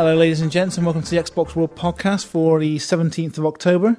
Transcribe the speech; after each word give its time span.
Hello, 0.00 0.16
ladies 0.16 0.40
and 0.40 0.50
gents, 0.50 0.78
and 0.78 0.86
welcome 0.86 1.02
to 1.02 1.10
the 1.10 1.18
Xbox 1.18 1.54
World 1.54 1.76
Podcast 1.76 2.24
for 2.24 2.58
the 2.58 2.78
17th 2.78 3.36
of 3.36 3.44
October. 3.44 3.98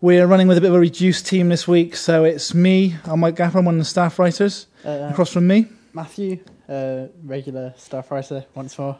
We're 0.00 0.26
running 0.26 0.48
with 0.48 0.58
a 0.58 0.60
bit 0.60 0.70
of 0.70 0.74
a 0.74 0.80
reduced 0.80 1.24
team 1.24 1.50
this 1.50 1.68
week, 1.68 1.94
so 1.94 2.24
it's 2.24 2.52
me, 2.52 2.96
I'm 3.04 3.20
Mike 3.20 3.36
Gaffer, 3.36 3.60
I'm 3.60 3.64
one 3.64 3.76
of 3.76 3.78
the 3.78 3.84
staff 3.84 4.18
writers. 4.18 4.66
Uh, 4.84 5.06
Across 5.12 5.34
from 5.34 5.46
me, 5.46 5.68
Matthew, 5.92 6.40
uh, 6.68 7.06
regular 7.24 7.74
staff 7.76 8.10
writer, 8.10 8.44
once 8.54 8.78
more. 8.78 8.98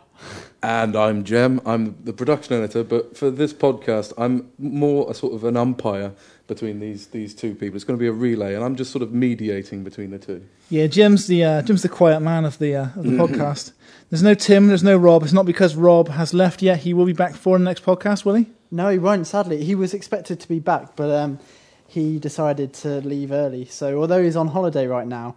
And 0.62 0.96
I'm 0.96 1.25
Jem. 1.25 1.61
I'm 1.66 1.96
the 2.05 2.12
production 2.12 2.55
editor, 2.55 2.85
but 2.85 3.16
for 3.16 3.30
this 3.30 3.53
podcast, 3.53 4.12
I'm 4.16 4.51
more 4.59 5.11
a 5.11 5.15
sort 5.15 5.35
of 5.35 5.45
an 5.45 5.57
umpire 5.57 6.12
between 6.47 6.80
these 6.80 7.09
these 7.09 7.34
two 7.34 7.55
people. 7.55 7.77
It's 7.77 7.84
going 7.84 7.98
to 7.98 8.02
be 8.02 8.09
a 8.09 8.12
relay, 8.12 8.55
and 8.55 8.65
I'm 8.65 8.77
just 8.77 8.93
sort 8.93 9.02
of 9.02 9.12
mediating 9.12 9.84
between 9.84 10.11
the 10.11 10.19
two. 10.19 10.47
yeah, 10.71 10.87
Jim's 10.87 11.27
the 11.27 11.45
uh, 11.45 11.62
Jim's 11.62 11.83
the 11.83 11.88
quiet 11.88 12.21
man 12.21 12.45
of 12.45 12.59
the 12.59 12.77
uh, 12.77 12.87
of 12.97 13.05
the 13.05 13.10
podcast. 13.10 13.73
There's 14.10 14.23
no 14.23 14.35
Tim, 14.35 14.69
there's 14.69 14.85
no 14.85 14.96
Rob. 14.96 15.24
It's 15.24 15.33
not 15.33 15.46
because 15.46 15.74
Rob 15.74 16.09
has 16.10 16.33
left 16.33 16.62
yet. 16.62 16.79
He 16.79 16.95
will 16.95 17.07
be 17.07 17.12
back 17.12 17.35
for 17.35 17.59
the 17.59 17.65
next 17.65 17.85
podcast, 17.85 18.24
will 18.24 18.35
he? 18.35 18.46
No, 18.71 18.88
he 18.88 18.98
won't, 18.98 19.27
sadly. 19.27 19.65
He 19.65 19.74
was 19.74 19.93
expected 19.93 20.38
to 20.41 20.48
be 20.48 20.60
back, 20.60 20.95
but 20.95 21.10
um, 21.10 21.41
he 21.88 22.19
decided 22.19 22.73
to 22.74 23.01
leave 23.01 23.33
early. 23.33 23.65
So, 23.65 24.01
although 24.01 24.23
he's 24.23 24.37
on 24.37 24.48
holiday 24.48 24.87
right 24.87 25.07
now, 25.07 25.35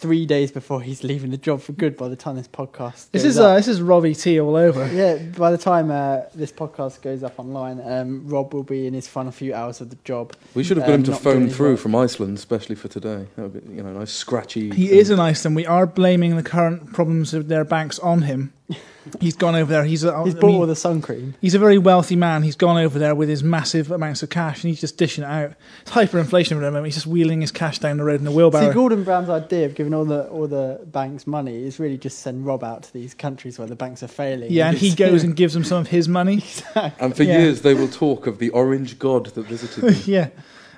three 0.00 0.24
days 0.24 0.50
before 0.50 0.80
he's 0.80 1.04
leaving 1.04 1.30
the 1.30 1.36
job 1.36 1.60
for 1.60 1.72
good 1.72 1.94
by 1.96 2.08
the 2.08 2.16
time 2.16 2.36
this 2.36 2.48
podcast 2.48 3.10
This 3.10 3.24
is 3.24 3.38
up. 3.38 3.44
uh, 3.44 3.54
this 3.56 3.68
is 3.68 3.82
Robbie 3.82 4.14
T 4.14 4.40
all 4.40 4.56
over. 4.56 4.86
Yeah, 4.92 5.16
by 5.36 5.50
the 5.50 5.58
time 5.58 5.90
uh, 5.90 6.22
this 6.34 6.50
podcast 6.52 7.02
goes 7.02 7.22
up 7.22 7.38
online, 7.38 7.80
um, 7.84 8.26
Rob 8.26 8.54
will 8.54 8.62
be 8.62 8.86
in 8.86 8.94
his 8.94 9.06
final 9.06 9.30
few 9.32 9.52
hours 9.54 9.80
of 9.82 9.90
the 9.90 9.98
job. 10.04 10.32
We 10.54 10.64
should 10.64 10.78
have 10.78 10.86
got 10.86 10.94
Um, 10.94 11.00
him 11.00 11.04
to 11.04 11.16
phone 11.16 11.48
through 11.50 11.72
work. 11.72 11.80
from 11.80 11.94
Iceland, 11.94 12.38
especially 12.38 12.76
for 12.76 12.88
today. 12.88 13.26
That 13.36 13.42
would 13.42 13.68
be, 13.68 13.74
you 13.76 13.82
know, 13.82 13.92
nice 13.92 14.12
scratchy. 14.12 14.70
He 14.70 14.90
is 14.98 15.10
in 15.10 15.20
Iceland. 15.20 15.54
We 15.56 15.66
are 15.66 15.86
blaming 15.86 16.36
the 16.36 16.42
current 16.42 16.92
problems 16.94 17.34
of 17.34 17.48
their 17.48 17.64
banks 17.64 17.98
on 17.98 18.22
him. 18.22 18.52
He's 19.18 19.34
gone 19.34 19.54
over 19.56 19.72
there. 19.72 19.84
He's 19.84 20.04
a, 20.04 20.24
He's 20.24 20.34
I 20.34 20.38
bought 20.40 20.46
mean, 20.48 20.60
all 20.60 20.66
the 20.66 20.76
sun 20.76 21.00
cream. 21.00 21.34
He's 21.40 21.54
a 21.54 21.58
very 21.58 21.78
wealthy 21.78 22.16
man. 22.16 22.42
He's 22.42 22.54
gone 22.56 22.76
over 22.76 22.98
there 22.98 23.14
with 23.14 23.30
his 23.30 23.42
massive 23.42 23.90
amounts 23.90 24.22
of 24.22 24.28
cash 24.28 24.62
and 24.62 24.68
he's 24.68 24.80
just 24.80 24.98
dishing 24.98 25.24
it 25.24 25.26
out. 25.26 25.54
It's 25.82 25.92
hyperinflation 25.92 26.52
at 26.52 26.60
the 26.60 26.60
moment. 26.60 26.84
He's 26.84 26.96
just 26.96 27.06
wheeling 27.06 27.40
his 27.40 27.50
cash 27.50 27.78
down 27.78 27.96
the 27.96 28.04
road 28.04 28.20
in 28.20 28.26
a 28.26 28.30
wheelbarrow. 28.30 28.68
See. 28.68 28.74
Gordon 28.74 29.02
Brown's 29.02 29.30
idea 29.30 29.64
of 29.64 29.74
giving 29.74 29.94
all 29.94 30.04
the 30.04 30.28
all 30.28 30.46
the 30.46 30.80
banks 30.86 31.26
money 31.26 31.64
is 31.64 31.78
really 31.80 31.96
just 31.96 32.18
send 32.18 32.44
Rob 32.44 32.62
out 32.62 32.82
to 32.82 32.92
these 32.92 33.14
countries 33.14 33.58
where 33.58 33.66
the 33.68 33.74
banks 33.74 34.02
are 34.02 34.08
failing. 34.08 34.52
yeah, 34.52 34.68
and 34.68 34.76
he 34.76 34.94
goes 34.94 35.24
and 35.24 35.34
gives 35.34 35.54
them 35.54 35.64
some 35.64 35.78
of 35.78 35.88
his 35.88 36.06
money. 36.08 36.44
And 37.00 37.16
for 37.16 37.22
Yeah. 37.22 37.38
years, 37.40 37.62
they 37.62 37.72
will 37.74 37.88
talk 37.88 38.26
of 38.26 38.38
the 38.38 38.50
orange 38.50 38.98
god 38.98 39.26
that 39.26 39.46
visited 39.46 39.82
them. 39.84 40.02
yeah, 40.04 40.28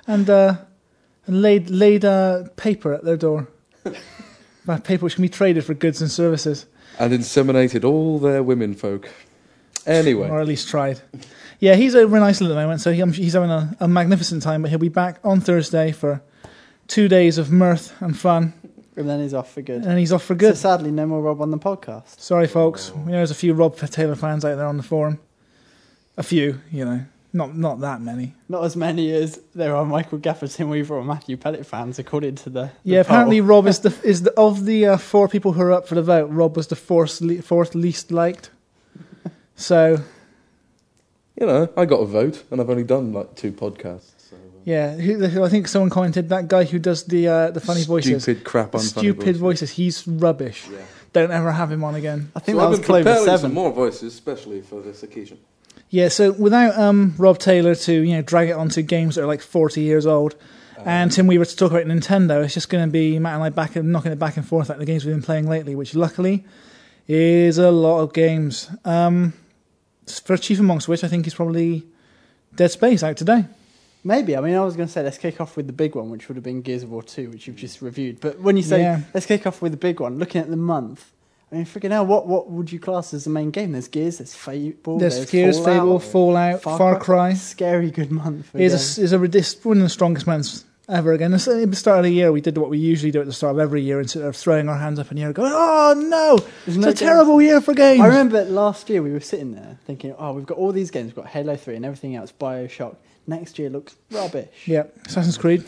and 0.07 0.29
uh, 0.29 0.55
and 1.27 1.41
laid 1.41 1.69
laid 1.69 2.05
uh, 2.05 2.43
paper 2.55 2.93
at 2.93 3.03
their 3.03 3.17
door. 3.17 3.49
that 4.65 4.83
paper 4.85 5.03
which 5.03 5.15
can 5.15 5.21
be 5.23 5.29
traded 5.29 5.65
for 5.65 5.73
goods 5.73 6.01
and 6.01 6.09
services, 6.09 6.65
and 6.99 7.13
inseminated 7.13 7.83
all 7.83 8.19
their 8.19 8.43
women 8.43 8.73
folk. 8.73 9.09
Anyway, 9.85 10.29
or 10.29 10.39
at 10.39 10.47
least 10.47 10.67
tried. 10.69 11.01
Yeah, 11.59 11.75
he's 11.75 11.95
over 11.95 12.15
in 12.17 12.23
Iceland 12.23 12.51
at 12.51 12.55
the 12.55 12.61
moment, 12.61 12.81
so 12.81 12.91
he, 12.93 13.01
he's 13.11 13.33
having 13.33 13.49
a, 13.51 13.75
a 13.81 13.87
magnificent 13.87 14.41
time. 14.43 14.61
But 14.61 14.69
he'll 14.69 14.79
be 14.79 14.89
back 14.89 15.19
on 15.23 15.41
Thursday 15.41 15.91
for 15.91 16.21
two 16.87 17.07
days 17.07 17.37
of 17.37 17.51
mirth 17.51 17.93
and 18.01 18.17
fun, 18.17 18.53
and 18.95 19.09
then 19.09 19.19
he's 19.21 19.33
off 19.33 19.51
for 19.53 19.61
good. 19.61 19.83
and 19.85 19.97
he's 19.99 20.11
off 20.13 20.23
for 20.23 20.35
So 20.35 20.37
good. 20.39 20.57
sadly, 20.57 20.91
no 20.91 21.05
more 21.05 21.21
Rob 21.21 21.41
on 21.41 21.51
the 21.51 21.57
podcast. 21.57 22.19
Sorry, 22.19 22.47
folks. 22.47 22.91
We 22.91 23.11
know 23.11 23.17
there's 23.17 23.31
a 23.31 23.35
few 23.35 23.53
Rob 23.53 23.75
Taylor 23.77 24.15
fans 24.15 24.45
out 24.45 24.55
there 24.55 24.67
on 24.67 24.77
the 24.77 24.83
forum. 24.83 25.19
A 26.17 26.23
few, 26.23 26.61
you 26.71 26.85
know, 26.85 27.05
not 27.33 27.57
not 27.57 27.79
that 27.81 27.99
many. 28.01 28.35
Not 28.47 28.63
as 28.63 28.75
many 28.75 29.11
as 29.11 29.39
there 29.55 29.75
are 29.75 29.83
Michael 29.85 30.19
Gaffer, 30.19 30.47
Tim 30.47 30.69
Weaver, 30.69 30.95
or 30.95 31.03
Matthew 31.03 31.35
Pellett 31.37 31.65
fans, 31.65 31.97
according 31.99 32.35
to 32.35 32.49
the. 32.49 32.61
the 32.61 32.71
Yeah, 32.83 32.99
apparently 33.01 33.39
poll. 33.39 33.47
Rob 33.49 33.67
is 33.67 33.79
the 33.79 33.93
is 34.03 34.21
the 34.21 34.31
of 34.37 34.65
the 34.65 34.85
uh, 34.85 34.97
four 34.97 35.27
people 35.27 35.53
who 35.53 35.61
are 35.63 35.71
up 35.71 35.87
for 35.87 35.95
the 35.95 36.03
vote. 36.03 36.27
Rob 36.29 36.55
was 36.55 36.67
the 36.67 36.75
fourth 36.75 37.19
le- 37.21 37.41
fourth 37.41 37.75
least 37.75 38.11
liked. 38.11 38.49
So 39.55 39.99
you 41.39 41.45
know, 41.47 41.69
I 41.75 41.85
got 41.85 41.97
a 42.01 42.05
vote, 42.05 42.43
and 42.51 42.61
I've 42.61 42.69
only 42.69 42.83
done 42.83 43.11
like 43.13 43.35
two 43.35 43.51
podcasts. 43.51 44.11
So, 44.29 44.35
uh, 44.35 44.39
yeah, 44.65 44.95
who, 44.95 45.25
who- 45.27 45.43
I 45.43 45.49
think 45.49 45.67
someone 45.67 45.89
commented 45.89 46.29
that 46.29 46.47
guy 46.47 46.63
who 46.63 46.79
does 46.79 47.03
the 47.05 47.27
uh, 47.27 47.51
the 47.51 47.59
funny 47.59 47.83
voices, 47.83 48.23
Stupid 48.23 48.43
crap, 48.43 48.71
the 48.71 48.77
unfunny 48.79 48.99
stupid 48.99 49.37
voices. 49.37 49.71
He's 49.71 50.07
rubbish. 50.07 50.67
Yeah. 50.71 50.79
Don't 51.13 51.31
ever 51.31 51.51
have 51.51 51.71
him 51.71 51.83
on 51.83 51.93
again. 51.95 52.31
I 52.35 52.39
think 52.39 52.55
so 52.55 52.59
that 52.59 52.63
I've 52.65 52.69
was 52.71 52.79
been 52.79 52.85
Clover 52.87 53.03
preparing 53.03 53.25
Seven. 53.25 53.39
some 53.41 53.53
more 53.53 53.71
voices, 53.71 54.13
especially 54.13 54.61
for 54.61 54.81
this 54.81 55.03
occasion. 55.03 55.37
Yeah, 55.93 56.07
so 56.07 56.31
without 56.31 56.75
um, 56.75 57.13
Rob 57.19 57.37
Taylor 57.37 57.75
to 57.75 57.93
you 57.93 58.15
know 58.15 58.23
drag 58.23 58.49
it 58.49 58.53
onto 58.53 58.81
games 58.81 59.13
that 59.13 59.21
are 59.21 59.27
like 59.27 59.41
forty 59.41 59.81
years 59.81 60.07
old, 60.07 60.35
and 60.83 61.11
Tim 61.11 61.27
Weaver 61.27 61.45
to 61.45 61.55
talk 61.55 61.69
about 61.69 61.85
Nintendo, 61.85 62.43
it's 62.43 62.55
just 62.55 62.67
going 62.67 62.83
to 62.83 62.91
be 62.91 63.19
Matt 63.19 63.35
and 63.35 63.43
I 63.43 63.49
back 63.49 63.75
and 63.75 63.91
knocking 63.91 64.11
it 64.11 64.17
back 64.17 64.35
and 64.35 64.43
forth 64.47 64.69
like 64.69 64.79
the 64.79 64.85
games 64.87 65.05
we've 65.05 65.13
been 65.13 65.21
playing 65.21 65.47
lately, 65.47 65.75
which 65.75 65.93
luckily 65.93 66.45
is 67.07 67.59
a 67.59 67.69
lot 67.69 67.99
of 68.01 68.11
games. 68.11 68.71
Um, 68.83 69.33
for 70.25 70.35
chief 70.35 70.59
amongst 70.59 70.87
which 70.87 71.03
I 71.03 71.07
think 71.07 71.27
is 71.27 71.35
probably 71.35 71.83
Dead 72.55 72.71
Space 72.71 73.03
out 73.03 73.15
today. 73.15 73.45
Maybe. 74.03 74.35
I 74.35 74.41
mean, 74.41 74.55
I 74.55 74.65
was 74.65 74.75
going 74.75 74.87
to 74.87 74.91
say 74.91 75.03
let's 75.03 75.19
kick 75.19 75.39
off 75.39 75.55
with 75.55 75.67
the 75.67 75.73
big 75.73 75.93
one, 75.93 76.09
which 76.09 76.27
would 76.27 76.37
have 76.37 76.43
been 76.43 76.63
Gears 76.63 76.81
of 76.81 76.89
War 76.89 77.03
2, 77.03 77.29
which 77.29 77.45
you've 77.45 77.55
just 77.55 77.83
reviewed. 77.83 78.19
But 78.19 78.39
when 78.39 78.57
you 78.57 78.63
say 78.63 78.81
Yeah. 78.81 79.01
let's 79.13 79.27
kick 79.27 79.45
off 79.45 79.61
with 79.61 79.73
the 79.73 79.77
big 79.77 79.99
one, 79.99 80.17
looking 80.17 80.41
at 80.41 80.49
the 80.49 80.57
month, 80.57 81.11
I 81.53 81.57
mean, 81.57 81.65
freaking 81.67 81.91
hell, 81.91 82.03
what, 82.07 82.25
what 82.25 82.49
would 82.49 82.71
you 82.71 82.79
class 82.79 83.13
as 83.13 83.25
the 83.25 83.29
main 83.29 83.51
game? 83.51 83.73
There's 83.73 83.87
Gears, 83.87 84.17
there's 84.17 84.33
Fable, 84.33 84.97
There's 84.97 85.29
Gears, 85.29 85.59
Fallout, 85.59 85.75
Fable, 85.75 85.99
Fallout, 85.99 86.61
Far, 86.63 86.99
Cry. 86.99 87.33
Scary 87.35 87.91
good 87.91 88.11
month. 88.11 88.55
Is 88.55 88.97
a, 88.97 89.01
is 89.03 89.13
a 89.13 89.19
ridic- 89.19 89.63
one 89.63 89.77
of 89.77 89.83
the 89.83 89.89
strongest 89.89 90.25
months 90.25 90.65
ever. 90.89 91.13
Again, 91.13 91.31
at 91.31 91.41
the 91.41 91.75
start 91.75 91.99
of 91.99 92.05
the 92.05 92.11
year, 92.11 92.31
we 92.31 92.41
did 92.41 92.57
what 92.57 92.71
we 92.71 92.79
usually 92.79 93.11
do 93.11 93.19
at 93.19 93.27
the 93.27 93.33
start 93.33 93.53
of 93.53 93.59
every 93.59 93.83
year, 93.83 93.99
instead 94.01 94.23
of 94.23 94.35
throwing 94.35 94.67
our 94.67 94.79
hands 94.79 94.97
up 94.97 95.11
in 95.11 95.17
the 95.17 95.21
air, 95.23 95.31
going, 95.31 95.51
"Oh 95.53 95.93
no, 95.95 96.37
There's 96.65 96.75
it's 96.75 96.77
no 96.77 96.87
a 96.87 96.91
games. 96.91 96.99
terrible 96.99 97.39
year 97.39 97.61
for 97.61 97.75
games." 97.75 98.01
I 98.01 98.07
remember 98.07 98.43
last 98.45 98.89
year 98.89 99.03
we 99.03 99.11
were 99.11 99.19
sitting 99.19 99.53
there 99.53 99.77
thinking, 99.85 100.15
oh, 100.17 100.33
we've 100.33 100.47
got 100.47 100.57
all 100.57 100.71
these 100.71 100.89
games, 100.89 101.07
we've 101.07 101.15
got 101.15 101.27
Halo 101.27 101.55
3 101.55 101.75
and 101.75 101.85
everything 101.85 102.15
else, 102.15 102.31
Bioshock. 102.31 102.95
Next 103.27 103.59
year 103.59 103.69
looks 103.69 103.95
rubbish. 104.09 104.67
Yeah, 104.67 104.85
Assassin's 105.05 105.37
Creed. 105.37 105.63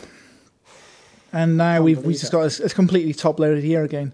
And 1.32 1.56
now 1.56 1.74
Can't 1.74 1.84
we've 1.84 1.96
we 1.98 2.02
believe 2.02 2.20
just 2.20 2.32
got 2.32 2.60
a, 2.60 2.64
a 2.64 2.68
completely 2.70 3.14
top 3.14 3.38
loaded 3.38 3.62
year 3.62 3.84
again. 3.84 4.12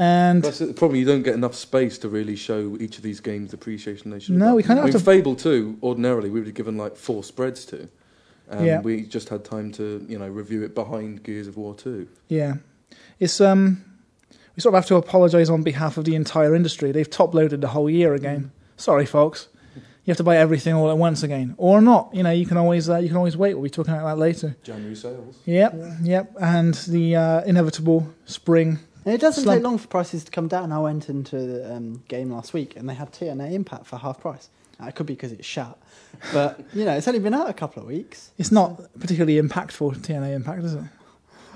And 0.00 0.42
That's 0.44 0.58
the 0.60 0.72
problem. 0.72 0.98
You 1.00 1.04
don't 1.04 1.22
get 1.24 1.34
enough 1.34 1.54
space 1.56 1.98
to 1.98 2.08
really 2.08 2.36
show 2.36 2.76
each 2.78 2.98
of 2.98 3.02
these 3.02 3.18
games 3.20 3.50
the 3.50 3.56
appreciation 3.56 4.10
they 4.12 4.20
should. 4.20 4.36
No, 4.36 4.46
have. 4.46 4.54
we 4.54 4.62
kinda 4.62 4.82
I 4.82 4.84
mean, 4.84 4.92
have 4.92 5.00
to- 5.02 5.04
Fable 5.04 5.34
two. 5.34 5.76
Ordinarily, 5.82 6.30
we 6.30 6.38
would 6.38 6.46
have 6.46 6.54
given 6.54 6.76
like 6.76 6.96
four 6.96 7.24
spreads 7.24 7.64
to. 7.66 7.88
Um, 8.50 8.64
Yeah. 8.64 8.80
We 8.80 9.02
just 9.02 9.28
had 9.28 9.44
time 9.44 9.72
to 9.72 10.06
you 10.08 10.18
know 10.18 10.28
review 10.28 10.62
it 10.62 10.74
behind 10.74 11.22
Gears 11.24 11.48
of 11.48 11.56
War 11.56 11.74
two. 11.74 12.06
yeah, 12.28 12.54
it's 13.18 13.40
um, 13.40 13.82
we 14.56 14.60
sort 14.60 14.74
of 14.74 14.78
have 14.78 14.86
to 14.86 14.96
apologise 14.96 15.50
on 15.50 15.62
behalf 15.62 15.98
of 15.98 16.04
the 16.04 16.14
entire 16.14 16.54
industry. 16.54 16.90
They've 16.92 17.10
top 17.10 17.34
loaded 17.34 17.60
the 17.60 17.68
whole 17.68 17.90
year 17.90 18.14
again. 18.14 18.52
Sorry, 18.76 19.04
folks. 19.04 19.48
You 20.04 20.12
have 20.12 20.16
to 20.16 20.24
buy 20.24 20.38
everything 20.38 20.72
all 20.74 20.90
at 20.90 20.96
once 20.96 21.22
again, 21.22 21.54
or 21.58 21.82
not. 21.82 22.08
You 22.14 22.22
know, 22.22 22.30
you 22.30 22.46
can 22.46 22.56
always 22.56 22.88
uh, 22.88 22.96
you 22.96 23.08
can 23.08 23.18
always 23.18 23.36
wait. 23.36 23.52
We'll 23.54 23.64
be 23.64 23.68
talking 23.70 23.92
about 23.92 24.06
that 24.06 24.18
later. 24.18 24.56
January 24.62 24.94
sales. 24.96 25.36
Yep, 25.44 25.74
yep. 26.02 26.32
And 26.40 26.72
the 26.88 27.16
uh, 27.16 27.40
inevitable 27.42 28.08
spring. 28.24 28.78
And 29.08 29.14
it 29.14 29.22
doesn't 29.22 29.44
Slump. 29.44 29.56
take 29.56 29.64
long 29.64 29.78
for 29.78 29.88
prices 29.88 30.22
to 30.24 30.30
come 30.30 30.48
down. 30.48 30.70
I 30.70 30.78
went 30.80 31.08
into 31.08 31.36
the 31.40 31.74
um, 31.74 32.02
game 32.08 32.30
last 32.30 32.52
week 32.52 32.76
and 32.76 32.86
they 32.86 32.92
had 32.94 33.10
TNA 33.10 33.52
Impact 33.52 33.86
for 33.86 33.96
half 33.96 34.20
price. 34.20 34.50
Now, 34.78 34.86
it 34.88 34.94
could 34.94 35.06
be 35.06 35.14
because 35.14 35.32
it's 35.32 35.46
shut, 35.46 35.78
but 36.32 36.60
you 36.74 36.84
know, 36.84 36.92
it's 36.94 37.08
only 37.08 37.18
been 37.20 37.32
out 37.32 37.48
a 37.48 37.54
couple 37.54 37.82
of 37.82 37.88
weeks. 37.88 38.32
It's 38.36 38.52
not 38.52 38.80
particularly 39.00 39.40
impactful 39.40 39.96
TNA 40.00 40.34
Impact, 40.34 40.62
is 40.62 40.74
it? 40.74 40.82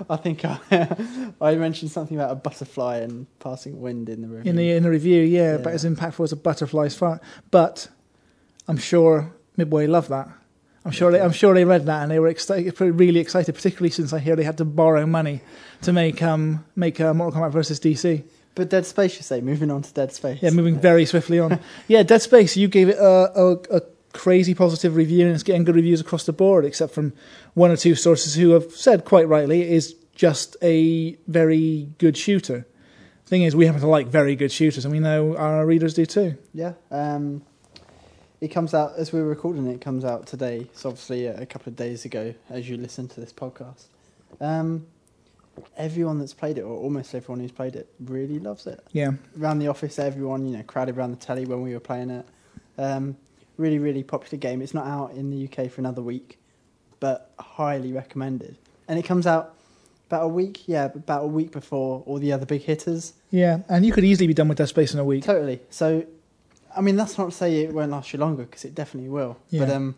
I 0.09 0.15
think 0.15 0.43
I, 0.43 0.57
I 1.41 1.53
mentioned 1.55 1.91
something 1.91 2.17
about 2.17 2.31
a 2.31 2.35
butterfly 2.35 2.97
and 2.97 3.27
passing 3.39 3.79
wind 3.79 4.09
in 4.09 4.23
the 4.23 4.27
review. 4.27 4.49
in 4.49 4.55
the 4.55 4.71
in 4.71 4.81
the 4.83 4.89
review, 4.89 5.21
yeah, 5.21 5.51
Yeah. 5.51 5.57
but 5.57 5.73
as 5.73 5.85
impactful 5.85 6.23
as 6.23 6.31
a 6.31 6.35
butterfly's 6.35 6.95
fart. 6.95 7.21
But 7.51 7.87
I'm 8.67 8.77
sure 8.77 9.31
Midway 9.57 9.85
love 9.85 10.07
that. 10.07 10.27
I'm 10.85 10.91
sure 10.91 11.11
they, 11.11 11.21
I'm 11.21 11.31
sure 11.31 11.53
they 11.53 11.65
read 11.65 11.85
that 11.85 12.03
and 12.03 12.11
they 12.11 12.19
were 12.19 12.27
excited, 12.27 12.79
really 12.79 13.19
excited, 13.19 13.55
particularly 13.55 13.89
since 13.89 14.11
I 14.11 14.19
hear 14.19 14.35
they 14.35 14.43
had 14.43 14.57
to 14.57 14.65
borrow 14.65 15.05
money 15.05 15.41
to 15.83 15.93
make 15.93 16.21
um 16.21 16.65
make 16.75 16.99
uh, 16.99 17.13
Mortal 17.13 17.41
Kombat 17.41 17.51
versus 17.51 17.79
DC. 17.79 18.23
but 18.55 18.69
Dead 18.69 18.85
Space, 18.85 19.15
you 19.15 19.23
say, 19.23 19.41
moving 19.41 19.71
on 19.71 19.81
to 19.81 19.93
Dead 19.93 20.11
Space. 20.11 20.39
Yeah, 20.41 20.49
moving 20.51 20.79
very 20.79 21.05
swiftly 21.05 21.39
on. 21.39 21.59
Yeah, 21.87 22.03
Dead 22.03 22.21
Space. 22.21 22.57
You 22.57 22.67
gave 22.67 22.89
it 22.89 22.97
a, 22.97 23.31
a, 23.39 23.77
a 23.77 23.81
crazy 24.13 24.53
positive 24.53 24.95
review, 24.95 25.25
and 25.25 25.33
it's 25.33 25.43
getting 25.43 25.63
good 25.63 25.75
reviews 25.75 26.01
across 26.01 26.25
the 26.25 26.33
board, 26.33 26.65
except 26.65 26.93
from 26.93 27.13
one 27.53 27.71
or 27.71 27.77
two 27.77 27.95
sources 27.95 28.35
who 28.35 28.51
have 28.51 28.71
said 28.71 29.05
quite 29.05 29.27
rightly 29.27 29.61
it 29.61 29.71
is 29.71 29.95
just 30.15 30.55
a 30.61 31.13
very 31.27 31.89
good 31.97 32.15
shooter. 32.17 32.67
Thing 33.25 33.43
is, 33.43 33.55
we 33.55 33.65
happen 33.65 33.81
to 33.81 33.87
like 33.87 34.07
very 34.07 34.35
good 34.35 34.51
shooters, 34.51 34.85
and 34.85 34.91
we 34.91 34.99
know 34.99 35.35
our 35.37 35.65
readers 35.65 35.93
do 35.93 36.05
too. 36.05 36.35
Yeah. 36.53 36.73
Um, 36.91 37.41
it 38.43 38.51
comes 38.51 38.73
out 38.73 38.95
as 38.97 39.13
we're 39.13 39.23
recording. 39.23 39.67
It 39.67 39.79
comes 39.79 40.03
out 40.03 40.27
today. 40.27 40.67
So 40.73 40.89
obviously 40.89 41.27
a 41.27 41.45
couple 41.45 41.69
of 41.69 41.77
days 41.77 42.03
ago, 42.03 42.35
as 42.49 42.69
you 42.69 42.75
listen 42.75 43.07
to 43.07 43.21
this 43.21 43.31
podcast. 43.31 43.85
Um, 44.41 44.85
everyone 45.77 46.19
that's 46.19 46.33
played 46.33 46.57
it, 46.57 46.63
or 46.63 46.75
almost 46.75 47.15
everyone 47.15 47.39
who's 47.39 47.53
played 47.53 47.77
it, 47.77 47.87
really 48.01 48.39
loves 48.39 48.67
it. 48.67 48.83
Yeah. 48.91 49.11
Around 49.39 49.59
the 49.59 49.69
office, 49.69 49.97
everyone 49.97 50.45
you 50.45 50.57
know 50.57 50.63
crowded 50.63 50.97
around 50.97 51.11
the 51.11 51.25
telly 51.25 51.45
when 51.45 51.61
we 51.61 51.71
were 51.71 51.79
playing 51.79 52.09
it. 52.09 52.25
Um, 52.77 53.15
really, 53.55 53.79
really 53.79 54.03
popular 54.03 54.37
game. 54.37 54.61
It's 54.61 54.73
not 54.73 54.87
out 54.87 55.13
in 55.13 55.29
the 55.29 55.47
UK 55.47 55.71
for 55.71 55.79
another 55.79 56.01
week, 56.01 56.37
but 56.99 57.31
highly 57.39 57.93
recommended. 57.93 58.57
And 58.89 58.99
it 58.99 59.03
comes 59.03 59.25
out 59.25 59.55
about 60.09 60.25
a 60.25 60.27
week, 60.27 60.67
yeah, 60.67 60.89
about 60.93 61.23
a 61.23 61.27
week 61.27 61.53
before 61.53 62.03
all 62.05 62.17
the 62.17 62.33
other 62.33 62.45
big 62.45 62.63
hitters. 62.63 63.13
Yeah, 63.31 63.59
and 63.69 63.85
you 63.85 63.93
could 63.93 64.03
easily 64.03 64.27
be 64.27 64.33
done 64.33 64.49
with 64.49 64.57
Dead 64.57 64.67
Space 64.67 64.93
in 64.93 64.99
a 64.99 65.05
week. 65.05 65.23
Totally. 65.23 65.61
So 65.69 66.05
I 66.75 66.81
mean, 66.81 66.95
that's 66.95 67.17
not 67.17 67.25
to 67.25 67.31
say 67.31 67.63
it 67.63 67.73
won't 67.73 67.91
last 67.91 68.13
you 68.13 68.19
longer 68.19 68.43
because 68.43 68.65
it 68.65 68.75
definitely 68.75 69.09
will. 69.09 69.37
But 69.51 69.69
um, 69.69 69.95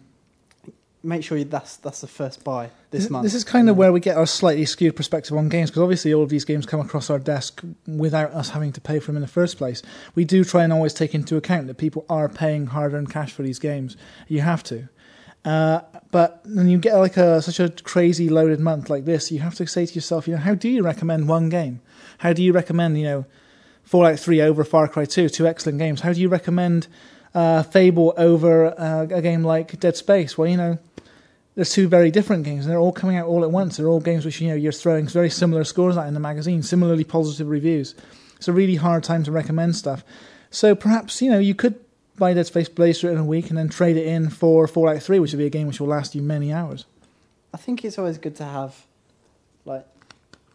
make 1.03 1.23
sure 1.23 1.37
you, 1.37 1.45
that's 1.45 1.77
that's 1.77 2.01
the 2.01 2.07
first 2.07 2.43
buy 2.43 2.71
this, 2.91 3.03
This, 3.03 3.09
month. 3.09 3.23
this 3.23 3.33
is 3.33 3.43
kind 3.43 3.69
of 3.69 3.77
where 3.77 3.91
we 3.93 3.99
get 3.99 4.17
our 4.17 4.25
slightly 4.25 4.65
skewed 4.65 4.95
perspective 4.95 5.37
on 5.37 5.49
games 5.49 5.69
because 5.69 5.83
obviously 5.83 6.13
all 6.13 6.23
of 6.23 6.29
these 6.29 6.45
games 6.45 6.65
come 6.65 6.79
across 6.79 7.09
our 7.09 7.19
desk 7.19 7.61
without 7.87 8.31
us 8.31 8.49
having 8.49 8.71
to 8.73 8.81
pay 8.81 8.99
for 8.99 9.07
them 9.07 9.17
in 9.17 9.21
the 9.21 9.27
first 9.27 9.57
place. 9.57 9.81
We 10.15 10.25
do 10.25 10.43
try 10.43 10.63
and 10.63 10.73
always 10.73 10.93
take 10.93 11.13
into 11.13 11.37
account 11.37 11.67
that 11.67 11.77
people 11.77 12.05
are 12.09 12.27
paying 12.27 12.67
hard-earned 12.67 13.09
cash 13.11 13.31
for 13.31 13.43
these 13.43 13.59
games. 13.59 13.95
You 14.27 14.41
have 14.41 14.63
to. 14.63 14.89
Uh, 15.43 15.81
but 16.09 16.41
when 16.45 16.67
you 16.67 16.79
get 16.79 16.95
like 16.95 17.17
a 17.17 17.39
such 17.41 17.59
a 17.59 17.69
crazy 17.69 18.29
loaded 18.29 18.59
month 18.59 18.89
like 18.89 19.05
this, 19.05 19.31
you 19.31 19.39
have 19.39 19.53
to 19.55 19.67
say 19.67 19.85
to 19.85 19.93
yourself, 19.93 20.27
you 20.27 20.33
know, 20.33 20.41
how 20.41 20.55
do 20.55 20.67
you 20.67 20.81
recommend 20.81 21.29
one 21.29 21.49
game? 21.49 21.81
How 22.17 22.33
do 22.33 22.41
you 22.41 22.51
recommend, 22.51 22.97
you 22.97 23.03
know, 23.03 23.25
Fallout 23.85 24.19
3 24.19 24.41
over 24.41 24.63
Far 24.63 24.87
Cry 24.87 25.05
2, 25.05 25.29
two 25.29 25.47
excellent 25.47 25.77
games? 25.77 26.01
How 26.01 26.11
do 26.11 26.19
you 26.19 26.27
recommend 26.27 26.87
uh, 27.33 27.63
Fable 27.63 28.13
over 28.17 28.77
uh, 28.79 29.03
a 29.03 29.21
game 29.21 29.43
like 29.43 29.79
Dead 29.79 29.95
Space? 29.95 30.37
Well, 30.37 30.47
you 30.47 30.57
know, 30.57 30.79
there's 31.53 31.71
two 31.71 31.87
very 31.87 32.11
different 32.11 32.43
games, 32.43 32.65
and 32.65 32.71
they're 32.71 32.79
all 32.79 32.91
coming 32.91 33.15
out 33.15 33.27
all 33.27 33.43
at 33.43 33.51
once. 33.51 33.77
They're 33.77 33.87
all 33.87 34.01
games 34.01 34.25
which 34.25 34.41
you 34.41 34.49
know 34.49 34.55
you're 34.55 34.71
throwing 34.71 35.07
very 35.07 35.29
similar 35.29 35.63
scores 35.63 35.95
at 35.97 36.07
in 36.07 36.13
the 36.13 36.19
magazine, 36.19 36.63
similarly 36.63 37.03
positive 37.03 37.47
reviews. 37.47 37.95
It's 38.35 38.47
a 38.47 38.53
really 38.53 38.75
hard 38.75 39.03
time 39.03 39.23
to 39.23 39.31
recommend 39.31 39.75
stuff. 39.75 40.03
So 40.49 40.75
perhaps 40.75 41.21
you 41.21 41.31
know 41.31 41.39
you 41.39 41.55
could 41.55 41.79
buy 42.17 42.33
Dead 42.33 42.47
Space, 42.47 42.67
blaze 42.67 42.99
through 42.99 43.11
it 43.11 43.13
in 43.13 43.19
a 43.19 43.25
week, 43.25 43.49
and 43.49 43.57
then 43.57 43.69
trade 43.69 43.97
it 43.97 44.07
in 44.07 44.29
for 44.29 44.67
Fallout 44.67 45.01
3, 45.01 45.19
which 45.19 45.31
would 45.31 45.37
be 45.37 45.45
a 45.45 45.49
game 45.49 45.67
which 45.67 45.79
will 45.79 45.87
last 45.87 46.15
you 46.15 46.21
many 46.21 46.51
hours. 46.51 46.85
I 47.53 47.57
think 47.57 47.85
it's 47.85 47.97
always 47.97 48.17
good 48.17 48.35
to 48.37 48.45
have, 48.45 48.85
like, 49.63 49.85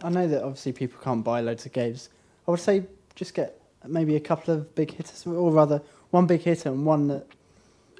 I 0.02 0.10
know 0.10 0.26
that 0.28 0.42
obviously 0.42 0.72
people 0.72 1.00
can't 1.02 1.24
buy 1.24 1.40
loads 1.40 1.64
of 1.64 1.72
games. 1.72 2.08
I 2.46 2.50
would 2.50 2.60
say 2.60 2.84
just 3.20 3.34
get 3.34 3.60
maybe 3.86 4.16
a 4.16 4.20
couple 4.20 4.54
of 4.54 4.74
big 4.74 4.90
hitters, 4.92 5.26
or 5.26 5.52
rather 5.52 5.82
one 6.10 6.26
big 6.26 6.40
hitter 6.40 6.70
and 6.70 6.86
one 6.86 7.08
that 7.08 7.26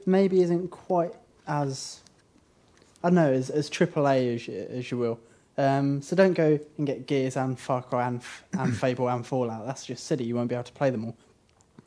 maybe 0.06 0.40
isn't 0.40 0.70
quite 0.70 1.12
as, 1.46 2.00
I 3.05 3.08
don't 3.08 3.17
know, 3.17 3.31
as, 3.31 3.50
as 3.50 3.69
AAA 3.69 4.34
as 4.34 4.49
you, 4.49 4.67
as 4.70 4.90
you 4.90 4.96
will. 4.96 5.20
Um, 5.58 6.00
so 6.00 6.17
don't 6.17 6.32
go 6.32 6.58
and 6.78 6.87
get 6.87 7.06
Gears 7.06 7.37
and 7.37 7.58
Far 7.61 7.82
Cry 7.82 8.08
and, 8.08 8.22
and 8.58 8.75
Fable 8.82 9.08
and 9.11 9.26
Fallout. 9.26 9.67
That's 9.67 9.84
just 9.84 10.05
silly. 10.05 10.25
You 10.25 10.37
won't 10.37 10.49
be 10.49 10.55
able 10.55 10.64
to 10.64 10.72
play 10.72 10.88
them 10.88 11.05
all. 11.05 11.17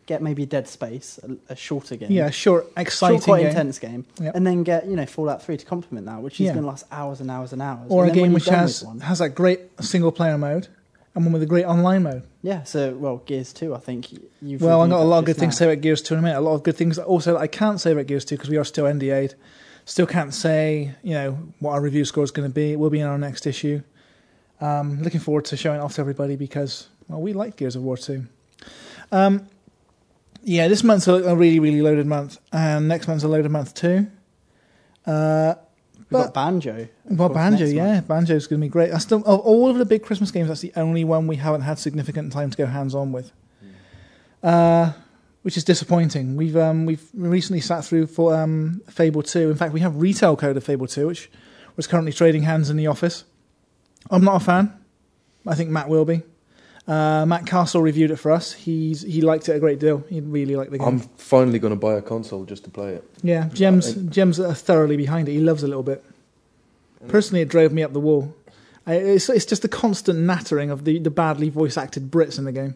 Get 0.05 0.21
maybe 0.21 0.45
Dead 0.45 0.67
Space, 0.67 1.19
a, 1.23 1.53
a 1.53 1.55
shorter 1.55 1.95
game. 1.95 2.11
Yeah, 2.11 2.29
short, 2.29 2.67
exciting 2.77 3.17
Short, 3.17 3.23
quite 3.25 3.39
game. 3.39 3.47
intense 3.49 3.79
game, 3.79 4.05
Yep. 4.21 4.35
and 4.35 4.45
then 4.45 4.61
get 4.63 4.85
you 4.85 4.95
know 4.97 5.05
Fallout 5.07 5.41
Three 5.41 5.57
to 5.57 5.65
complement 5.65 6.05
that, 6.07 6.21
which 6.21 6.35
is 6.35 6.41
Yeah. 6.47 6.51
going 6.53 6.63
to 6.63 6.67
last 6.67 6.85
hours 6.91 7.19
and 7.21 7.31
hours 7.31 7.51
and 7.53 7.61
hours. 7.61 7.87
or 7.89 8.03
And 8.03 8.11
a 8.11 8.15
game 8.15 8.33
which 8.33 8.45
has 8.45 8.85
has 9.01 9.19
that 9.19 9.29
great 9.29 9.61
single 9.81 10.11
player 10.11 10.37
mode 10.37 10.67
and 11.15 11.25
one 11.25 11.33
with 11.33 11.43
a 11.43 11.47
great 11.47 11.65
online 11.65 12.03
mode. 12.03 12.23
yeah. 12.41 12.63
So 12.63 12.93
well, 12.95 13.17
Gears 13.17 13.53
Two, 13.53 13.75
I 13.75 13.79
think 13.79 14.11
you've. 14.41 14.61
Well, 14.61 14.81
I've 14.81 14.89
got 14.89 15.01
a 15.01 15.03
lot 15.03 15.19
of 15.19 15.25
good 15.25 15.33
just 15.33 15.39
things 15.39 15.55
to 15.55 15.59
say 15.59 15.71
about 15.71 15.81
Gears 15.81 16.01
2 16.01 16.15
in 16.15 16.19
a 16.19 16.23
minute. 16.23 16.39
A 16.39 16.41
lot 16.41 16.55
of 16.55 16.63
good 16.63 16.75
things 16.75 16.97
also 16.97 17.33
that 17.33 17.39
I 17.39 17.47
can't 17.47 17.79
say 17.79 17.91
about 17.91 18.07
Gears 18.07 18.25
2 18.25 18.35
because 18.35 18.49
we 18.49 18.57
are 18.57 18.63
still 18.63 18.85
NDA'd. 18.85 19.35
Still 19.85 20.07
can't 20.07 20.33
say, 20.33 20.95
you 21.03 21.13
know, 21.13 21.31
what 21.59 21.71
our 21.71 21.81
review 21.81 22.05
score 22.05 22.23
is 22.23 22.31
going 22.31 22.49
to 22.49 22.53
be. 22.53 22.71
It 22.71 22.79
will 22.79 22.89
be 22.89 23.01
in 23.01 23.07
our 23.07 23.17
next 23.17 23.45
issue. 23.45 23.81
Um, 24.61 25.01
looking 25.01 25.19
forward 25.19 25.45
to 25.45 25.57
showing 25.57 25.79
it 25.79 25.83
off 25.83 25.95
to 25.95 26.01
everybody 26.01 26.37
because, 26.37 26.87
well, 27.09 27.21
we 27.21 27.33
like 27.33 27.57
Gears 27.57 27.75
of 27.75 27.83
War 27.83 27.97
2. 27.97 28.25
Um, 29.11 29.47
yeah, 30.43 30.67
this 30.67 30.83
month's 30.83 31.07
a, 31.07 31.35
really, 31.35 31.59
really 31.59 31.81
loaded 31.81 32.07
month. 32.07 32.37
And 32.51 32.87
next 32.87 33.07
month's 33.07 33.23
a 33.23 33.27
loaded 33.27 33.51
month 33.51 33.73
too. 33.73 34.07
Uh, 35.05 35.55
but- 36.13 36.25
got 36.25 36.33
Banjo. 36.33 36.87
well, 37.05 37.29
Banjo, 37.29 37.65
yeah, 37.65 37.95
month. 37.95 38.07
Banjo's 38.07 38.47
going 38.47 38.61
to 38.61 38.65
be 38.65 38.69
great. 38.69 38.91
That's 38.91 39.03
still, 39.03 39.19
of 39.25 39.39
all 39.41 39.69
of 39.69 39.77
the 39.77 39.85
big 39.85 40.03
Christmas 40.03 40.31
games, 40.31 40.47
that's 40.47 40.61
the 40.61 40.71
only 40.75 41.03
one 41.03 41.27
we 41.27 41.35
haven't 41.35 41.61
had 41.61 41.77
significant 41.79 42.31
time 42.31 42.49
to 42.49 42.57
go 42.57 42.65
hands 42.65 42.95
on 42.95 43.11
with, 43.11 43.31
uh, 44.41 44.93
which 45.41 45.57
is 45.57 45.63
disappointing. 45.63 46.35
We've 46.35 46.55
um, 46.55 46.85
we've 46.85 47.03
recently 47.13 47.61
sat 47.61 47.83
through 47.83 48.07
for 48.07 48.33
um, 48.35 48.81
Fable 48.89 49.23
Two. 49.23 49.51
In 49.51 49.57
fact, 49.57 49.73
we 49.73 49.81
have 49.81 49.97
retail 49.97 50.35
code 50.35 50.55
of 50.57 50.63
Fable 50.63 50.87
Two, 50.87 51.07
which 51.07 51.29
was 51.75 51.87
currently 51.87 52.13
trading 52.13 52.43
hands 52.43 52.69
in 52.69 52.77
the 52.77 52.87
office. 52.87 53.25
I'm 54.09 54.23
not 54.23 54.41
a 54.41 54.45
fan. 54.45 54.73
I 55.47 55.55
think 55.55 55.69
Matt 55.69 55.89
will 55.89 56.05
be. 56.05 56.21
Uh, 56.85 57.25
Matt 57.25 57.45
Castle 57.45 57.81
reviewed 57.81 58.11
it 58.11 58.17
for 58.17 58.31
us. 58.31 58.51
He's 58.51 59.03
he 59.03 59.21
liked 59.21 59.47
it 59.47 59.55
a 59.55 59.59
great 59.59 59.79
deal. 59.79 60.03
He 60.09 60.19
really 60.19 60.55
liked 60.57 60.71
the 60.71 60.79
game. 60.79 60.87
I'm 60.87 60.99
finally 60.99 61.57
going 61.59 61.71
to 61.73 61.79
buy 61.79 61.93
a 61.93 62.01
console 62.01 62.43
just 62.43 62.65
to 62.65 62.69
play 62.69 62.93
it. 62.95 63.09
Yeah, 63.21 63.47
Jem's 63.53 63.97
I- 63.97 64.01
Jem's 64.09 64.39
are 64.39 64.53
thoroughly 64.53 64.97
behind 64.97 65.29
it. 65.29 65.31
He 65.33 65.39
loves 65.39 65.63
it 65.63 65.67
a 65.67 65.69
little 65.69 65.83
bit. 65.83 66.03
Personally, 67.07 67.41
it 67.41 67.49
drove 67.49 67.71
me 67.73 67.83
up 67.83 67.93
the 67.93 67.99
wall. 67.99 68.33
I, 68.85 68.95
it's, 68.95 69.29
it's 69.29 69.45
just 69.45 69.61
the 69.61 69.69
constant 69.69 70.19
nattering 70.19 70.69
of 70.69 70.83
the, 70.85 70.99
the 70.99 71.09
badly 71.09 71.49
voice 71.49 71.77
acted 71.77 72.11
Brits 72.11 72.37
in 72.37 72.45
the 72.45 72.51
game. 72.51 72.75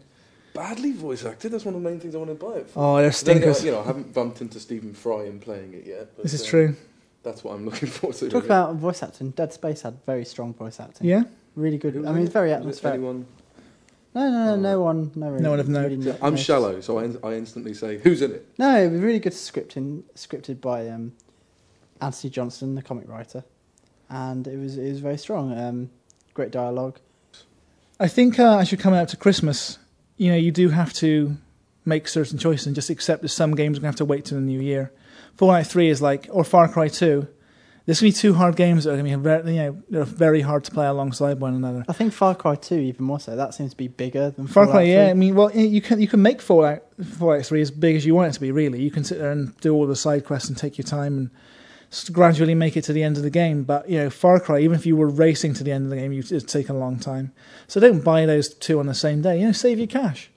Badly 0.53 0.91
voice 0.91 1.25
acted. 1.25 1.51
That's 1.51 1.65
one 1.65 1.75
of 1.75 1.83
the 1.83 1.89
main 1.89 1.99
things 1.99 2.15
I 2.15 2.17
want 2.17 2.29
to 2.37 2.45
buy 2.45 2.53
it 2.59 2.69
for. 2.69 2.79
Oh, 2.79 2.95
they're 2.97 3.09
Then 3.11 3.37
again, 3.37 3.53
stinkers. 3.53 3.63
you 3.65 3.71
know, 3.71 3.81
I 3.81 3.83
haven't 3.85 4.13
bumped 4.13 4.41
into 4.41 4.59
Stephen 4.59 4.93
Fry 4.93 5.23
in 5.25 5.39
playing 5.39 5.73
it 5.73 5.85
yet. 5.85 6.15
But, 6.15 6.23
This 6.23 6.33
is 6.33 6.43
uh, 6.43 6.49
true. 6.49 6.75
That's 7.23 7.43
what 7.43 7.53
I'm 7.55 7.65
looking 7.65 7.87
forward 7.89 8.17
to. 8.17 8.29
Talk 8.29 8.45
about 8.45 8.75
voice 8.75 9.03
acting. 9.03 9.31
Dead 9.31 9.53
Space 9.53 9.81
had 9.81 9.97
very 10.05 10.25
strong 10.25 10.53
voice 10.53 10.79
acting. 10.79 11.07
Yeah, 11.07 11.23
Really 11.55 11.77
good. 11.77 11.93
Who 11.93 12.07
I 12.07 12.11
mean, 12.11 12.23
it's 12.23 12.33
very 12.33 12.49
Was 12.49 12.57
it 12.57 12.59
atmospheric. 12.61 12.95
Anyone? 12.95 13.25
No, 14.15 14.29
no, 14.31 14.45
no, 14.45 14.55
no 14.55 14.81
one, 14.81 15.11
no, 15.15 15.29
really, 15.29 15.43
No 15.43 15.49
one 15.51 15.59
of 15.59 15.69
note. 15.69 15.83
really 15.91 16.11
I'm 16.11 16.31
noticed. 16.31 16.45
shallow, 16.45 16.81
so 16.81 16.97
I, 16.97 17.03
in- 17.05 17.19
I 17.23 17.33
instantly 17.33 17.73
say, 17.73 17.97
"Who's 17.99 18.21
in 18.21 18.31
it?" 18.31 18.47
No, 18.57 18.75
it 18.77 18.89
was 18.91 19.01
really 19.01 19.19
good 19.19 19.33
scripting, 19.33 20.03
scripted 20.15 20.59
by 20.59 20.87
um, 20.89 21.13
Antony 22.01 22.31
Johnston, 22.31 22.73
the 22.75 22.81
comic 22.81 23.07
writer, 23.07 23.43
and 24.09 24.47
it 24.47 24.57
was 24.57 24.77
it 24.77 24.89
was 24.89 24.99
very 24.99 25.17
strong. 25.17 25.55
Um, 25.57 25.89
great 26.33 26.51
dialogue. 26.51 26.99
I 27.99 28.07
think 28.07 28.39
uh, 28.39 28.57
as 28.59 28.71
you're 28.71 28.79
coming 28.79 28.99
up 28.99 29.07
to 29.09 29.17
Christmas, 29.17 29.77
you 30.17 30.31
know, 30.31 30.37
you 30.37 30.51
do 30.51 30.69
have 30.69 30.93
to 30.93 31.37
make 31.85 32.07
certain 32.07 32.37
choices 32.37 32.67
and 32.67 32.75
just 32.75 32.89
accept 32.89 33.21
that 33.21 33.29
some 33.29 33.55
games 33.55 33.77
are 33.77 33.81
going 33.81 33.87
to 33.93 33.93
have 33.93 33.95
to 33.97 34.05
wait 34.05 34.25
till 34.25 34.37
the 34.37 34.43
new 34.43 34.59
year. 34.59 34.91
Fallout 35.35 35.65
3 35.67 35.89
is 35.89 36.01
like, 36.01 36.27
or 36.31 36.43
Far 36.43 36.67
Cry 36.67 36.89
2. 36.89 37.27
Going 37.87 37.95
to 37.95 38.03
be 38.03 38.11
two 38.11 38.33
hard 38.33 38.57
games 38.57 38.83
that 38.83 38.89
are 38.91 38.97
going 38.97 39.09
to 39.09 39.17
be 39.17 39.23
very, 39.23 39.53
you 39.55 39.61
know, 39.61 39.81
they're 39.89 40.03
very 40.03 40.41
hard 40.41 40.65
to 40.65 40.71
play 40.71 40.85
alongside 40.87 41.39
one 41.39 41.53
another. 41.55 41.85
I 41.87 41.93
think 41.93 42.11
Far 42.11 42.35
Cry 42.35 42.55
Two 42.55 42.75
even 42.75 43.05
more 43.05 43.19
so. 43.19 43.35
That 43.37 43.53
seems 43.53 43.71
to 43.71 43.77
be 43.77 43.87
bigger 43.87 44.29
than 44.31 44.45
Far 44.45 44.65
Fallout 44.65 44.71
Cry, 44.71 44.81
yeah. 44.83 45.05
3. 45.05 45.09
I 45.11 45.13
mean, 45.13 45.35
well, 45.35 45.49
you 45.55 45.79
can 45.79 46.01
you 46.01 46.07
can 46.09 46.21
make 46.21 46.41
Fallout 46.41 46.83
Fallout 47.17 47.45
Three 47.45 47.61
as 47.61 47.71
big 47.71 47.95
as 47.95 48.05
you 48.05 48.13
want 48.13 48.29
it 48.29 48.33
to 48.33 48.41
be. 48.41 48.51
Really, 48.51 48.81
you 48.81 48.91
can 48.91 49.05
sit 49.05 49.19
there 49.19 49.31
and 49.31 49.55
do 49.61 49.73
all 49.73 49.87
the 49.87 49.95
side 49.95 50.25
quests 50.25 50.49
and 50.49 50.57
take 50.57 50.77
your 50.77 50.83
time 50.85 51.17
and 51.17 51.31
gradually 52.11 52.53
make 52.55 52.75
it 52.75 52.83
to 52.83 52.91
the 52.91 53.03
end 53.03 53.15
of 53.15 53.23
the 53.23 53.29
game. 53.29 53.63
But 53.63 53.89
you 53.89 53.97
know, 53.99 54.09
Far 54.09 54.41
Cry, 54.41 54.59
even 54.59 54.75
if 54.77 54.85
you 54.85 54.97
were 54.97 55.07
racing 55.07 55.53
to 55.53 55.63
the 55.63 55.71
end 55.71 55.85
of 55.85 55.89
the 55.89 55.95
game, 55.95 56.11
you- 56.11 56.19
it'd 56.19 56.47
take 56.49 56.67
a 56.67 56.73
long 56.73 56.99
time. 56.99 57.31
So 57.67 57.79
don't 57.79 58.03
buy 58.03 58.25
those 58.25 58.53
two 58.53 58.79
on 58.79 58.87
the 58.87 58.93
same 58.93 59.21
day. 59.21 59.39
You 59.39 59.45
know, 59.47 59.51
save 59.53 59.77
your 59.77 59.87
cash, 59.87 60.29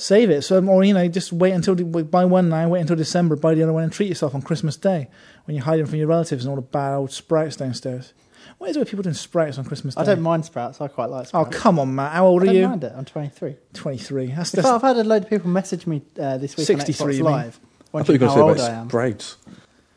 save 0.00 0.30
it. 0.30 0.42
So 0.42 0.64
or 0.66 0.82
you 0.84 0.94
know, 0.94 1.06
just 1.08 1.32
wait 1.32 1.52
until 1.52 1.74
buy 1.74 2.24
one 2.24 2.48
now, 2.48 2.68
wait 2.68 2.80
until 2.80 2.96
December, 2.96 3.36
buy 3.36 3.54
the 3.54 3.62
other 3.62 3.72
one, 3.72 3.82
and 3.84 3.92
treat 3.92 4.08
yourself 4.08 4.34
on 4.34 4.42
Christmas 4.42 4.76
Day 4.76 5.08
when 5.44 5.56
you're 5.56 5.64
hiding 5.64 5.86
from 5.86 5.96
your 5.98 6.08
relatives 6.08 6.44
and 6.44 6.50
all 6.50 6.56
the 6.56 6.62
bad 6.62 6.94
old 6.94 7.12
sprouts 7.12 7.56
downstairs. 7.56 8.12
What 8.58 8.68
is 8.70 8.76
it 8.76 8.80
with 8.80 8.88
people 8.90 9.02
doing 9.02 9.14
sprouts 9.14 9.56
on 9.58 9.64
Christmas 9.64 9.94
Day? 9.94 10.02
I 10.02 10.04
don't 10.04 10.20
mind 10.22 10.44
Sprouts. 10.44 10.80
I 10.80 10.88
quite 10.88 11.08
like 11.10 11.28
sprouts. 11.28 11.54
Oh 11.54 11.58
come 11.58 11.78
on, 11.78 11.94
Matt. 11.94 12.12
How 12.12 12.26
old 12.26 12.42
I 12.42 12.44
are 12.44 12.46
don't 12.46 12.56
you? 12.56 12.68
mind 12.68 12.84
it. 12.84 12.92
I'm 12.96 13.04
23. 13.04 13.56
Twenty 13.74 13.98
three. 13.98 14.26
That's, 14.26 14.50
that's 14.52 14.66
I've 14.66 14.82
had 14.82 14.96
a 14.96 15.04
load 15.04 15.24
of 15.24 15.30
people 15.30 15.48
message 15.50 15.86
me 15.86 16.02
uh, 16.20 16.36
this 16.38 16.56
week 16.56 16.66
63, 16.66 17.20
on 17.20 17.20
Xbox? 17.20 17.24
Live. 17.24 17.60
I 17.92 17.98
thought 18.02 18.08
you 18.08 18.12
were 18.14 18.18
going 18.18 18.54
to 18.56 18.58
say 18.62 18.66
about 18.72 18.88
Sprouts. 18.88 19.36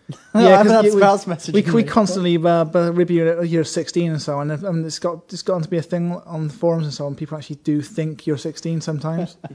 No, 0.10 0.18
Yeah, 0.36 0.40
I 0.40 0.50
haven't 0.58 0.68
'cause 0.68 0.72
had 0.72 0.84
we- 0.86 0.92
Sprouts 0.92 1.26
messaging 1.26 1.54
we, 1.54 1.72
we 1.72 1.84
me. 1.84 1.90
constantly 1.90 2.38
uh, 2.38 2.64
b- 2.66 2.80
review 2.90 3.26
it 3.28 3.38
at 3.38 3.48
year 3.50 3.64
16 3.64 4.12
and 4.12 4.22
so 4.22 4.38
on. 4.40 4.52
And 4.52 4.66
um, 4.66 4.86
it's 4.86 5.00
got 5.00 5.24
it's 5.32 5.42
gotten 5.42 5.64
to 5.64 5.70
be 5.70 5.78
a 5.78 5.82
thing 5.82 6.12
on 6.26 6.48
the 6.48 6.54
forums 6.54 6.86
and 6.86 6.94
so 6.94 7.06
on. 7.06 7.16
People 7.16 7.38
actually 7.38 7.58
do 7.64 7.82
think 7.82 8.26
you're 8.28 8.38
16 8.38 8.82
sometimes. 8.82 9.38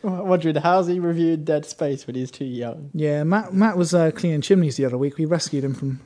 Wondering 0.30 0.56
how's 0.56 0.86
he 0.86 0.98
reviewed 0.98 1.44
Dead 1.44 1.66
Space 1.66 2.06
when 2.06 2.16
he's 2.16 2.30
too 2.30 2.44
young? 2.44 2.90
yeah, 2.94 3.22
Matt 3.24 3.52
Matt 3.52 3.76
was 3.76 3.94
uh, 3.94 4.10
cleaning 4.10 4.40
chimneys 4.40 4.76
the 4.76 4.84
other 4.84 4.96
week. 4.98 5.18
We 5.18 5.24
rescued 5.26 5.64
him 5.64 5.74
from 5.74 6.00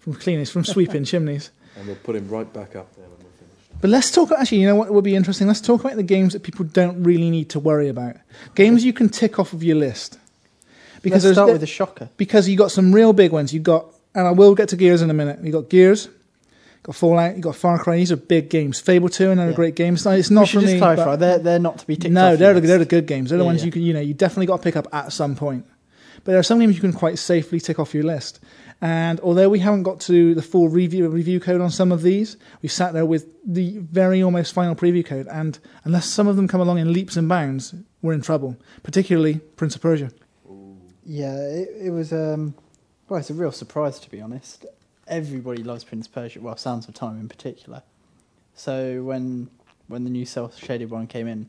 from 0.00 0.14
cleaning 0.14 0.44
from 0.46 0.64
sweeping 0.64 1.04
chimneys. 1.10 1.50
And 1.76 1.86
we'll 1.86 1.96
put 1.96 2.16
him 2.16 2.28
right 2.28 2.50
back 2.52 2.76
up 2.76 2.94
there 2.96 3.04
when 3.06 3.18
we're 3.18 3.30
finished. 3.38 3.80
But 3.80 3.90
let's 3.90 4.10
talk. 4.10 4.30
Actually, 4.32 4.58
you 4.62 4.66
know 4.66 4.74
what 4.74 4.92
would 4.92 5.04
be 5.04 5.14
interesting? 5.16 5.46
Let's 5.46 5.60
talk 5.60 5.80
about 5.84 5.96
the 5.96 6.02
games 6.02 6.32
that 6.34 6.42
people 6.42 6.64
don't 6.66 7.02
really 7.02 7.30
need 7.30 7.48
to 7.50 7.60
worry 7.60 7.88
about. 7.88 8.16
Games 8.54 8.84
you 8.84 8.92
can 8.92 9.08
tick 9.08 9.38
off 9.38 9.52
of 9.52 9.62
your 9.62 9.76
list. 9.76 10.18
Because 11.02 11.24
Let's 11.24 11.24
there's 11.24 11.36
start 11.36 11.46
the- 11.46 11.52
with 11.54 11.62
a 11.62 11.66
shocker. 11.66 12.08
because 12.18 12.46
you 12.46 12.58
got 12.58 12.70
some 12.70 12.94
real 12.94 13.14
big 13.14 13.32
ones. 13.32 13.54
You 13.54 13.60
got, 13.60 13.86
and 14.14 14.26
I 14.26 14.32
will 14.32 14.54
get 14.54 14.68
to 14.70 14.76
Gears 14.76 15.00
in 15.00 15.08
a 15.08 15.14
minute. 15.14 15.42
You 15.42 15.50
got 15.50 15.70
Gears, 15.70 16.10
got 16.82 16.94
Fallout, 16.94 17.36
you 17.36 17.42
got 17.42 17.56
Far 17.56 17.78
Cry. 17.78 17.96
These 17.96 18.12
are 18.12 18.16
big 18.16 18.50
games. 18.50 18.80
Fable 18.80 19.08
Two, 19.08 19.30
another 19.30 19.50
Yeah. 19.50 19.56
great 19.56 19.74
game. 19.74 19.94
It's 19.94 20.04
not, 20.04 20.18
it's 20.18 20.30
we 20.30 20.44
for 20.46 20.60
me. 20.60 20.78
clarify. 20.78 21.16
They're 21.16 21.38
they're 21.38 21.58
not 21.58 21.78
to 21.78 21.86
be 21.86 21.96
ticked 21.96 22.12
no, 22.14 22.32
off. 22.32 22.38
they're 22.38 22.54
the, 22.54 22.60
they're 22.60 22.78
the 22.78 22.84
good 22.84 23.06
games. 23.06 23.30
They're 23.30 23.38
the 23.38 23.44
Yeah, 23.44 23.50
ones 23.50 23.64
you 23.64 23.70
can, 23.72 23.82
you 23.82 23.92
know, 23.92 24.00
you 24.00 24.14
definitely 24.14 24.46
got 24.46 24.58
to 24.58 24.62
pick 24.62 24.76
up 24.76 24.86
at 24.92 25.12
some 25.12 25.36
point. 25.36 25.66
But 26.24 26.32
there 26.32 26.38
are 26.40 26.42
some 26.44 26.58
games 26.58 26.74
you 26.74 26.80
can 26.82 26.92
quite 26.92 27.18
safely 27.18 27.60
tick 27.60 27.78
off 27.78 27.94
your 27.94 28.04
list. 28.04 28.40
And 28.82 29.20
although 29.20 29.48
we 29.50 29.58
haven't 29.58 29.82
got 29.82 30.00
to 30.02 30.34
the 30.34 30.42
full 30.42 30.68
review 30.68 31.06
review 31.08 31.38
code 31.40 31.60
on 31.60 31.70
some 31.70 31.92
of 31.92 32.02
these, 32.02 32.36
we 32.62 32.68
sat 32.68 32.92
there 32.94 33.04
with 33.06 33.26
the 33.46 33.78
very 33.78 34.22
almost 34.22 34.54
final 34.54 34.74
preview 34.74 35.04
code. 35.04 35.26
And 35.28 35.58
unless 35.84 36.06
some 36.06 36.28
of 36.28 36.36
them 36.36 36.48
come 36.48 36.60
along 36.62 36.78
in 36.78 36.92
leaps 36.92 37.16
and 37.16 37.28
bounds, 37.28 37.74
we're 38.00 38.14
in 38.14 38.22
trouble. 38.22 38.56
Particularly 38.82 39.38
Prince 39.56 39.74
of 39.76 39.82
Persia. 39.82 40.10
Yeah, 41.04 41.34
it, 41.34 41.68
it 41.86 41.90
was. 41.90 42.12
Um, 42.12 42.54
well, 43.08 43.18
it's 43.20 43.30
a 43.30 43.34
real 43.34 43.52
surprise 43.52 43.98
to 44.00 44.10
be 44.10 44.20
honest. 44.20 44.64
Everybody 45.10 45.62
loves 45.62 45.84
Prince 45.84 46.08
Persia. 46.08 46.40
Well, 46.40 46.56
Sands 46.56 46.88
of 46.88 46.94
Time 46.94 47.18
in 47.18 47.28
particular. 47.28 47.82
So 48.54 49.02
when 49.02 49.50
when 49.88 50.04
the 50.04 50.10
new 50.10 50.24
self 50.24 50.58
shaded 50.58 50.90
one 50.90 51.06
came 51.06 51.26
in, 51.26 51.48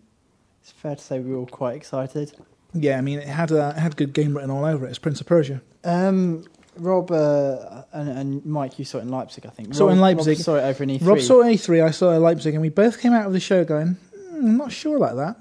it's 0.61 0.71
fair 0.71 0.95
to 0.95 1.01
say 1.01 1.19
we 1.19 1.31
were 1.31 1.37
all 1.37 1.45
quite 1.45 1.75
excited. 1.75 2.33
Yeah, 2.73 2.97
I 2.97 3.01
mean, 3.01 3.19
it 3.19 3.27
had 3.27 3.51
uh, 3.51 3.73
it 3.75 3.79
had 3.79 3.95
good 3.95 4.13
game 4.13 4.35
written 4.35 4.49
all 4.49 4.65
over 4.65 4.85
it. 4.85 4.89
It's 4.89 4.99
Prince 4.99 5.21
of 5.21 5.27
Persia. 5.27 5.61
Um, 5.83 6.45
Rob 6.77 7.11
uh, 7.11 7.83
and, 7.91 8.09
and 8.09 8.45
Mike, 8.45 8.79
you 8.79 8.85
saw 8.85 8.97
it 8.99 9.01
in 9.01 9.09
Leipzig, 9.09 9.45
I 9.45 9.49
think. 9.49 9.73
Saw 9.75 9.85
it 9.85 9.87
Rob, 9.87 9.95
in 9.95 10.01
Leipzig. 10.01 10.37
Rob 10.37 10.43
saw 10.45 10.55
it 10.55 10.61
over 10.63 10.83
in 10.83 10.89
E3. 10.89 11.05
Rob 11.05 11.19
saw 11.19 11.43
E3, 11.43 11.83
I 11.85 11.91
saw 11.91 12.11
it 12.11 12.15
at 12.15 12.21
Leipzig, 12.21 12.53
and 12.53 12.61
we 12.61 12.69
both 12.69 12.99
came 12.99 13.13
out 13.13 13.27
of 13.27 13.33
the 13.33 13.39
show 13.39 13.63
going, 13.65 13.97
"Hmm, 14.15 14.45
I'm 14.45 14.57
not 14.57 14.71
sure 14.71 14.97
about 14.97 15.17
that. 15.17 15.37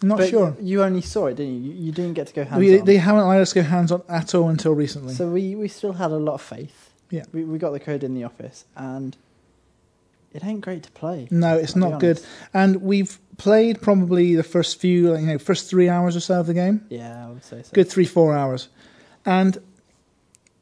I'm 0.00 0.08
not 0.08 0.18
but 0.18 0.28
sure. 0.30 0.56
You 0.60 0.84
only 0.84 1.00
saw 1.00 1.26
it, 1.26 1.34
didn't 1.34 1.62
you? 1.64 1.72
You, 1.72 1.86
you 1.86 1.92
didn't 1.92 2.14
get 2.14 2.28
to 2.28 2.34
go 2.34 2.44
hands 2.44 2.60
We, 2.60 2.78
on. 2.78 2.84
they 2.84 2.96
haven't 2.96 3.22
allowed 3.22 3.40
us 3.40 3.50
to 3.52 3.56
go 3.56 3.62
hands 3.62 3.90
on 3.90 4.02
at 4.08 4.34
all 4.34 4.48
until 4.48 4.72
recently. 4.72 5.14
So 5.14 5.28
we, 5.28 5.56
we 5.56 5.66
still 5.66 5.94
had 5.94 6.12
a 6.12 6.16
lot 6.16 6.34
of 6.34 6.42
faith. 6.42 6.87
Yeah. 7.10 7.24
We, 7.32 7.44
we 7.44 7.58
got 7.58 7.70
the 7.70 7.80
code 7.80 8.04
in 8.04 8.14
the 8.14 8.24
office, 8.24 8.64
and 8.76 9.16
it 10.32 10.44
ain't 10.44 10.60
great 10.60 10.82
to 10.84 10.90
play. 10.92 11.28
no, 11.30 11.56
it's 11.56 11.74
I'll 11.74 11.90
not 11.90 12.00
good. 12.00 12.20
And 12.52 12.82
we've 12.82 13.18
played 13.38 13.80
probably 13.80 14.34
the 14.34 14.42
first 14.42 14.80
few, 14.80 15.12
like, 15.12 15.20
you 15.20 15.26
know, 15.26 15.38
first 15.38 15.70
three 15.70 15.88
hours 15.88 16.16
or 16.16 16.20
so 16.20 16.40
of 16.40 16.46
the 16.46 16.54
game. 16.54 16.84
Yeah, 16.90 17.26
I 17.26 17.30
would 17.30 17.44
say 17.44 17.62
so. 17.62 17.70
Good 17.72 17.88
three, 17.88 18.04
four 18.04 18.36
hours. 18.36 18.68
And 19.24 19.58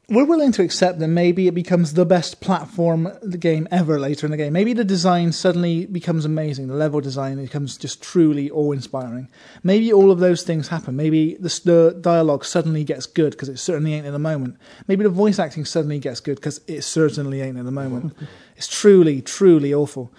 we're 0.09 0.25
willing 0.25 0.53
to 0.53 0.63
accept 0.63 0.99
that 0.99 1.09
maybe 1.09 1.49
it 1.49 1.53
becomes 1.53 1.93
the 1.93 2.05
best 2.05 2.39
platform 2.39 3.11
game 3.39 3.67
ever 3.71 3.99
later 3.99 4.25
in 4.25 4.31
the 4.31 4.37
game. 4.37 4.53
Maybe 4.53 4.71
the 4.71 4.85
design 4.85 5.33
suddenly 5.33 5.85
becomes 5.85 6.23
amazing. 6.23 6.67
The 6.67 6.75
level 6.75 7.01
design 7.01 7.43
becomes 7.43 7.75
just 7.75 8.01
truly 8.01 8.49
awe-inspiring. 8.49 9.27
Maybe 9.63 9.91
all 9.91 10.09
of 10.09 10.19
those 10.19 10.43
things 10.43 10.69
happen. 10.69 10.95
Maybe 10.95 11.35
the, 11.35 11.49
the 11.65 11.97
dialogue 11.99 12.45
suddenly 12.45 12.85
gets 12.85 13.05
good 13.05 13.31
because 13.31 13.49
it 13.49 13.57
certainly 13.57 13.95
ain't 13.95 14.05
at 14.05 14.13
the 14.13 14.19
moment. 14.19 14.55
Maybe 14.87 15.03
the 15.03 15.09
voice 15.09 15.39
acting 15.39 15.65
suddenly 15.65 15.99
gets 15.99 16.21
good 16.21 16.35
because 16.35 16.61
it 16.67 16.83
certainly 16.83 17.41
ain't 17.41 17.57
at 17.57 17.65
the 17.65 17.71
moment. 17.71 18.15
it's 18.55 18.67
truly, 18.67 19.21
truly 19.21 19.73
awful. 19.73 20.09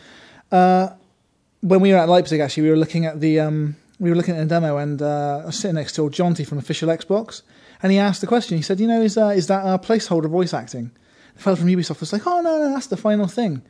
Uh, 0.52 0.90
when 1.62 1.80
we 1.80 1.92
were 1.92 1.98
at 1.98 2.10
Leipzig, 2.10 2.40
actually, 2.40 2.64
we 2.64 2.70
were 2.70 2.76
looking 2.76 3.06
at 3.06 3.20
the 3.20 3.40
um, 3.40 3.76
we 3.98 4.10
were 4.10 4.16
looking 4.16 4.36
at 4.36 4.42
a 4.42 4.46
demo, 4.46 4.76
and 4.76 5.02
uh, 5.02 5.40
I 5.42 5.46
was 5.46 5.58
sitting 5.58 5.74
next 5.74 5.94
to 5.94 6.02
Jonty 6.02 6.46
from 6.46 6.58
Official 6.58 6.88
Xbox, 6.88 7.42
and 7.82 7.92
he 7.92 7.98
asked 7.98 8.20
the 8.20 8.26
question. 8.26 8.56
He 8.56 8.62
said, 8.62 8.80
"You 8.80 8.86
know, 8.88 9.00
is 9.02 9.16
uh, 9.16 9.28
is 9.28 9.46
that 9.48 9.64
uh, 9.64 9.78
placeholder 9.78 10.28
voice 10.28 10.52
acting?" 10.54 10.90
The 11.36 11.42
fellow 11.42 11.56
from 11.56 11.66
Ubisoft 11.68 12.00
was 12.00 12.12
like, 12.12 12.26
"Oh 12.26 12.40
no, 12.40 12.58
no, 12.58 12.72
that's 12.72 12.86
the 12.88 12.96
final 12.96 13.26
thing." 13.28 13.62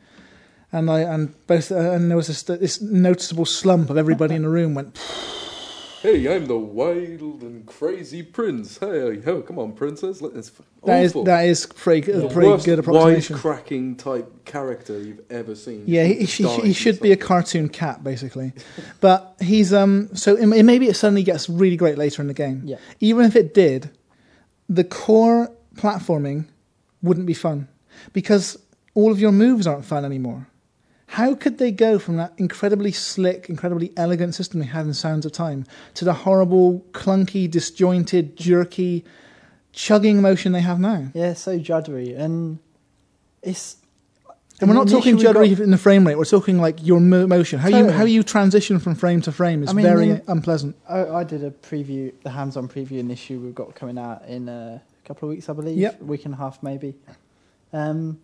And 0.71 0.89
I 0.89 0.99
and 1.01 1.33
both 1.47 1.71
uh, 1.71 1.75
and 1.93 2.09
there 2.09 2.17
was 2.17 2.27
this, 2.27 2.43
this 2.43 2.79
noticeable 2.81 3.45
slump 3.45 3.89
of 3.89 3.97
everybody 3.97 4.35
in 4.35 4.43
the 4.43 4.49
room 4.49 4.73
went. 4.75 4.99
Hey, 6.01 6.33
I'm 6.33 6.45
the 6.45 6.57
wild 6.57 7.41
and 7.43 7.65
crazy 7.65 8.23
prince. 8.23 8.77
Hey, 8.77 9.21
oh, 9.25 9.41
come 9.41 9.59
on, 9.59 9.73
princess. 9.73 10.21
Let- 10.21 10.33
It's 10.33 10.49
That 10.85 11.03
is 11.03 11.11
awful. 11.11 11.23
that 11.25 11.41
is 11.45 11.65
pretty, 11.65 12.09
the 12.13 12.27
a 12.27 12.29
pretty 12.29 12.47
worst 12.47 12.65
good 12.65 12.79
approximation. 12.79 13.35
wisecracking 13.35 13.97
type 13.97 14.45
character 14.45 14.97
you've 14.97 15.19
ever 15.29 15.55
seen. 15.55 15.83
Yeah, 15.87 16.05
he, 16.05 16.23
he, 16.23 16.47
he 16.61 16.71
should 16.71 17.01
be 17.01 17.11
a 17.11 17.17
cartoon 17.17 17.67
cat, 17.67 18.01
basically. 18.01 18.53
But 19.01 19.35
he's 19.41 19.73
um. 19.73 20.09
So 20.15 20.37
it, 20.37 20.47
it- 20.53 20.63
maybe 20.63 20.87
it 20.87 20.93
suddenly 20.95 21.23
gets 21.23 21.49
really 21.49 21.75
great 21.75 21.97
later 21.97 22.21
in 22.21 22.29
the 22.29 22.33
game. 22.33 22.61
Yeah. 22.63 22.77
Even 23.01 23.25
if 23.25 23.35
it 23.35 23.53
did, 23.53 23.89
the 24.69 24.83
core 24.83 25.51
platforming 25.75 26.45
wouldn't 27.01 27.25
be 27.25 27.33
fun 27.33 27.67
because 28.13 28.57
all 28.93 29.11
of 29.11 29.19
your 29.19 29.31
moves 29.31 29.65
aren't 29.65 29.85
fun 29.85 30.05
anymore. 30.05 30.47
How 31.07 31.33
could 31.33 31.57
they 31.57 31.71
go 31.71 31.97
from 31.97 32.17
that 32.17 32.33
incredibly 32.37 32.91
slick, 32.91 33.49
incredibly 33.49 33.91
elegant 33.97 34.35
system 34.35 34.59
they 34.59 34.67
had 34.67 34.85
in 34.85 34.93
Sands 34.93 35.25
of 35.25 35.31
Time 35.31 35.65
to 35.95 36.05
the 36.05 36.13
horrible, 36.13 36.85
clunky, 36.91 37.49
disjointed, 37.49 38.37
jerky, 38.37 39.03
chugging 39.73 40.21
motion 40.21 40.51
they 40.51 40.61
have 40.61 40.79
now? 40.79 41.07
Yeah, 41.15 41.33
so 41.33 41.57
juddery, 41.57 42.15
and 42.17 42.59
it's. 43.41 43.77
And 44.61 44.69
we're 44.69 44.75
not 44.75 44.89
talking 44.89 45.17
juddery 45.17 45.55
got- 45.55 45.63
in 45.63 45.71
the 45.71 45.77
frame 45.77 46.05
rate. 46.05 46.17
We're 46.17 46.25
talking 46.25 46.59
like 46.59 46.85
your 46.85 46.99
motion. 46.99 47.59
How 47.59 47.69
you 47.69 47.89
how 47.89 48.03
you 48.05 48.23
transition 48.23 48.79
from 48.79 48.95
frame 48.95 49.21
to 49.21 49.31
frame 49.31 49.63
is 49.63 49.69
I 49.69 49.73
mean, 49.73 49.85
very 49.85 50.21
unpleasant. 50.27 50.75
I, 50.87 51.05
I 51.07 51.23
did 51.23 51.43
a 51.43 51.51
preview, 51.51 52.11
the 52.23 52.29
hands-on 52.31 52.67
preview 52.67 52.99
and 52.99 53.11
issue 53.11 53.39
we've 53.39 53.55
got 53.55 53.73
coming 53.75 53.97
out 53.97 54.25
in 54.27 54.49
a 54.49 54.81
couple 55.05 55.29
of 55.29 55.35
weeks, 55.35 55.47
I 55.49 55.53
believe. 55.53 55.77
Yep. 55.77 56.01
A 56.01 56.03
week 56.03 56.25
and 56.25 56.33
a 56.33 56.37
half, 56.37 56.61
maybe. 56.61 56.95
Um, 57.71 58.19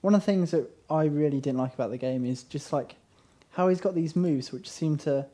one 0.00 0.14
of 0.14 0.20
the 0.20 0.26
things 0.26 0.50
that 0.52 0.68
I 0.90 1.04
really 1.04 1.40
didn't 1.40 1.58
like 1.58 1.74
about 1.74 1.90
the 1.90 1.98
game 1.98 2.24
is 2.24 2.42
just 2.44 2.72
like 2.72 2.96
how 3.52 3.68
he's 3.68 3.80
got 3.80 3.94
these 3.94 4.14
moves 4.14 4.52
which 4.52 4.68
seem 4.68 4.96
to. 4.98 5.26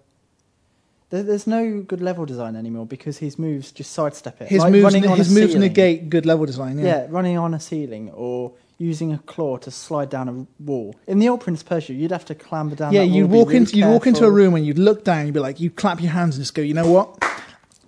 There's 1.11 1.47
no 1.47 1.81
good 1.81 2.01
level 2.01 2.27
design 2.27 2.57
anymore 2.57 2.87
because 2.87 3.19
his 3.19 3.39
moves 3.39 3.71
just 3.71 3.93
sidestep 3.93 4.41
it. 4.41 4.49
His 4.49 4.61
Like 4.61 4.73
moves 4.73 4.85
running 4.85 5.07
on 5.07 5.13
a 5.13 5.17
his 5.17 5.33
moves 5.33 5.53
ceiling. 5.53 5.61
negate 5.69 6.11
good 6.11 6.27
level 6.27 6.45
design. 6.45 6.79
Yeah. 6.79 6.85
Yeah, 6.85 7.07
running 7.09 7.39
on 7.39 7.55
a 7.55 7.61
ceiling 7.61 8.11
or 8.11 8.53
using 8.79 9.13
a 9.13 9.19
claw 9.19 9.57
to 9.59 9.71
slide 9.71 10.11
down 10.11 10.29
a 10.29 10.63
wall. 10.63 10.97
In 11.07 11.19
the 11.19 11.29
old 11.29 11.41
Prince 11.41 11.63
Persia, 11.63 11.93
you'd 11.93 12.11
have 12.11 12.25
to 12.27 12.35
clamber 12.35 12.77
down. 12.77 12.93
Yeah, 12.93 13.03
you'd 13.03 13.31
wall, 13.31 13.41
walk 13.41 13.49
really 13.49 13.59
into 13.59 13.77
you'd 13.77 13.89
walk 13.89 14.07
into 14.07 14.25
a 14.25 14.31
room 14.31 14.55
and 14.55 14.67
you'd 14.67 14.79
look 14.79 15.05
down. 15.05 15.27
You'd 15.27 15.35
be 15.35 15.41
like, 15.41 15.61
you'd 15.61 15.77
clap 15.77 16.01
your 16.01 16.11
hands 16.11 16.37
and 16.37 16.43
just 16.43 16.55
go, 16.55 16.63
you 16.63 16.75
know 16.75 16.91
what, 16.91 17.23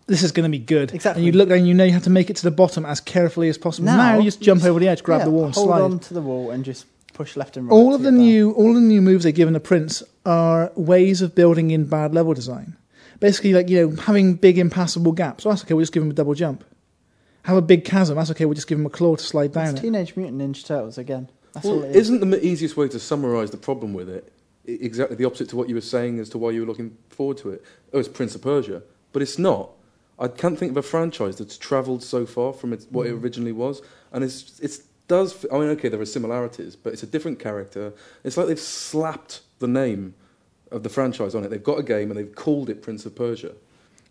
this 0.07 0.23
is 0.23 0.33
going 0.33 0.51
to 0.51 0.57
be 0.57 0.63
good. 0.63 0.95
Exactly. 0.95 1.21
And 1.21 1.27
you'd 1.27 1.35
look 1.35 1.49
down. 1.49 1.59
and 1.59 1.69
You 1.69 1.75
know 1.75 1.85
you 1.85 1.93
have 1.93 2.05
to 2.05 2.11
make 2.11 2.31
it 2.31 2.37
to 2.37 2.43
the 2.43 2.51
bottom 2.51 2.87
as 2.87 3.01
carefully 3.01 3.49
as 3.49 3.59
possible. 3.59 3.87
Now, 3.87 4.19
you 4.19 4.25
just 4.25 4.41
jump 4.41 4.65
over 4.65 4.79
the 4.79 4.89
edge, 4.89 5.03
grab 5.03 5.21
yeah, 5.21 5.25
the 5.27 5.31
wall, 5.31 5.47
and 5.47 5.55
hold 5.55 5.69
slide. 5.69 5.81
on 5.81 5.99
to 5.99 6.15
the 6.15 6.23
wall 6.23 6.51
and 6.51 6.65
just 6.65 6.87
push 7.13 7.37
left 7.37 7.57
and 7.57 7.67
right. 7.67 7.75
all 7.75 7.95
of 7.95 8.03
the 8.03 8.11
new 8.11 8.53
all 8.53 8.75
the 8.75 8.81
new 8.81 9.01
moves 9.01 9.25
they 9.25 9.33
give 9.33 9.49
in 9.49 9.55
the 9.55 9.61
prince 9.61 10.03
are 10.27 10.71
ways 10.77 11.23
of 11.23 11.35
building 11.35 11.71
in 11.71 11.87
bad 11.87 12.15
level 12.15 12.35
design. 12.35 12.77
Basically, 13.21 13.55
like 13.55 13.71
you 13.71 13.89
know, 13.89 13.97
having 13.97 14.35
big 14.35 14.59
impassable 14.59 15.13
gaps. 15.13 15.47
Oh, 15.47 15.51
that's 15.51 15.65
okay. 15.65 15.75
We'll 15.75 15.83
just 15.83 15.93
give 15.93 16.03
him 16.03 16.11
a 16.11 16.15
double 16.15 16.35
jump. 16.35 16.65
Have 17.47 17.57
a 17.57 17.63
big 17.63 17.85
chasm. 17.85 18.17
That's 18.17 18.31
okay. 18.33 18.45
We'll 18.45 18.55
just 18.55 18.67
give 18.67 18.79
him 18.79 18.87
a 18.87 18.91
claw 18.91 19.15
to 19.17 19.23
slide 19.23 19.53
down 19.53 19.71
It's 19.71 19.79
it. 19.79 19.83
Teenage 19.83 20.17
Mutant 20.17 20.41
Ninja 20.43 20.65
Turtles 20.67 20.99
again. 20.99 21.31
That's 21.55 21.65
Well, 21.65 21.77
all 21.77 21.83
it 21.85 21.91
is. 21.91 22.11
isn't 22.11 22.29
the 22.31 22.45
easiest 22.45 22.77
way 22.77 22.89
to 22.89 22.99
summarise 22.99 23.51
the 23.53 23.57
problem 23.57 23.95
with 23.95 24.09
it 24.09 24.33
exactly 24.65 25.15
the 25.17 25.25
opposite 25.25 25.49
to 25.51 25.57
what 25.57 25.69
you 25.69 25.77
were 25.77 25.81
saying 25.81 26.19
as 26.19 26.29
to 26.31 26.39
why 26.39 26.51
you 26.51 26.61
were 26.63 26.67
looking 26.67 26.97
forward 27.09 27.37
to 27.39 27.51
it? 27.51 27.65
Oh, 27.93 27.99
it's 28.01 28.09
Prince 28.09 28.35
of 28.35 28.43
Persia, 28.43 28.83
but 29.13 29.23
it's 29.23 29.39
not. 29.39 29.71
I 30.19 30.27
can't 30.29 30.59
think 30.59 30.73
of 30.73 30.77
a 30.77 30.83
franchise 30.83 31.37
that's 31.37 31.57
travelled 31.57 32.03
so 32.03 32.27
far 32.27 32.53
from 32.53 32.73
its, 32.73 32.87
what 32.91 33.07
it 33.07 33.15
Mm. 33.15 33.23
originally 33.23 33.53
was, 33.53 33.81
and 34.13 34.25
it's 34.25 34.59
it 34.61 34.81
does. 35.09 35.47
I 35.53 35.59
mean, 35.59 35.69
okay, 35.69 35.89
there 35.89 36.01
are 36.01 36.07
similarities, 36.07 36.75
but 36.75 36.93
it's 36.95 37.03
a 37.05 37.07
different 37.07 37.39
character. 37.39 37.93
It's 38.25 38.37
like 38.37 38.49
they've 38.49 38.59
slapped 38.59 39.43
the 39.61 39.69
name 39.69 40.15
of 40.73 40.83
the 40.83 40.89
franchise 40.89 41.35
on 41.37 41.45
it. 41.45 41.51
They've 41.51 41.63
got 41.63 41.79
a 41.79 41.83
game 41.85 42.11
and 42.11 42.19
they've 42.19 42.35
called 42.35 42.69
it 42.71 42.83
Prince 42.83 43.07
of 43.07 43.15
Persia. 43.15 43.53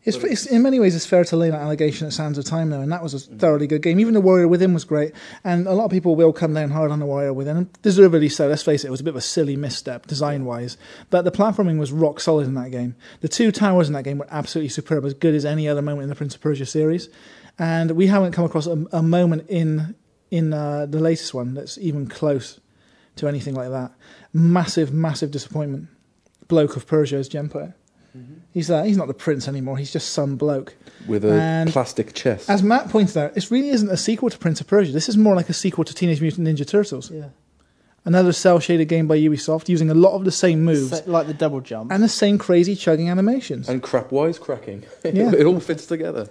It's, 0.06 0.18
it's, 0.18 0.46
in 0.46 0.62
many 0.62 0.80
ways, 0.80 0.96
it's 0.96 1.08
fair 1.08 1.24
to 1.24 1.36
lay 1.36 1.50
that 1.50 1.60
allegation 1.60 2.06
at 2.06 2.14
Sands 2.14 2.38
of 2.38 2.46
Time, 2.46 2.70
though, 2.70 2.82
and 2.82 2.92
that 2.92 3.02
was 3.02 3.16
a 3.16 3.20
thoroughly 3.20 3.66
good 3.66 3.82
game. 3.82 4.00
Even 4.00 4.14
the 4.14 4.22
Warrior 4.22 4.48
Within 4.48 4.72
was 4.72 4.86
great, 4.86 5.14
and 5.44 5.66
a 5.66 5.74
lot 5.74 5.86
of 5.86 5.92
people 5.92 6.16
will 6.16 6.32
come 6.32 6.54
down 6.54 6.70
hard 6.70 6.92
on 6.92 7.00
the 7.00 7.08
Warrior 7.08 7.34
Within, 7.34 7.58
and 7.58 7.82
deservedly 7.82 8.30
so. 8.30 8.48
Let's 8.48 8.62
face 8.62 8.84
it, 8.84 8.88
it 8.88 8.92
was 8.92 9.02
a 9.02 9.04
bit 9.04 9.10
of 9.10 9.16
a 9.16 9.22
silly 9.22 9.56
misstep 9.56 10.06
design-wise, 10.06 10.78
but 11.10 11.24
the 11.24 11.32
platforming 11.32 11.80
was 11.80 11.92
rock 11.92 12.20
solid 12.20 12.46
in 12.46 12.54
that 12.54 12.70
game. 12.70 12.96
The 13.22 13.28
two 13.28 13.52
towers 13.52 13.88
in 13.88 13.94
that 13.94 14.04
game 14.04 14.20
were 14.20 14.28
absolutely 14.30 14.70
superb, 14.70 15.06
as 15.06 15.16
good 15.16 15.34
as 15.34 15.44
any 15.44 15.68
other 15.68 15.82
moment 15.82 16.04
in 16.04 16.10
the 16.10 16.16
Prince 16.16 16.36
of 16.36 16.42
Persia 16.42 16.68
series, 16.68 17.10
and 17.58 17.92
we 17.92 18.06
haven't 18.06 18.34
come 18.34 18.46
across 18.46 18.68
a, 18.68 18.86
a 18.92 19.02
moment 19.02 19.50
in 19.50 19.96
in 20.30 20.54
uh, 20.54 20.86
the 20.86 21.00
latest 21.00 21.34
one 21.34 21.56
that's 21.56 21.80
even 21.80 22.08
close 22.08 22.60
to 23.16 23.28
anything 23.28 23.56
like 23.56 23.70
that. 23.70 23.92
Massive, 24.34 24.94
massive 24.94 25.32
disappointment. 25.32 25.88
Bloke 26.48 26.76
of 26.76 26.86
Persia, 26.86 27.16
as 27.16 27.28
Jem 27.28 27.50
put 27.50 27.64
it. 27.64 27.72
He's 28.52 28.70
uh, 28.72 28.84
he's 28.84 28.98
not 28.98 29.08
the 29.08 29.14
prince 29.14 29.48
anymore. 29.48 29.78
He's 29.78 29.92
just 29.92 30.10
some 30.12 30.36
bloke. 30.38 30.76
With 31.08 31.26
a 31.26 31.32
And 31.34 31.70
plastic 31.70 32.14
chest. 32.14 32.50
As 32.50 32.64
Matt 32.64 32.90
pointed 32.90 33.18
out, 33.18 33.34
this 33.36 33.52
really 33.52 33.70
isn't 33.70 33.90
a 33.90 33.98
sequel 33.98 34.30
to 34.30 34.38
Prince 34.38 34.62
of 34.62 34.68
Persia. 34.68 34.92
This 34.92 35.08
is 35.10 35.18
more 35.18 35.36
like 35.36 35.50
a 35.50 35.54
sequel 35.54 35.84
to 35.84 35.94
Teenage 35.94 36.22
Mutant 36.22 36.48
Ninja 36.48 36.66
Turtles. 36.68 37.12
Yeah. 37.12 37.30
Another 38.06 38.32
cel 38.34 38.60
shaded 38.60 38.88
game 38.88 39.08
by 39.08 39.18
Ubisoft 39.18 39.68
using 39.68 39.90
a 39.90 39.94
lot 39.96 40.14
of 40.16 40.26
the 40.26 40.32
same 40.32 40.64
moves 40.64 41.00
So- 41.00 41.04
like 41.12 41.26
the 41.28 41.34
double 41.34 41.60
jump. 41.62 41.92
and 41.92 42.04
the 42.04 42.08
same 42.10 42.38
crazy 42.38 42.76
chugging 42.76 43.10
animations. 43.10 43.68
and 43.68 43.82
crap 43.82 44.12
wise 44.12 44.38
cracking. 44.40 44.84
Yeah. 45.04 45.32
it 45.34 45.46
all 45.46 45.60
fits 45.60 45.86
together. 45.88 46.28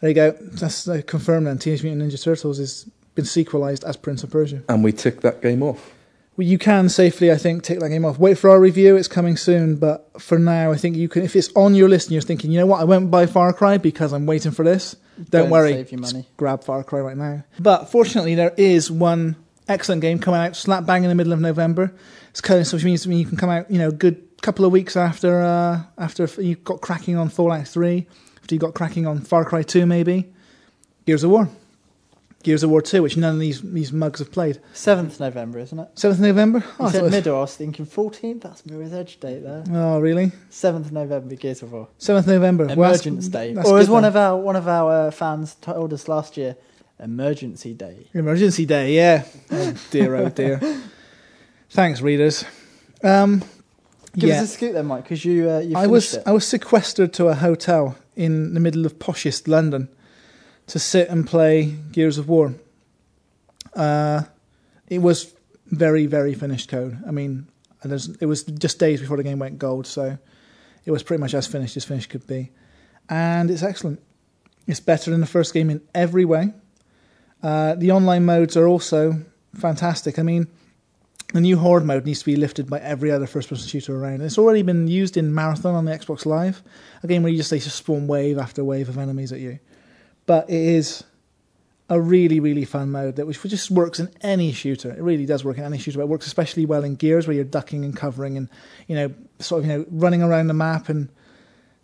There 0.00 0.10
you 0.10 0.14
go. 0.14 0.32
That's 0.38 0.86
uh, 0.86 1.00
confirmed 1.06 1.46
then. 1.46 1.58
Teenage 1.58 1.82
Mutant 1.82 2.10
Ninja 2.12 2.22
Turtles 2.22 2.58
has 2.58 2.86
been 3.14 3.24
sequelized 3.24 3.84
as 3.84 3.96
Prince 3.96 4.22
of 4.22 4.30
Persia. 4.30 4.62
And 4.68 4.84
we 4.84 4.92
tick 4.92 5.22
that 5.22 5.40
game 5.40 5.62
off. 5.62 5.93
Well, 6.36 6.46
you 6.46 6.58
can 6.58 6.88
safely, 6.88 7.30
I 7.30 7.36
think, 7.36 7.62
take 7.62 7.78
that 7.78 7.90
game 7.90 8.04
off. 8.04 8.18
Wait 8.18 8.36
for 8.38 8.50
our 8.50 8.60
review; 8.60 8.96
it's 8.96 9.08
coming 9.08 9.36
soon. 9.36 9.76
But 9.76 10.20
for 10.20 10.38
now, 10.38 10.72
I 10.72 10.76
think 10.76 10.96
you 10.96 11.08
can. 11.08 11.22
If 11.22 11.36
it's 11.36 11.50
on 11.54 11.74
your 11.74 11.88
list 11.88 12.08
and 12.08 12.12
you're 12.12 12.22
thinking, 12.22 12.50
you 12.50 12.58
know 12.58 12.66
what, 12.66 12.80
I 12.80 12.84
won't 12.84 13.10
buy 13.10 13.26
Far 13.26 13.52
Cry 13.52 13.78
because 13.78 14.12
I'm 14.12 14.26
waiting 14.26 14.50
for 14.50 14.64
this. 14.64 14.96
Go 15.16 15.24
Don't 15.30 15.50
worry, 15.50 15.72
Save 15.72 15.92
your 15.92 16.00
money. 16.00 16.22
Just 16.22 16.36
grab 16.36 16.64
Far 16.64 16.82
Cry 16.82 17.00
right 17.00 17.16
now. 17.16 17.44
But 17.60 17.86
fortunately, 17.86 18.34
there 18.34 18.52
is 18.56 18.90
one 18.90 19.36
excellent 19.68 20.02
game 20.02 20.18
coming 20.18 20.40
out 20.40 20.56
slap 20.56 20.86
bang 20.86 21.04
in 21.04 21.08
the 21.08 21.14
middle 21.14 21.32
of 21.32 21.40
November. 21.40 21.94
It's 22.30 22.40
of, 22.50 22.66
so 22.66 22.76
which 22.76 22.84
means 22.84 23.06
you 23.06 23.24
can 23.24 23.36
come 23.36 23.50
out, 23.50 23.70
you 23.70 23.78
know, 23.78 23.88
a 23.88 23.92
good 23.92 24.20
couple 24.42 24.64
of 24.64 24.72
weeks 24.72 24.96
after 24.96 25.40
uh, 25.40 25.82
after 25.98 26.28
you've 26.42 26.64
got 26.64 26.80
cracking 26.80 27.16
on 27.16 27.28
Fallout 27.28 27.68
Three, 27.68 28.08
after 28.40 28.56
you 28.56 28.58
got 28.58 28.74
cracking 28.74 29.06
on 29.06 29.20
Far 29.20 29.44
Cry 29.44 29.62
Two, 29.62 29.86
maybe 29.86 30.32
Gears 31.06 31.22
of 31.22 31.30
War, 31.30 31.48
Gears 32.44 32.62
of 32.62 32.70
War 32.70 32.80
Two, 32.80 33.02
which 33.02 33.16
none 33.16 33.34
of 33.34 33.40
these 33.40 33.60
these 33.62 33.92
mugs 33.92 34.20
have 34.20 34.30
played. 34.30 34.60
Seventh 34.72 35.18
November, 35.18 35.58
isn't 35.58 35.78
it? 35.78 35.88
Seventh 35.94 36.20
November. 36.20 36.58
You 36.60 36.64
Oh, 36.78 36.84
I 36.86 36.92
said 36.92 37.02
was- 37.02 37.10
middle. 37.10 37.36
I 37.36 37.40
was 37.40 37.56
thinking 37.56 37.84
fourteenth. 37.86 38.42
That's 38.42 38.64
Mirror's 38.64 38.92
Edge 38.92 39.18
date 39.18 39.42
there. 39.42 39.64
oh, 39.72 39.98
really? 39.98 40.30
Seventh 40.50 40.92
November, 40.92 41.34
Gears 41.34 41.62
of 41.62 41.72
War. 41.72 41.88
Seventh 41.98 42.26
November. 42.28 42.66
Well, 42.66 42.76
that's- 42.76 43.04
Emergence 43.06 43.28
Day, 43.28 43.54
that's 43.54 43.68
or 43.68 43.78
as 43.78 43.88
one 43.90 44.02
then. 44.02 44.10
of 44.10 44.16
our 44.16 44.36
one 44.38 44.56
of 44.56 44.68
our 44.68 45.08
uh, 45.08 45.10
fans 45.10 45.56
told 45.56 45.92
us 45.92 46.06
last 46.06 46.36
year, 46.36 46.56
Emergency 47.00 47.74
Day. 47.74 48.08
Emergency 48.14 48.64
Day, 48.66 48.94
yeah. 48.94 49.24
Oh 49.50 49.74
dear, 49.90 50.14
oh 50.14 50.28
dear. 50.28 50.60
Thanks, 51.70 52.00
readers. 52.00 52.44
Um, 53.02 53.42
Give 54.16 54.28
yeah, 54.30 54.42
us 54.42 54.50
a 54.50 54.54
scoop 54.54 54.74
then, 54.74 54.86
Mike, 54.86 55.02
because 55.02 55.24
you 55.24 55.50
uh, 55.50 55.58
you 55.58 55.76
I 55.76 55.86
was 55.88 56.14
it. 56.14 56.22
I 56.26 56.30
was 56.30 56.46
sequestered 56.46 57.12
to 57.14 57.26
a 57.28 57.34
hotel 57.34 57.96
in 58.14 58.54
the 58.54 58.60
middle 58.60 58.86
of 58.86 58.98
poshest 59.00 59.48
London 59.48 59.88
to 60.68 60.78
sit 60.78 61.08
and 61.08 61.26
play 61.26 61.66
Gears 61.92 62.18
of 62.18 62.28
War. 62.28 62.54
Uh, 63.74 64.22
it 64.88 64.98
was 64.98 65.34
very, 65.66 66.06
very 66.06 66.34
finished 66.34 66.68
code. 66.68 66.98
I 67.06 67.10
mean, 67.10 67.48
it 67.84 68.26
was 68.26 68.44
just 68.44 68.78
days 68.78 69.00
before 69.00 69.16
the 69.16 69.22
game 69.22 69.38
went 69.38 69.58
gold, 69.58 69.86
so 69.86 70.18
it 70.84 70.90
was 70.90 71.02
pretty 71.02 71.20
much 71.20 71.34
as 71.34 71.46
finished 71.46 71.76
as 71.76 71.84
finished 71.84 72.10
could 72.10 72.26
be. 72.26 72.50
And 73.08 73.50
it's 73.50 73.62
excellent. 73.62 74.00
It's 74.66 74.80
better 74.80 75.10
than 75.10 75.20
the 75.20 75.26
first 75.26 75.52
game 75.52 75.68
in 75.68 75.82
every 75.94 76.24
way. 76.24 76.54
Uh, 77.42 77.74
the 77.74 77.92
online 77.92 78.24
modes 78.24 78.56
are 78.56 78.66
also 78.66 79.22
fantastic. 79.54 80.18
I 80.18 80.22
mean, 80.22 80.46
the 81.34 81.40
new 81.40 81.58
Horde 81.58 81.84
mode 81.84 82.06
needs 82.06 82.20
to 82.20 82.24
be 82.24 82.36
lifted 82.36 82.70
by 82.70 82.78
every 82.78 83.10
other 83.10 83.26
first 83.26 83.48
person 83.48 83.68
shooter 83.68 83.94
around. 83.94 84.22
It's 84.22 84.38
already 84.38 84.62
been 84.62 84.88
used 84.88 85.16
in 85.16 85.34
Marathon 85.34 85.74
on 85.74 85.84
the 85.84 85.92
Xbox 85.92 86.24
Live, 86.24 86.62
a 87.02 87.06
game 87.06 87.22
where 87.22 87.30
you 87.30 87.36
just, 87.36 87.50
they 87.50 87.58
just 87.58 87.76
spawn 87.76 88.06
wave 88.06 88.38
after 88.38 88.64
wave 88.64 88.88
of 88.88 88.96
enemies 88.96 89.32
at 89.32 89.40
you. 89.40 89.58
But 90.26 90.48
it 90.48 90.60
is 90.60 91.04
a 91.88 92.00
really, 92.00 92.40
really 92.40 92.64
fun 92.64 92.90
mode 92.90 93.16
that 93.16 93.26
which 93.26 93.42
just 93.42 93.70
works 93.70 94.00
in 94.00 94.08
any 94.22 94.52
shooter. 94.52 94.90
It 94.90 95.02
really 95.02 95.26
does 95.26 95.44
work 95.44 95.58
in 95.58 95.64
any 95.64 95.78
shooter, 95.78 95.98
but 95.98 96.04
it 96.04 96.08
works 96.08 96.26
especially 96.26 96.64
well 96.64 96.82
in 96.82 96.94
Gears 96.96 97.26
where 97.26 97.34
you're 97.34 97.44
ducking 97.44 97.84
and 97.84 97.94
covering 97.94 98.36
and, 98.36 98.48
you 98.88 98.96
know, 98.96 99.12
sort 99.38 99.60
of, 99.62 99.70
you 99.70 99.78
know, 99.78 99.86
running 99.90 100.22
around 100.22 100.46
the 100.46 100.54
map 100.54 100.88
and 100.88 101.10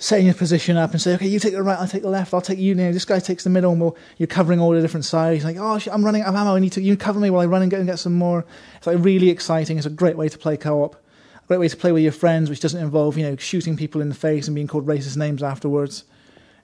setting 0.00 0.24
your 0.24 0.34
position 0.34 0.78
up 0.78 0.92
and 0.92 1.00
say, 1.00 1.14
okay, 1.14 1.26
you 1.26 1.38
take 1.38 1.52
the 1.52 1.62
right, 1.62 1.78
I'll 1.78 1.86
take 1.86 2.02
the 2.02 2.08
left, 2.08 2.32
I'll 2.32 2.40
take 2.40 2.58
you. 2.58 2.68
you 2.68 2.74
know, 2.74 2.90
this 2.90 3.04
guy 3.04 3.18
takes 3.18 3.44
the 3.44 3.50
middle, 3.50 3.70
and 3.70 3.80
we'll, 3.80 3.96
you're 4.16 4.26
covering 4.26 4.58
all 4.58 4.70
the 4.70 4.80
different 4.80 5.04
sides. 5.04 5.44
Like, 5.44 5.58
oh, 5.58 5.78
I'm 5.92 6.02
running 6.02 6.22
out 6.22 6.28
of 6.28 6.34
ammo. 6.34 6.56
I 6.56 6.58
need 6.58 6.72
to 6.72 6.82
you 6.82 6.96
cover 6.96 7.20
me 7.20 7.28
while 7.28 7.42
I 7.42 7.46
run 7.46 7.60
and 7.60 7.70
get 7.70 7.80
and 7.80 7.88
get 7.88 7.98
some 7.98 8.14
more. 8.14 8.46
It's 8.78 8.86
like 8.86 8.96
really 9.00 9.28
exciting. 9.28 9.76
It's 9.76 9.86
a 9.86 9.90
great 9.90 10.16
way 10.16 10.30
to 10.30 10.38
play 10.38 10.56
co-op. 10.56 10.94
A 10.94 11.46
great 11.46 11.60
way 11.60 11.68
to 11.68 11.76
play 11.76 11.92
with 11.92 12.02
your 12.02 12.12
friends, 12.12 12.48
which 12.48 12.60
doesn't 12.60 12.82
involve 12.82 13.18
you 13.18 13.24
know 13.28 13.36
shooting 13.36 13.76
people 13.76 14.00
in 14.00 14.08
the 14.08 14.14
face 14.14 14.48
and 14.48 14.54
being 14.54 14.66
called 14.66 14.86
racist 14.86 15.18
names 15.18 15.42
afterwards. 15.42 16.04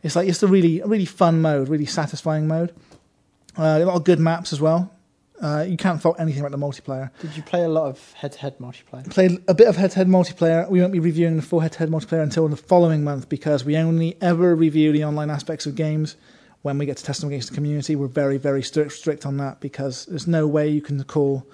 It's 0.02 0.16
like 0.16 0.28
it's 0.28 0.42
a 0.42 0.46
really 0.46 0.80
a 0.80 0.86
really 0.86 1.04
fun 1.04 1.40
mode, 1.40 1.68
really 1.68 1.86
satisfying 1.86 2.46
mode. 2.46 2.74
Uh, 3.58 3.80
a 3.82 3.84
lot 3.84 3.96
of 3.96 4.04
good 4.04 4.20
maps 4.20 4.52
as 4.52 4.60
well. 4.60 4.92
Uh, 5.40 5.64
you 5.68 5.76
can't 5.76 6.00
fault 6.00 6.16
anything 6.18 6.40
about 6.40 6.50
the 6.52 6.58
multiplayer. 6.58 7.10
Did 7.20 7.36
you 7.36 7.42
play 7.42 7.62
a 7.62 7.68
lot 7.68 7.88
of 7.88 8.12
head-to-head 8.14 8.58
multiplayer? 8.58 9.08
Played 9.10 9.42
a 9.48 9.54
bit 9.54 9.68
of 9.68 9.76
head-to-head 9.76 10.08
multiplayer. 10.08 10.68
We 10.70 10.80
won't 10.80 10.92
be 10.92 10.98
reviewing 10.98 11.36
the 11.36 11.42
full 11.42 11.60
head-to-head 11.60 11.90
multiplayer 11.90 12.22
until 12.22 12.48
the 12.48 12.56
following 12.56 13.04
month 13.04 13.28
because 13.28 13.64
we 13.64 13.76
only 13.76 14.16
ever 14.22 14.54
review 14.54 14.92
the 14.92 15.04
online 15.04 15.28
aspects 15.28 15.66
of 15.66 15.74
games 15.74 16.16
when 16.62 16.78
we 16.78 16.86
get 16.86 16.96
to 16.96 17.04
test 17.04 17.20
them 17.20 17.28
against 17.28 17.50
the 17.50 17.54
community. 17.54 17.96
We're 17.96 18.06
very, 18.06 18.38
very 18.38 18.62
strict, 18.62 18.92
strict 18.92 19.26
on 19.26 19.36
that 19.36 19.60
because 19.60 20.06
there's 20.06 20.26
no 20.26 20.46
way 20.46 20.68
you 20.68 20.80
can 20.80 21.02
call 21.04 21.46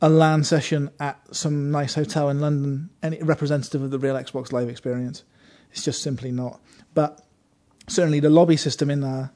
a 0.00 0.08
LAN 0.08 0.44
session 0.44 0.90
at 1.00 1.18
some 1.34 1.70
nice 1.70 1.94
hotel 1.94 2.28
in 2.28 2.40
London 2.40 2.90
any 3.02 3.20
representative 3.22 3.82
of 3.82 3.90
the 3.90 3.98
real 3.98 4.14
Xbox 4.14 4.52
Live 4.52 4.68
experience. 4.68 5.24
It's 5.72 5.84
just 5.84 6.00
simply 6.00 6.30
not. 6.30 6.60
But 6.94 7.25
certainly 7.86 8.20
the 8.20 8.30
lobby 8.30 8.56
system 8.56 8.90
in 8.90 9.04
uh, 9.04 9.28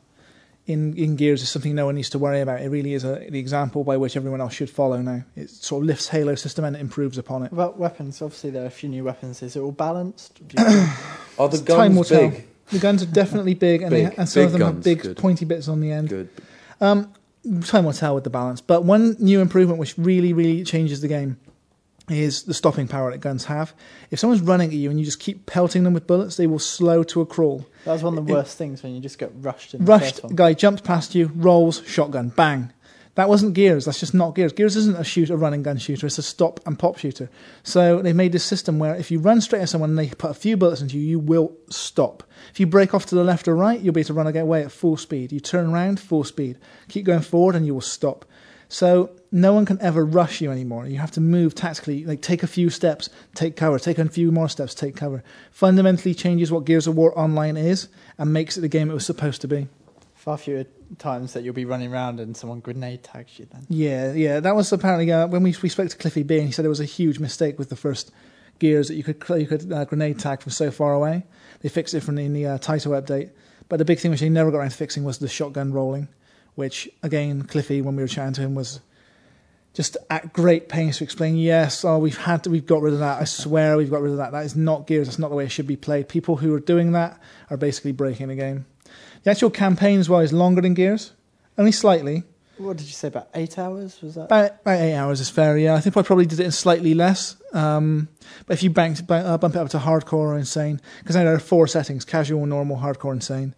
in, 0.66 0.96
in 0.96 1.16
Gears 1.16 1.42
is 1.42 1.48
something 1.48 1.74
no 1.74 1.86
one 1.86 1.96
needs 1.96 2.10
to 2.10 2.18
worry 2.18 2.40
about. 2.40 2.60
It 2.60 2.68
really 2.68 2.94
is 2.94 3.04
a, 3.04 3.26
the 3.28 3.38
example 3.38 3.82
by 3.82 3.96
which 3.96 4.16
everyone 4.16 4.40
else 4.40 4.54
should 4.54 4.70
follow 4.70 5.00
now. 5.02 5.24
It 5.34 5.50
sort 5.50 5.82
of 5.82 5.86
lifts 5.86 6.08
Halo 6.08 6.34
system 6.34 6.64
and 6.64 6.76
improves 6.76 7.18
upon 7.18 7.42
it. 7.42 7.52
What 7.52 7.64
about 7.64 7.78
weapons? 7.78 8.22
Obviously, 8.22 8.50
there 8.50 8.62
are 8.62 8.66
a 8.66 8.70
few 8.70 8.88
new 8.88 9.04
weapons. 9.04 9.42
Is 9.42 9.56
it 9.56 9.60
all 9.60 9.72
balanced? 9.72 10.40
Are 11.38 11.48
the 11.48 11.58
Time 11.58 11.96
will 11.96 12.04
guns 12.04 12.08
tell. 12.08 12.32
The 12.70 12.78
guns 12.78 13.02
are 13.02 13.06
definitely 13.06 13.54
big, 13.68 13.82
and, 13.82 13.90
they, 13.90 14.04
and 14.04 14.28
some 14.28 14.44
of 14.44 14.52
Big 14.52 14.60
them 14.60 14.74
have 14.74 14.84
big 14.84 15.02
good. 15.02 15.16
pointy 15.16 15.44
bits 15.44 15.66
on 15.66 15.80
the 15.80 15.90
end. 15.90 16.08
Good. 16.10 16.28
Um, 16.80 17.12
time 17.64 17.84
will 17.84 17.92
tell 17.92 18.14
with 18.14 18.24
the 18.24 18.30
balance. 18.30 18.60
But 18.60 18.84
one 18.84 19.16
new 19.18 19.40
improvement 19.40 19.80
which 19.80 19.96
really, 19.98 20.32
really 20.32 20.62
changes 20.62 21.00
the 21.00 21.08
game 21.08 21.38
is 22.08 22.42
the 22.44 22.54
stopping 22.54 22.88
power 22.88 23.10
that 23.12 23.18
guns 23.18 23.44
have. 23.44 23.72
If 24.10 24.18
someone's 24.18 24.42
running 24.42 24.68
at 24.70 24.74
you 24.74 24.90
and 24.90 24.98
you 24.98 25.04
just 25.04 25.20
keep 25.20 25.46
pelting 25.46 25.84
them 25.84 25.92
with 25.94 26.06
bullets, 26.06 26.36
they 26.36 26.46
will 26.46 26.58
slow 26.58 27.02
to 27.04 27.20
a 27.20 27.26
crawl. 27.26 27.66
That 27.84 27.92
was 27.92 28.02
one 28.02 28.18
of 28.18 28.26
the 28.26 28.32
It- 28.32 28.36
worst 28.36 28.56
things 28.58 28.82
when 28.82 28.94
you 28.94 29.00
just 29.00 29.18
get 29.18 29.30
rushed 29.40 29.74
in 29.74 29.84
Rushed 29.84 30.20
guy 30.34 30.52
jumps 30.54 30.82
past 30.82 31.14
you, 31.14 31.30
rolls, 31.34 31.82
shotgun, 31.86 32.30
bang. 32.30 32.72
That 33.16 33.28
wasn't 33.28 33.54
Gears. 33.54 33.84
That's 33.84 34.00
just 34.00 34.14
not 34.14 34.34
Gears. 34.36 34.52
Gears 34.52 34.76
isn't 34.76 34.96
a 34.96 35.04
shoot, 35.04 35.30
a 35.30 35.36
running 35.36 35.62
gun 35.64 35.76
shooter. 35.78 36.06
It's 36.06 36.16
a 36.18 36.22
stop 36.22 36.60
and 36.64 36.78
pop 36.78 36.96
shooter. 36.96 37.28
So 37.64 38.00
they 38.02 38.12
made 38.12 38.32
this 38.32 38.44
system 38.44 38.78
where 38.78 38.94
if 38.94 39.10
you 39.10 39.18
run 39.18 39.40
straight 39.40 39.62
at 39.62 39.68
someone 39.68 39.90
and 39.90 39.98
they 39.98 40.08
put 40.08 40.30
a 40.30 40.34
few 40.34 40.56
bullets 40.56 40.80
into 40.80 40.96
you, 40.96 41.02
you 41.06 41.18
will 41.18 41.52
stop. 41.68 42.22
If 42.52 42.60
you 42.60 42.66
break 42.66 42.94
off 42.94 43.06
to 43.06 43.16
the 43.16 43.24
left 43.24 43.48
or 43.48 43.56
right, 43.56 43.80
you'll 43.80 43.92
be 43.92 44.00
able 44.00 44.06
to 44.08 44.14
run 44.14 44.36
away 44.36 44.62
at 44.62 44.72
full 44.72 44.96
speed. 44.96 45.32
You 45.32 45.40
turn 45.40 45.70
around, 45.70 45.98
full 46.00 46.24
speed. 46.24 46.56
Keep 46.88 47.04
going 47.04 47.20
forward, 47.20 47.56
and 47.56 47.66
you 47.66 47.74
will 47.74 47.80
stop. 47.80 48.24
So 48.68 49.10
no 49.32 49.52
one 49.52 49.64
can 49.64 49.80
ever 49.80 50.04
rush 50.04 50.40
you 50.40 50.50
anymore. 50.50 50.86
You 50.86 50.98
have 50.98 51.12
to 51.12 51.20
move 51.20 51.54
tactically, 51.54 52.04
like 52.04 52.20
take 52.20 52.42
a 52.42 52.46
few 52.46 52.70
steps, 52.70 53.08
take 53.34 53.56
cover, 53.56 53.78
take 53.78 53.98
a 53.98 54.08
few 54.08 54.32
more 54.32 54.48
steps, 54.48 54.74
take 54.74 54.96
cover. 54.96 55.22
Fundamentally 55.50 56.14
changes 56.14 56.50
what 56.50 56.64
Gears 56.64 56.86
of 56.86 56.96
War 56.96 57.16
Online 57.18 57.56
is 57.56 57.88
and 58.18 58.32
makes 58.32 58.56
it 58.56 58.62
the 58.62 58.68
game 58.68 58.90
it 58.90 58.94
was 58.94 59.06
supposed 59.06 59.40
to 59.42 59.48
be. 59.48 59.68
Far 60.14 60.36
fewer 60.36 60.66
times 60.98 61.32
that 61.32 61.44
you'll 61.44 61.54
be 61.54 61.64
running 61.64 61.92
around 61.92 62.20
and 62.20 62.36
someone 62.36 62.60
grenade 62.60 63.02
tags 63.02 63.38
you 63.38 63.46
then. 63.50 63.66
Yeah, 63.68 64.12
yeah, 64.12 64.40
that 64.40 64.54
was 64.54 64.72
apparently 64.72 65.10
uh, 65.10 65.26
when 65.28 65.42
we 65.42 65.54
we 65.62 65.68
spoke 65.68 65.88
to 65.90 65.96
Cliffy 65.96 66.24
B, 66.24 66.38
and 66.38 66.46
he 66.46 66.52
said 66.52 66.64
it 66.64 66.68
was 66.68 66.80
a 66.80 66.84
huge 66.84 67.18
mistake 67.18 67.58
with 67.58 67.68
the 67.68 67.76
first 67.76 68.10
Gears 68.58 68.88
that 68.88 68.94
you 68.94 69.04
could 69.04 69.22
you 69.40 69.46
could 69.46 69.72
uh, 69.72 69.84
grenade 69.86 70.18
tag 70.18 70.42
from 70.42 70.52
so 70.52 70.70
far 70.70 70.92
away. 70.92 71.24
They 71.60 71.68
fixed 71.68 71.94
it 71.94 72.00
from 72.00 72.16
the, 72.16 72.24
in 72.24 72.34
the 72.34 72.46
uh, 72.46 72.58
title 72.58 72.92
update, 72.92 73.30
but 73.68 73.78
the 73.78 73.84
big 73.84 74.00
thing 74.00 74.10
which 74.10 74.20
they 74.20 74.28
never 74.28 74.50
got 74.50 74.58
around 74.58 74.70
to 74.70 74.76
fixing 74.76 75.04
was 75.04 75.18
the 75.18 75.28
shotgun 75.28 75.72
rolling, 75.72 76.08
which 76.56 76.90
again 77.02 77.42
Cliffy 77.44 77.80
when 77.80 77.96
we 77.96 78.02
were 78.02 78.08
chatting 78.08 78.34
to 78.34 78.42
him 78.42 78.54
was 78.54 78.80
just 79.72 79.96
at 80.08 80.32
great 80.32 80.68
pains 80.68 80.98
to 80.98 81.04
explain. 81.04 81.36
Yes, 81.36 81.84
oh 81.84 81.98
we've 81.98 82.16
had 82.16 82.44
to, 82.44 82.50
we've 82.50 82.66
got 82.66 82.82
rid 82.82 82.92
of 82.92 83.00
that. 83.00 83.20
I 83.20 83.24
swear 83.24 83.76
we've 83.76 83.90
got 83.90 84.02
rid 84.02 84.12
of 84.12 84.18
that. 84.18 84.32
That 84.32 84.44
is 84.44 84.56
not 84.56 84.86
Gears. 84.86 85.06
That's 85.06 85.18
not 85.18 85.30
the 85.30 85.36
way 85.36 85.44
it 85.44 85.52
should 85.52 85.66
be 85.66 85.76
played. 85.76 86.08
People 86.08 86.36
who 86.36 86.54
are 86.54 86.60
doing 86.60 86.92
that 86.92 87.20
are 87.50 87.56
basically 87.56 87.92
breaking 87.92 88.28
the 88.28 88.34
game. 88.34 88.66
The 89.22 89.30
actual 89.30 89.50
campaign 89.50 90.00
as 90.00 90.08
well 90.08 90.20
is 90.20 90.32
longer 90.32 90.62
than 90.62 90.74
Gears, 90.74 91.12
only 91.58 91.72
slightly. 91.72 92.24
What 92.56 92.76
did 92.76 92.86
you 92.86 92.92
say 92.92 93.08
about 93.08 93.28
eight 93.34 93.58
hours? 93.58 94.02
Was 94.02 94.16
that? 94.16 94.24
About, 94.24 94.50
about 94.60 94.80
eight 94.80 94.94
hours 94.94 95.20
is 95.20 95.30
fair, 95.30 95.56
yeah. 95.56 95.74
I 95.74 95.80
think 95.80 95.96
I 95.96 96.02
probably 96.02 96.26
did 96.26 96.40
it 96.40 96.44
in 96.44 96.52
slightly 96.52 96.92
less. 96.92 97.36
Um, 97.54 98.08
but 98.46 98.54
if 98.54 98.62
you 98.62 98.68
banked, 98.68 99.02
uh, 99.10 99.38
bump 99.38 99.54
it 99.54 99.58
up 99.58 99.70
to 99.70 99.78
hardcore 99.78 100.12
or 100.12 100.36
insane, 100.36 100.78
because 100.98 101.16
now 101.16 101.24
there 101.24 101.34
are 101.34 101.38
four 101.38 101.66
settings 101.66 102.04
casual, 102.04 102.44
normal, 102.44 102.76
hardcore, 102.76 103.14
insane. 103.14 103.54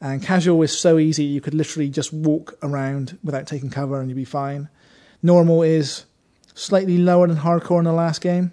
And 0.00 0.22
casual 0.22 0.60
is 0.62 0.76
so 0.76 0.98
easy, 0.98 1.24
you 1.24 1.40
could 1.40 1.54
literally 1.54 1.90
just 1.90 2.12
walk 2.12 2.58
around 2.62 3.18
without 3.22 3.46
taking 3.46 3.70
cover 3.70 4.00
and 4.00 4.08
you'd 4.08 4.16
be 4.16 4.24
fine. 4.24 4.68
Normal 5.22 5.62
is 5.62 6.04
slightly 6.54 6.98
lower 6.98 7.26
than 7.26 7.36
hardcore 7.36 7.78
in 7.78 7.84
the 7.84 7.92
last 7.92 8.20
game, 8.20 8.52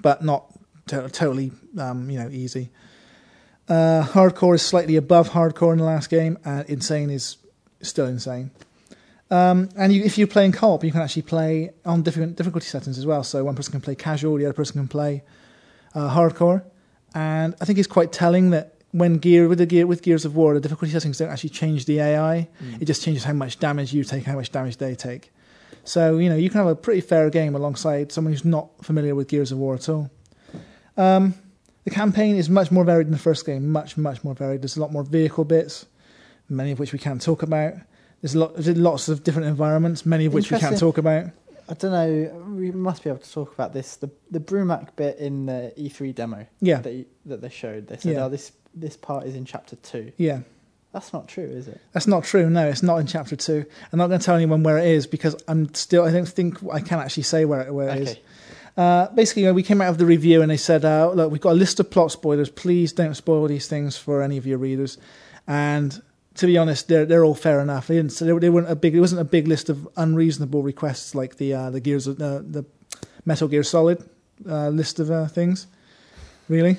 but 0.00 0.22
not 0.22 0.46
to- 0.88 1.08
totally 1.08 1.52
um, 1.78 2.10
you 2.10 2.18
know 2.18 2.28
easy. 2.28 2.70
Uh, 3.68 4.04
hardcore 4.04 4.54
is 4.54 4.62
slightly 4.62 4.96
above 4.96 5.30
hardcore 5.30 5.72
in 5.72 5.78
the 5.78 5.84
last 5.84 6.08
game, 6.08 6.38
and 6.44 6.68
insane 6.68 7.10
is 7.10 7.36
still 7.82 8.06
insane. 8.06 8.50
Um, 9.30 9.68
and 9.76 9.92
you, 9.92 10.04
if 10.04 10.18
you're 10.18 10.28
playing 10.28 10.52
co-op, 10.52 10.84
you 10.84 10.92
can 10.92 11.00
actually 11.00 11.22
play 11.22 11.70
on 11.84 12.02
different 12.02 12.36
difficulty 12.36 12.66
settings 12.66 12.96
as 12.96 13.06
well. 13.06 13.24
So 13.24 13.42
one 13.42 13.56
person 13.56 13.72
can 13.72 13.80
play 13.80 13.96
casual, 13.96 14.36
the 14.36 14.46
other 14.46 14.52
person 14.52 14.74
can 14.74 14.88
play 14.88 15.24
uh, 15.94 16.14
hardcore. 16.14 16.62
And 17.14 17.54
I 17.60 17.64
think 17.64 17.78
it's 17.78 17.88
quite 17.88 18.12
telling 18.12 18.50
that 18.50 18.74
when 18.92 19.18
gear 19.18 19.48
with 19.48 19.58
the 19.58 19.66
gear 19.66 19.86
with 19.86 20.02
Gears 20.02 20.24
of 20.24 20.36
War, 20.36 20.54
the 20.54 20.60
difficulty 20.60 20.92
settings 20.92 21.18
don't 21.18 21.30
actually 21.30 21.50
change 21.50 21.86
the 21.86 21.98
AI. 21.98 22.48
Mm. 22.62 22.82
It 22.82 22.84
just 22.84 23.02
changes 23.02 23.24
how 23.24 23.32
much 23.32 23.58
damage 23.58 23.92
you 23.92 24.04
take, 24.04 24.24
how 24.24 24.36
much 24.36 24.52
damage 24.52 24.76
they 24.76 24.94
take. 24.94 25.32
So 25.86 26.18
you 26.18 26.28
know 26.28 26.36
you 26.36 26.50
can 26.50 26.58
have 26.58 26.66
a 26.66 26.74
pretty 26.76 27.00
fair 27.00 27.30
game 27.30 27.54
alongside 27.54 28.12
someone 28.12 28.32
who's 28.32 28.44
not 28.44 28.68
familiar 28.84 29.14
with 29.14 29.28
Gears 29.28 29.52
of 29.52 29.58
War 29.58 29.74
at 29.74 29.88
all. 29.88 30.10
Um, 30.96 31.34
the 31.84 31.90
campaign 31.90 32.36
is 32.36 32.48
much 32.50 32.70
more 32.72 32.84
varied 32.84 33.06
than 33.06 33.12
the 33.12 33.18
first 33.18 33.46
game, 33.46 33.70
much 33.70 33.96
much 33.96 34.24
more 34.24 34.34
varied. 34.34 34.62
There's 34.62 34.76
a 34.76 34.80
lot 34.80 34.92
more 34.92 35.04
vehicle 35.04 35.44
bits, 35.44 35.86
many 36.48 36.72
of 36.72 36.78
which 36.78 36.92
we 36.92 36.98
can't 36.98 37.22
talk 37.22 37.42
about. 37.42 37.74
There's 38.22 38.34
a 38.34 38.38
lot, 38.40 38.54
there's 38.54 38.76
lots 38.76 39.08
of 39.08 39.22
different 39.22 39.48
environments, 39.48 40.04
many 40.04 40.24
of 40.26 40.34
which 40.34 40.50
we 40.50 40.58
can't 40.58 40.78
talk 40.78 40.98
about. 40.98 41.26
I 41.68 41.74
don't 41.74 41.90
know. 41.92 42.54
We 42.56 42.70
must 42.70 43.02
be 43.04 43.10
able 43.10 43.20
to 43.20 43.30
talk 43.32 43.52
about 43.52 43.72
this. 43.72 43.96
The 43.96 44.10
the 44.30 44.40
Brumak 44.40 44.96
bit 44.96 45.18
in 45.18 45.46
the 45.46 45.72
E3 45.76 46.14
demo 46.14 46.46
Yeah, 46.60 46.80
that 46.80 46.92
you, 46.92 47.06
that 47.26 47.40
they 47.40 47.48
showed. 47.48 47.88
They 47.88 47.96
said, 47.96 48.14
Yeah. 48.14 48.24
"Oh, 48.24 48.28
this 48.28 48.52
this 48.74 48.96
part 48.96 49.26
is 49.26 49.34
in 49.34 49.44
chapter 49.44 49.76
two. 49.76 50.12
yeah. 50.16 50.40
That's 50.96 51.12
not 51.12 51.28
true, 51.28 51.44
is 51.44 51.68
it? 51.68 51.78
That's 51.92 52.06
not 52.06 52.24
true. 52.24 52.48
No, 52.48 52.66
it's 52.66 52.82
not 52.82 52.96
in 52.96 53.06
chapter 53.06 53.36
two. 53.36 53.66
I'm 53.92 53.98
not 53.98 54.06
going 54.06 54.18
to 54.18 54.24
tell 54.24 54.34
anyone 54.34 54.62
where 54.62 54.78
it 54.78 54.86
is 54.86 55.06
because 55.06 55.36
I'm 55.46 55.74
still. 55.74 56.04
I 56.04 56.10
don't 56.10 56.26
think 56.26 56.56
I 56.72 56.80
can 56.80 56.98
actually 57.00 57.24
say 57.24 57.44
where 57.44 57.60
it, 57.60 57.74
where 57.74 57.90
it 57.90 57.98
is. 57.98 58.08
okay. 58.12 58.22
Uh, 58.78 59.08
basically, 59.08 59.42
you 59.42 59.48
know, 59.48 59.52
we 59.52 59.62
came 59.62 59.82
out 59.82 59.90
of 59.90 59.98
the 59.98 60.06
review 60.06 60.40
and 60.40 60.50
they 60.50 60.56
said, 60.56 60.86
uh, 60.86 61.10
"Look, 61.12 61.30
we've 61.30 61.40
got 61.42 61.52
a 61.52 61.60
list 61.60 61.80
of 61.80 61.90
plot 61.90 62.12
spoilers. 62.12 62.48
Please 62.48 62.94
don't 62.94 63.14
spoil 63.14 63.46
these 63.46 63.68
things 63.68 63.98
for 63.98 64.22
any 64.22 64.38
of 64.38 64.46
your 64.46 64.56
readers." 64.56 64.96
And 65.46 66.00
to 66.36 66.46
be 66.46 66.56
honest, 66.56 66.88
they're 66.88 67.04
they're 67.04 67.26
all 67.26 67.34
fair 67.34 67.60
enough. 67.60 67.88
They 67.88 67.96
didn't. 67.96 68.12
So 68.12 68.24
they, 68.24 68.38
they 68.38 68.48
weren't 68.48 68.70
a 68.70 68.74
big. 68.74 68.94
It 68.94 69.00
wasn't 69.00 69.20
a 69.20 69.24
big 69.24 69.46
list 69.46 69.68
of 69.68 69.86
unreasonable 69.98 70.62
requests 70.62 71.14
like 71.14 71.36
the 71.36 71.52
uh, 71.52 71.68
the 71.68 71.80
Gears 71.80 72.06
of 72.06 72.18
uh, 72.22 72.38
the 72.38 72.64
Metal 73.26 73.48
Gear 73.48 73.64
Solid 73.64 74.02
uh, 74.48 74.70
list 74.70 74.98
of 74.98 75.10
uh, 75.10 75.26
things. 75.26 75.66
Really, 76.48 76.78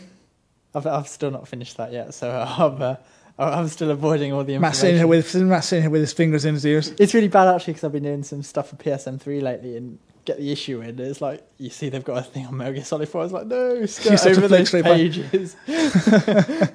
I've 0.74 0.88
I've 0.88 1.08
still 1.08 1.30
not 1.30 1.48
finished 1.48 1.78
that 1.78 1.92
yet, 1.92 2.16
so 2.16 2.32
I'm 2.58 2.82
uh, 2.82 2.96
I'm 3.40 3.68
still 3.68 3.92
avoiding 3.92 4.34
all 4.34 4.44
the 4.44 4.56
information. 4.56 4.62
Matt's 4.62 4.80
sitting 4.80 4.98
here 4.98 5.08
with 5.08 5.36
Matt's 5.36 5.68
sitting 5.68 5.84
here 5.84 5.92
with 5.92 6.02
his 6.02 6.14
fingers 6.14 6.46
in 6.46 6.56
his 6.56 6.66
ears. 6.66 6.94
It's 7.00 7.14
really 7.14 7.28
bad 7.28 7.54
actually 7.54 7.74
because 7.74 7.84
I've 7.84 7.92
been 7.92 8.04
doing 8.04 8.24
some 8.24 8.42
stuff 8.42 8.70
for 8.70 8.78
PSM3 8.78 9.42
lately 9.42 9.78
and 9.78 10.00
get 10.26 10.38
the 10.38 10.52
issue 10.52 10.82
in. 10.82 11.00
It's 11.00 11.22
like 11.22 11.48
you 11.58 11.70
see 11.70 11.90
they've 11.90 12.04
got 12.04 12.18
a 12.18 12.24
thing 12.24 12.48
on 12.48 12.58
Metal 12.58 12.74
Gear 12.74 12.84
Solid 12.84 13.10
4. 13.10 13.22
I 13.22 13.24
was 13.24 13.34
like, 13.34 13.48
no, 13.48 13.86
skirt 13.86 14.26
over 14.38 14.48
those 14.48 14.72
pages. 14.72 15.56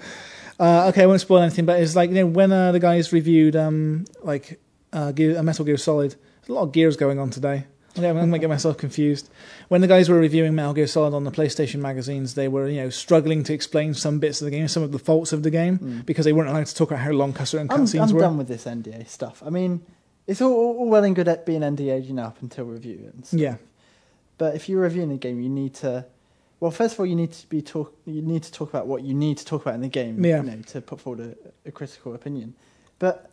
Uh, 0.61 0.87
okay, 0.89 1.03
I 1.03 1.07
won't 1.07 1.21
spoil 1.21 1.41
anything, 1.41 1.65
but 1.65 1.81
it's 1.81 1.97
like 1.97 2.11
you 2.11 2.15
know 2.15 2.27
when 2.27 2.53
uh, 2.53 2.71
the 2.71 2.79
guys 2.79 3.13
reviewed 3.13 3.57
um, 3.57 4.05
like 4.23 4.61
uh, 4.93 5.11
Gear, 5.11 5.37
uh, 5.37 5.43
Metal 5.43 5.65
Gear 5.65 5.77
Solid. 5.77 6.13
There's 6.13 6.51
a 6.51 6.53
lot 6.53 6.63
of 6.63 6.73
gears 6.73 6.97
going 6.97 7.19
on 7.19 7.31
today. 7.31 7.67
Okay, 7.97 8.09
I'm 8.09 8.17
going 8.17 8.33
to 8.33 8.39
get 8.39 8.49
myself 8.49 8.79
confused. 8.79 9.29
When 9.69 9.81
the 9.83 9.87
guys 9.87 10.09
were 10.09 10.19
reviewing 10.19 10.55
Metal 10.55 10.73
Gear 10.73 10.87
Solid 10.87 11.13
on 11.15 11.25
the 11.25 11.31
PlayStation 11.31 11.81
magazines, 11.81 12.35
they 12.35 12.49
were 12.49 12.69
you 12.69 12.81
know 12.81 12.91
struggling 12.91 13.45
to 13.45 13.53
explain 13.53 13.93
some 13.95 14.19
bits 14.19 14.41
of 14.41 14.47
the 14.47 14.51
game, 14.51 14.67
some 14.69 14.83
of 14.83 14.93
the 14.93 14.99
faults 14.99 15.33
of 15.33 15.43
the 15.43 15.51
game, 15.51 15.79
Mm. 15.79 16.07
because 16.07 16.25
they 16.25 16.33
weren't 16.33 16.49
allowed 16.49 16.67
to 16.67 16.75
talk 16.75 16.91
about 16.91 17.01
how 17.03 17.11
long 17.11 17.35
certain 17.45 17.71
I'm, 17.71 17.81
cutscenes 17.83 18.09
I'm 18.09 18.15
were. 18.15 18.21
done 18.21 18.39
with 18.39 18.49
this 18.49 18.65
NDA 18.65 19.07
stuff. 19.09 19.43
I 19.45 19.51
mean, 19.51 19.83
it's 20.27 20.41
all, 20.41 20.53
all 20.55 20.89
well 20.89 21.05
and 21.05 21.15
good 21.15 21.29
at 21.29 21.45
being 21.45 21.61
NDA, 21.63 22.07
you 22.07 22.15
know, 22.15 22.25
up 22.25 22.41
until 22.41 22.65
review 22.65 23.11
and 23.13 23.27
stuff. 23.27 23.41
Yeah, 23.41 23.57
But 24.39 24.55
if 24.55 24.69
you're 24.69 24.81
reviewing 24.81 25.11
a 25.13 25.17
game, 25.19 25.41
you 25.43 25.49
need 25.51 25.75
to. 25.77 26.07
Well, 26.61 26.71
first 26.71 26.95
of 26.95 27.01
all, 27.01 27.07
you 27.07 27.17
need 27.17 27.33
to 27.33 27.47
be 27.49 27.61
talk. 27.61 27.93
You 28.07 28.23
need 28.23 28.45
to 28.45 28.53
talk 28.53 28.71
about 28.71 28.87
what 28.87 29.03
you 29.03 29.15
need 29.15 29.37
to 29.39 29.45
talk 29.45 29.63
about 29.63 29.75
in 29.75 29.81
the 29.81 29.89
game. 29.89 30.25
Yeah. 30.25 30.43
You 30.43 30.51
know, 30.51 30.63
to 30.69 30.81
put 30.81 31.01
forward 31.01 31.37
a, 31.65 31.69
a 31.69 31.73
critical 31.73 32.15
opinion. 32.15 32.55
But 33.01 33.32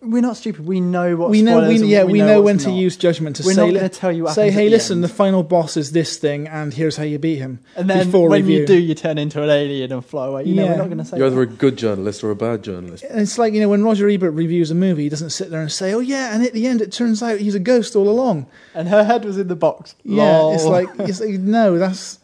we're 0.00 0.22
not 0.22 0.36
stupid. 0.36 0.66
We 0.66 0.80
know 0.80 1.16
what 1.16 1.30
we 1.30 1.42
know. 1.42 1.56
We, 1.56 1.62
spoilers 1.62 1.80
and 1.82 1.90
yeah, 1.90 2.04
we, 2.04 2.18
know 2.18 2.40
when 2.42 2.56
what's 2.56 2.64
to 2.64 2.70
not. 2.70 2.76
use 2.76 2.96
judgment 2.96 3.36
to 3.36 3.42
We're 3.44 3.54
say. 3.54 3.60
not 3.62 3.66
li- 3.68 3.78
going 3.78 3.90
to 3.90 3.98
tell 3.98 4.12
you. 4.12 4.24
What 4.24 4.34
say, 4.34 4.42
happens 4.46 4.56
at 4.56 4.60
hey, 4.60 4.64
the 4.66 4.70
listen, 4.70 4.98
end. 4.98 5.04
the 5.04 5.08
final 5.08 5.42
boss 5.42 5.76
is 5.76 5.92
this 5.92 6.16
thing, 6.18 6.46
and 6.48 6.72
here's 6.72 6.96
how 6.96 7.04
you 7.04 7.18
beat 7.18 7.36
him. 7.38 7.60
and 7.76 7.88
then 7.90 8.06
before 8.06 8.28
when 8.28 8.42
review. 8.42 8.60
you 8.60 8.66
do, 8.66 8.78
you 8.78 8.94
turn 8.94 9.18
into 9.18 9.42
an 9.42 9.50
alien 9.50 9.92
and 9.92 10.04
fly 10.04 10.26
away. 10.26 10.44
You 10.44 10.54
know, 10.54 10.66
we're 10.66 10.76
not 10.76 10.86
going 10.86 10.98
to 10.98 11.04
say. 11.04 11.18
You're 11.18 11.26
either 11.28 11.42
a 11.42 11.46
good 11.46 11.76
journalist 11.76 12.22
or 12.22 12.30
a 12.30 12.36
bad 12.36 12.62
journalist. 12.62 13.04
And 13.04 13.20
It's 13.20 13.38
like 13.38 13.54
you 13.54 13.60
know 13.60 13.68
when 13.68 13.82
Roger 13.82 14.08
Ebert 14.08 14.34
reviews 14.34 14.70
a 14.70 14.74
movie, 14.74 15.04
he 15.04 15.08
doesn't 15.08 15.30
sit 15.30 15.50
there 15.50 15.60
and 15.60 15.70
say, 15.70 15.92
"Oh 15.92 16.00
yeah," 16.00 16.34
and 16.34 16.44
at 16.44 16.52
the 16.52 16.66
end 16.66 16.80
it 16.80 16.92
turns 16.92 17.22
out 17.22 17.40
he's 17.40 17.54
a 17.54 17.60
ghost 17.60 17.96
all 17.96 18.08
along. 18.08 18.46
And 18.74 18.88
her 18.88 19.04
head 19.04 19.24
was 19.24 19.38
in 19.38 19.48
the 19.48 19.56
box. 19.56 19.94
Yeah, 20.04 20.22
Lol. 20.22 20.54
it's 20.54 20.64
like 20.64 20.88
it's 20.98 21.20
like 21.20 21.40
no, 21.40 21.78
that's 21.78 22.18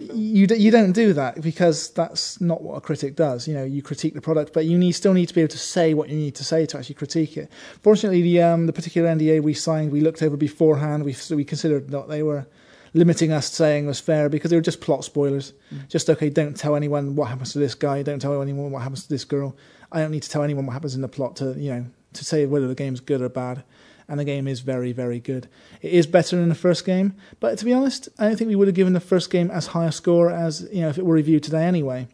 you. 0.00 0.46
d- 0.46 0.56
You 0.56 0.70
don't 0.70 0.92
do 0.92 1.12
that 1.12 1.40
because 1.40 1.90
that's 1.90 2.40
not 2.40 2.62
what 2.62 2.74
a 2.76 2.80
critic 2.80 3.16
does. 3.16 3.46
You 3.48 3.54
know, 3.54 3.64
you 3.64 3.82
critique 3.82 4.14
the 4.14 4.20
product, 4.20 4.52
but 4.52 4.64
you 4.66 4.78
need 4.78 4.92
still 4.92 5.12
need 5.12 5.26
to 5.26 5.34
be 5.34 5.40
able 5.40 5.50
to 5.52 5.58
say 5.58 5.94
what 5.94 6.08
you 6.08 6.16
need 6.16 6.34
to 6.36 6.44
say 6.44 6.66
to 6.66 6.78
actually 6.78 6.94
critique 6.96 7.36
it. 7.36 7.50
Fortunately, 7.82 8.22
the 8.22 8.42
um, 8.42 8.66
the 8.66 8.72
particular 8.72 9.08
NDA 9.08 9.42
we 9.42 9.54
signed, 9.54 9.92
we 9.92 10.00
looked 10.00 10.22
over 10.22 10.36
beforehand. 10.36 11.04
We 11.04 11.14
we 11.30 11.44
considered 11.44 11.90
that 11.90 12.08
they 12.08 12.22
were 12.22 12.46
limiting 12.94 13.32
us 13.32 13.50
saying 13.50 13.86
was 13.86 13.98
fair 14.00 14.28
because 14.28 14.50
they 14.50 14.56
were 14.56 14.62
just 14.62 14.80
plot 14.80 15.04
spoilers. 15.04 15.52
Just 15.88 16.08
okay, 16.10 16.30
don't 16.30 16.56
tell 16.56 16.76
anyone 16.76 17.16
what 17.16 17.28
happens 17.28 17.52
to 17.52 17.58
this 17.58 17.74
guy. 17.74 18.02
Don't 18.02 18.20
tell 18.20 18.40
anyone 18.40 18.70
what 18.70 18.82
happens 18.82 19.02
to 19.04 19.08
this 19.08 19.24
girl. 19.24 19.56
I 19.92 20.00
don't 20.00 20.10
need 20.10 20.22
to 20.22 20.30
tell 20.30 20.42
anyone 20.42 20.66
what 20.66 20.72
happens 20.72 20.94
in 20.94 21.00
the 21.02 21.08
plot 21.08 21.36
to 21.36 21.54
you 21.58 21.70
know 21.74 21.86
to 22.14 22.24
say 22.24 22.46
whether 22.46 22.68
the 22.68 22.74
game's 22.76 23.00
good 23.00 23.20
or 23.20 23.28
bad. 23.28 23.64
And 24.08 24.20
the 24.20 24.24
game 24.24 24.46
is 24.46 24.60
very, 24.60 24.92
very 24.92 25.18
good. 25.18 25.48
It 25.80 25.92
is 25.92 26.06
better 26.06 26.36
than 26.36 26.50
the 26.50 26.54
first 26.54 26.84
game, 26.84 27.14
but 27.40 27.58
to 27.58 27.64
be 27.64 27.72
honest, 27.72 28.08
I 28.18 28.28
don't 28.28 28.36
think 28.36 28.48
we 28.48 28.56
would 28.56 28.68
have 28.68 28.74
given 28.74 28.92
the 28.92 29.00
first 29.00 29.30
game 29.30 29.50
as 29.50 29.68
high 29.68 29.86
a 29.86 29.92
score 29.92 30.30
as 30.30 30.68
you 30.70 30.82
know 30.82 30.90
if 30.90 30.98
it 30.98 31.06
were 31.06 31.14
reviewed 31.14 31.42
today 31.42 31.64
anyway. 31.64 32.08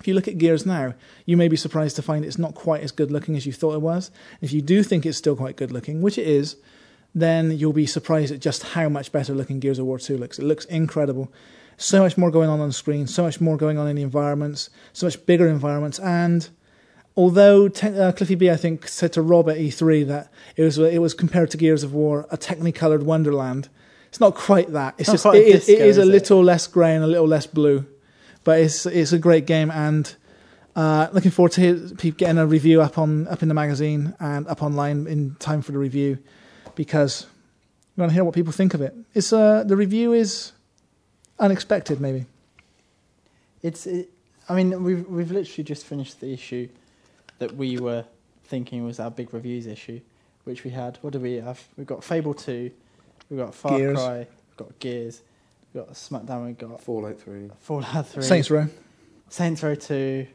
If 0.00 0.08
you 0.08 0.14
look 0.14 0.28
at 0.28 0.38
Gears 0.38 0.64
now, 0.64 0.94
you 1.26 1.36
may 1.36 1.46
be 1.46 1.56
surprised 1.56 1.94
to 1.96 2.02
find 2.02 2.24
it's 2.24 2.38
not 2.38 2.54
quite 2.54 2.82
as 2.82 2.90
good 2.90 3.10
looking 3.10 3.36
as 3.36 3.44
you 3.44 3.52
thought 3.52 3.74
it 3.74 3.82
was. 3.82 4.10
If 4.40 4.52
you 4.52 4.62
do 4.62 4.82
think 4.82 5.04
it's 5.04 5.18
still 5.18 5.36
quite 5.36 5.56
good 5.56 5.70
looking, 5.70 6.00
which 6.00 6.16
it 6.16 6.26
is, 6.26 6.56
then 7.14 7.50
you'll 7.56 7.74
be 7.74 7.86
surprised 7.86 8.32
at 8.32 8.40
just 8.40 8.62
how 8.62 8.88
much 8.88 9.12
better 9.12 9.34
looking 9.34 9.60
Gears 9.60 9.78
of 9.78 9.86
War 9.86 9.98
2 9.98 10.16
looks. 10.16 10.38
It 10.38 10.44
looks 10.44 10.64
incredible. 10.64 11.30
So 11.76 12.02
much 12.02 12.16
more 12.16 12.30
going 12.30 12.48
on 12.48 12.60
on 12.60 12.72
screen, 12.72 13.06
so 13.06 13.22
much 13.24 13.40
more 13.40 13.56
going 13.56 13.78
on 13.78 13.88
in 13.88 13.96
the 13.96 14.02
environments, 14.02 14.70
so 14.92 15.06
much 15.06 15.24
bigger 15.26 15.48
environments, 15.48 15.98
and 15.98 16.48
although 17.16 17.66
uh, 17.66 18.12
Cliffy 18.12 18.34
B, 18.34 18.50
I 18.50 18.56
think, 18.56 18.88
said 18.88 19.12
to 19.14 19.22
Rob 19.22 19.48
at 19.48 19.56
E3 19.56 20.06
that 20.08 20.32
it 20.56 20.62
was 20.62 20.78
it 20.78 21.00
was 21.00 21.14
compared 21.14 21.50
to 21.50 21.56
Gears 21.56 21.82
of 21.82 21.92
War, 21.92 22.26
a 22.30 22.36
technicolored 22.36 23.02
wonderland. 23.02 23.68
It's 24.08 24.20
not 24.20 24.34
quite 24.34 24.72
that. 24.72 24.94
It's 24.98 25.08
Not 25.08 25.14
just 25.14 25.26
it 25.26 25.46
is, 25.46 25.68
it 25.68 25.72
disco, 25.74 25.84
is 25.84 25.98
a 25.98 26.02
it? 26.02 26.06
little 26.06 26.42
less 26.42 26.66
grey 26.66 26.94
and 26.94 27.04
a 27.04 27.06
little 27.06 27.28
less 27.28 27.46
blue, 27.46 27.86
but 28.44 28.60
it's 28.60 28.86
it's 28.86 29.12
a 29.12 29.18
great 29.18 29.46
game 29.46 29.70
and. 29.70 30.14
Uh, 30.76 31.08
looking 31.12 31.32
forward 31.32 31.50
to 31.50 31.60
hear, 31.60 31.74
getting 32.12 32.38
a 32.38 32.46
review 32.46 32.80
up 32.80 32.96
on 32.96 33.26
up 33.26 33.42
in 33.42 33.48
the 33.48 33.54
magazine 33.54 34.14
and 34.20 34.46
up 34.46 34.62
online 34.62 35.04
in 35.08 35.34
time 35.40 35.60
for 35.62 35.72
the 35.72 35.78
review, 35.78 36.16
because 36.76 37.26
we 37.96 38.00
want 38.00 38.10
to 38.10 38.14
hear 38.14 38.22
what 38.22 38.32
people 38.32 38.52
think 38.52 38.72
of 38.72 38.80
it. 38.80 38.94
It's 39.12 39.32
uh, 39.32 39.64
the 39.64 39.76
review 39.76 40.12
is 40.12 40.52
unexpected, 41.40 42.00
maybe. 42.00 42.26
It's. 43.62 43.84
It, 43.84 44.10
I 44.48 44.54
mean, 44.54 44.84
we've 44.84 45.06
we've 45.08 45.32
literally 45.32 45.64
just 45.64 45.84
finished 45.84 46.20
the 46.20 46.32
issue 46.32 46.68
that 47.40 47.56
we 47.56 47.78
were 47.78 48.04
thinking 48.44 48.84
was 48.84 49.00
our 49.00 49.10
big 49.10 49.34
reviews 49.34 49.66
issue, 49.66 50.00
which 50.44 50.62
we 50.62 50.70
had. 50.70 50.98
What 51.00 51.12
do 51.12 51.18
we 51.18 51.34
have? 51.34 51.62
We've 51.76 51.86
got 51.86 52.04
Fable 52.04 52.34
Two, 52.34 52.70
we've 53.28 53.40
got 53.40 53.54
Far 53.54 53.76
Gears. 53.76 53.98
Cry, 53.98 54.18
we've 54.18 54.56
got 54.56 54.78
Gears, 54.78 55.22
we've 55.74 55.84
got 55.84 55.94
Smackdown, 55.94 56.46
we've 56.46 56.58
got 56.58 56.80
Fallout 56.80 57.18
3. 57.18 57.50
Fallout 57.58 58.06
Three, 58.06 58.22
Saints 58.22 58.50
Row, 58.50 58.68
Saints 59.28 59.62
Row 59.62 59.74
Two, 59.74 60.26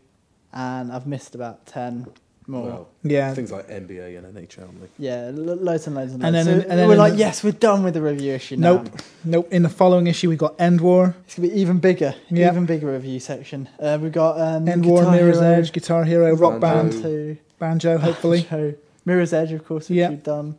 and 0.52 0.92
I've 0.92 1.08
missed 1.08 1.36
about 1.36 1.66
ten 1.66 2.08
more. 2.48 2.66
Well, 2.68 2.88
yeah, 3.04 3.34
things 3.34 3.52
like 3.52 3.68
NBA 3.68 4.18
and 4.18 4.36
NHL. 4.36 4.68
Like, 4.80 4.90
Yeah, 4.98 5.32
lo- 5.34 5.56
loads 5.56 5.88
and 5.88 5.96
loads 5.96 6.14
and 6.14 6.24
And 6.24 6.36
then- 6.36 6.46
So 6.46 6.52
and 6.52 6.64
then 6.80 6.88
we're 6.88 6.94
in 6.94 7.00
like, 7.00 7.14
the- 7.14 7.20
yes, 7.20 7.44
we're 7.44 7.52
done 7.52 7.84
with 7.84 7.94
the 7.96 8.02
review 8.02 8.34
issue 8.34 8.56
now. 8.58 8.74
Nope. 8.78 8.90
nope. 9.24 9.48
In 9.52 9.64
the 9.64 9.70
following 9.70 10.08
issue, 10.08 10.30
we 10.30 10.36
got 10.36 10.58
EndWar, 10.58 11.16
It's 11.26 11.36
gonna 11.36 11.48
be 11.50 11.60
even 11.60 11.80
bigger, 11.80 12.14
Yeah. 12.30 12.52
even 12.52 12.66
bigger 12.66 12.92
review 12.92 13.20
section. 13.20 13.68
Uh, 13.80 13.98
we've 14.02 14.12
got 14.12 14.40
um, 14.40 14.66
EndWar, 14.66 15.12
Mirror's 15.12 15.40
Hero, 15.40 15.54
Edge, 15.54 15.72
Guitar 15.74 16.04
Hero, 16.04 16.36
Rock 16.36 16.60
Banjo. 16.60 16.92
Band, 16.92 17.04
Two, 17.04 17.38
Banjo, 17.60 17.98
hopefully. 17.98 18.46
So, 18.50 18.74
Mirror's 19.06 19.34
Edge, 19.34 19.52
of 19.52 19.66
course, 19.66 19.90
which 19.90 19.98
Yeah. 19.98 20.10
we've 20.10 20.24
done. 20.24 20.58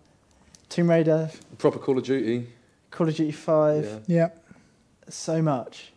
Tomb 0.68 0.90
Raider, 0.90 1.31
proper 1.59 1.79
Call 1.79 1.99
of 1.99 2.05
Duty. 2.05 2.49
Call 2.90 3.09
of 3.09 3.14
Duty 3.14 3.31
Five, 3.33 3.85
Yeah. 4.09 4.16
yeah. 4.16 4.29
so 5.09 5.40
much, 5.40 5.92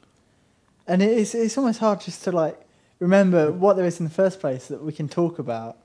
and 0.88 1.02
it's 1.02 1.34
it's 1.34 1.58
almost 1.58 1.80
hard 1.80 2.02
just 2.02 2.24
to 2.26 2.32
like 2.32 2.60
remember 3.00 3.52
what 3.52 3.76
there 3.78 3.86
is 3.86 4.00
in 4.00 4.06
the 4.06 4.12
first 4.14 4.40
place 4.40 4.68
that 4.68 4.84
we 4.84 4.92
can 4.92 5.08
talk 5.10 5.40
about. 5.40 5.78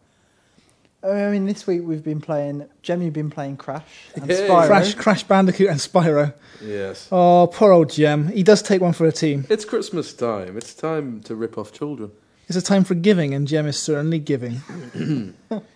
I 1.02 1.28
mean, 1.30 1.44
this 1.44 1.66
week 1.66 1.82
we've 1.84 2.02
been 2.02 2.20
playing. 2.22 2.66
Jem, 2.82 3.02
you've 3.02 3.12
been 3.12 3.28
playing 3.30 3.58
Crash 3.58 3.84
and 4.14 4.26
Yay. 4.26 4.48
Spyro. 4.48 4.66
Crash, 4.66 4.94
Crash 4.94 5.22
Bandicoot, 5.24 5.68
and 5.68 5.78
Spyro. 5.78 6.32
Yes. 6.64 7.08
Oh, 7.12 7.50
poor 7.52 7.72
old 7.72 7.90
Jem. 7.90 8.28
He 8.28 8.42
does 8.42 8.62
take 8.62 8.80
one 8.80 8.94
for 8.94 9.06
a 9.06 9.12
team. 9.12 9.44
It's 9.50 9.66
Christmas 9.66 10.14
time. 10.14 10.56
It's 10.56 10.72
time 10.72 11.20
to 11.24 11.34
rip 11.34 11.58
off 11.58 11.72
children. 11.72 12.10
It's 12.48 12.56
a 12.56 12.62
time 12.62 12.84
for 12.84 12.94
giving, 12.94 13.32
and 13.34 13.46
Jem 13.48 13.66
is 13.66 13.78
certainly 13.78 14.18
giving 14.18 14.60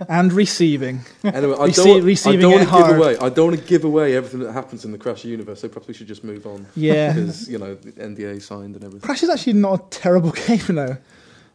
and 0.08 0.32
receiving. 0.32 1.00
Anyway, 1.24 1.54
I 1.58 1.68
Rece- 1.68 1.76
don't, 1.76 1.88
want- 2.04 2.26
I 2.26 2.36
don't 2.36 2.42
it 2.42 2.46
want 2.46 2.58
to 2.58 2.58
give 2.60 2.68
hard. 2.68 2.96
away. 2.96 3.16
I 3.18 3.28
don't 3.28 3.46
want 3.48 3.58
to 3.60 3.66
give 3.66 3.84
away 3.84 4.16
everything 4.16 4.40
that 4.40 4.52
happens 4.52 4.84
in 4.84 4.92
the 4.92 4.98
Crash 4.98 5.24
universe. 5.24 5.60
So 5.60 5.68
perhaps 5.68 5.88
we 5.88 5.94
should 5.94 6.08
just 6.08 6.24
move 6.24 6.46
on 6.46 6.66
Yeah. 6.74 7.12
because 7.14 7.48
you 7.50 7.58
know 7.58 7.74
the 7.74 7.92
NDA 7.92 8.40
signed 8.42 8.76
and 8.76 8.84
everything. 8.84 9.00
Crash 9.00 9.22
is 9.22 9.28
actually 9.30 9.54
not 9.54 9.74
a 9.80 9.82
terrible 9.90 10.30
game, 10.46 10.58
though. 10.68 10.96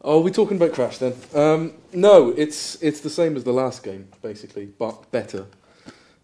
Oh, 0.05 0.19
we're 0.19 0.31
talking 0.31 0.57
about 0.57 0.73
Crash 0.73 0.97
then. 0.97 1.13
Um, 1.33 1.73
no, 1.93 2.29
it's 2.29 2.75
it's 2.81 2.99
the 2.99 3.09
same 3.09 3.37
as 3.37 3.45
the 3.45 3.53
last 3.53 3.83
game 3.83 4.09
basically, 4.21 4.65
but 4.65 5.09
better. 5.11 5.45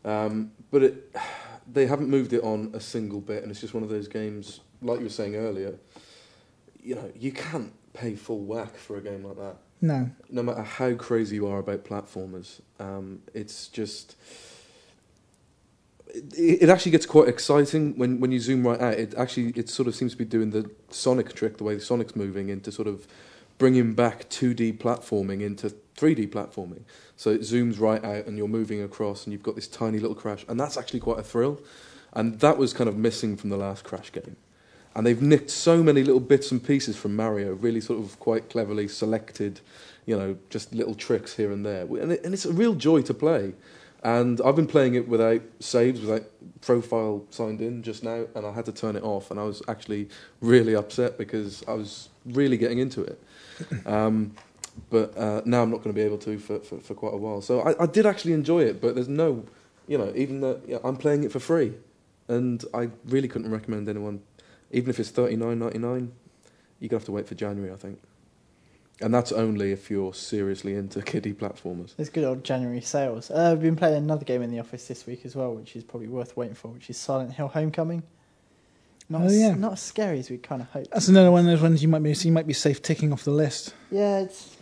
Um, 0.03 0.51
but 0.69 0.83
it, 0.83 1.15
they 1.71 1.85
haven't 1.85 2.09
moved 2.09 2.33
it 2.33 2.43
on 2.43 2.71
a 2.73 2.79
single 2.79 3.21
bit, 3.21 3.41
and 3.41 3.51
it's 3.51 3.61
just 3.61 3.73
one 3.73 3.83
of 3.83 3.89
those 3.89 4.07
games, 4.07 4.59
like 4.81 4.99
you 4.99 5.05
were 5.05 5.11
saying 5.11 5.35
earlier. 5.35 5.75
You 6.81 6.95
know, 6.95 7.11
you 7.17 7.31
can't 7.31 7.71
pay 7.93 8.15
full 8.15 8.41
whack 8.41 8.75
for 8.75 8.97
a 8.97 9.01
game 9.01 9.23
like 9.23 9.37
that. 9.37 9.57
No. 9.81 10.09
no 10.29 10.43
matter 10.43 10.61
how 10.61 10.93
crazy 10.95 11.37
you 11.37 11.47
are 11.47 11.59
about 11.59 11.85
platformers, 11.85 12.59
um, 12.81 13.21
it's 13.33 13.69
just. 13.69 14.17
It, 16.13 16.63
it 16.63 16.69
actually 16.69 16.91
gets 16.91 17.05
quite 17.05 17.29
exciting 17.29 17.97
when, 17.97 18.19
when 18.19 18.31
you 18.33 18.41
zoom 18.41 18.67
right 18.67 18.81
out. 18.81 18.95
It 18.95 19.13
actually 19.15 19.53
it 19.55 19.69
sort 19.69 19.87
of 19.87 19.95
seems 19.95 20.11
to 20.11 20.17
be 20.17 20.25
doing 20.25 20.49
the 20.49 20.69
Sonic 20.89 21.33
trick, 21.33 21.57
the 21.57 21.63
way 21.63 21.75
the 21.75 21.81
Sonic's 21.81 22.15
moving 22.17 22.49
into 22.49 22.73
sort 22.73 22.89
of 22.89 23.07
bringing 23.59 23.93
back 23.93 24.27
2D 24.29 24.79
platforming 24.79 25.41
into 25.41 25.75
3D 25.95 26.29
platforming. 26.29 26.81
So 27.15 27.29
it 27.29 27.41
zooms 27.41 27.79
right 27.79 28.03
out, 28.03 28.25
and 28.25 28.37
you're 28.37 28.47
moving 28.47 28.81
across, 28.81 29.25
and 29.25 29.33
you've 29.33 29.43
got 29.43 29.55
this 29.55 29.67
tiny 29.67 29.99
little 29.99 30.15
crash, 30.15 30.43
and 30.47 30.59
that's 30.59 30.77
actually 30.77 31.01
quite 31.01 31.19
a 31.19 31.23
thrill. 31.23 31.61
And 32.13 32.39
that 32.39 32.57
was 32.57 32.73
kind 32.73 32.87
of 32.89 32.97
missing 32.97 33.37
from 33.37 33.49
the 33.49 33.57
last 33.57 33.83
Crash 33.83 34.11
game. 34.11 34.35
And 34.95 35.05
they've 35.05 35.21
nicked 35.21 35.51
so 35.51 35.83
many 35.83 36.03
little 36.03 36.19
bits 36.19 36.51
and 36.51 36.63
pieces 36.63 36.97
from 36.97 37.15
Mario, 37.15 37.53
really 37.53 37.81
sort 37.81 38.03
of 38.03 38.19
quite 38.19 38.49
cleverly 38.49 38.87
selected, 38.87 39.61
you 40.05 40.17
know, 40.17 40.37
just 40.49 40.73
little 40.73 40.95
tricks 40.95 41.35
here 41.35 41.51
and 41.51 41.63
there. 41.63 41.83
And, 41.83 42.13
it, 42.13 42.23
and 42.25 42.33
it's 42.33 42.45
a 42.45 42.51
real 42.51 42.73
joy 42.73 43.03
to 43.03 43.13
play. 43.13 43.53
And 44.01 44.41
I've 44.41 44.55
been 44.55 44.67
playing 44.67 44.95
it 44.95 45.07
without 45.07 45.41
saves, 45.59 46.01
without 46.01 46.23
profile 46.61 47.25
signed 47.29 47.61
in 47.61 47.83
just 47.83 48.03
now, 48.03 48.25
and 48.33 48.45
I 48.45 48.53
had 48.53 48.65
to 48.65 48.71
turn 48.71 48.95
it 48.95 49.03
off. 49.03 49.29
And 49.29 49.39
I 49.39 49.43
was 49.43 49.61
actually 49.67 50.09
really 50.41 50.73
upset 50.73 51.17
because 51.17 51.63
I 51.67 51.73
was 51.73 52.09
really 52.25 52.57
getting 52.57 52.79
into 52.79 53.03
it. 53.03 53.21
Um, 53.85 54.33
but 54.89 55.17
uh, 55.17 55.41
now 55.45 55.63
I'm 55.63 55.71
not 55.71 55.77
going 55.77 55.93
to 55.93 55.99
be 55.99 56.01
able 56.01 56.17
to 56.19 56.37
for, 56.39 56.59
for, 56.59 56.79
for 56.79 56.93
quite 56.93 57.13
a 57.13 57.17
while. 57.17 57.41
So 57.41 57.61
I, 57.61 57.83
I 57.83 57.85
did 57.85 58.05
actually 58.05 58.33
enjoy 58.33 58.63
it, 58.63 58.81
but 58.81 58.95
there's 58.95 59.09
no, 59.09 59.45
you 59.87 59.97
know, 59.97 60.11
even 60.15 60.41
though 60.41 60.61
yeah, 60.65 60.77
I'm 60.83 60.95
playing 60.95 61.23
it 61.23 61.31
for 61.31 61.39
free, 61.39 61.73
and 62.27 62.63
I 62.73 62.89
really 63.05 63.27
couldn't 63.27 63.51
recommend 63.51 63.89
anyone, 63.89 64.21
even 64.71 64.89
if 64.89 64.99
it's 64.99 65.09
thirty 65.09 65.35
nine 65.35 65.59
ninety 65.59 65.79
nine, 65.79 66.11
you're 66.79 66.89
gonna 66.89 66.99
have 66.99 67.05
to 67.05 67.11
wait 67.11 67.27
for 67.27 67.35
January, 67.35 67.71
I 67.73 67.75
think, 67.75 67.99
and 69.01 69.13
that's 69.13 69.31
only 69.31 69.71
if 69.71 69.89
you're 69.89 70.13
seriously 70.13 70.75
into 70.75 71.01
kiddie 71.03 71.33
platformers. 71.33 71.95
There's 71.95 72.09
good 72.09 72.23
old 72.23 72.43
January 72.43 72.81
sales. 72.81 73.31
Uh, 73.31 73.51
I've 73.51 73.61
been 73.61 73.75
playing 73.75 73.97
another 73.97 74.25
game 74.25 74.41
in 74.41 74.51
the 74.51 74.59
office 74.59 74.87
this 74.87 75.05
week 75.05 75.25
as 75.25 75.35
well, 75.35 75.53
which 75.53 75.75
is 75.75 75.83
probably 75.83 76.07
worth 76.07 76.37
waiting 76.37 76.55
for, 76.55 76.69
which 76.69 76.89
is 76.89 76.97
Silent 76.97 77.33
Hill 77.33 77.49
Homecoming. 77.49 78.03
Not 79.11 79.21
Oh, 79.21 79.25
as, 79.25 79.37
yeah. 79.39 79.55
not 79.55 79.73
as 79.73 79.81
scary 79.81 80.19
as 80.19 80.29
we 80.29 80.37
kind 80.37 80.61
of 80.61 80.69
hoped. 80.69 80.91
That's 80.91 81.07
another 81.07 81.31
one 81.31 81.41
of 81.41 81.45
those 81.47 81.61
ones 81.61 81.81
you 81.81 81.87
might 81.89 82.03
be 82.03 82.13
so 82.13 82.27
you 82.27 82.31
might 82.31 82.45
be 82.47 82.53
safe 82.53 82.81
ticking 82.81 83.11
off 83.11 83.23
the 83.23 83.31
list. 83.31 83.73
Yeah, 83.91 84.19
it's 84.19 84.55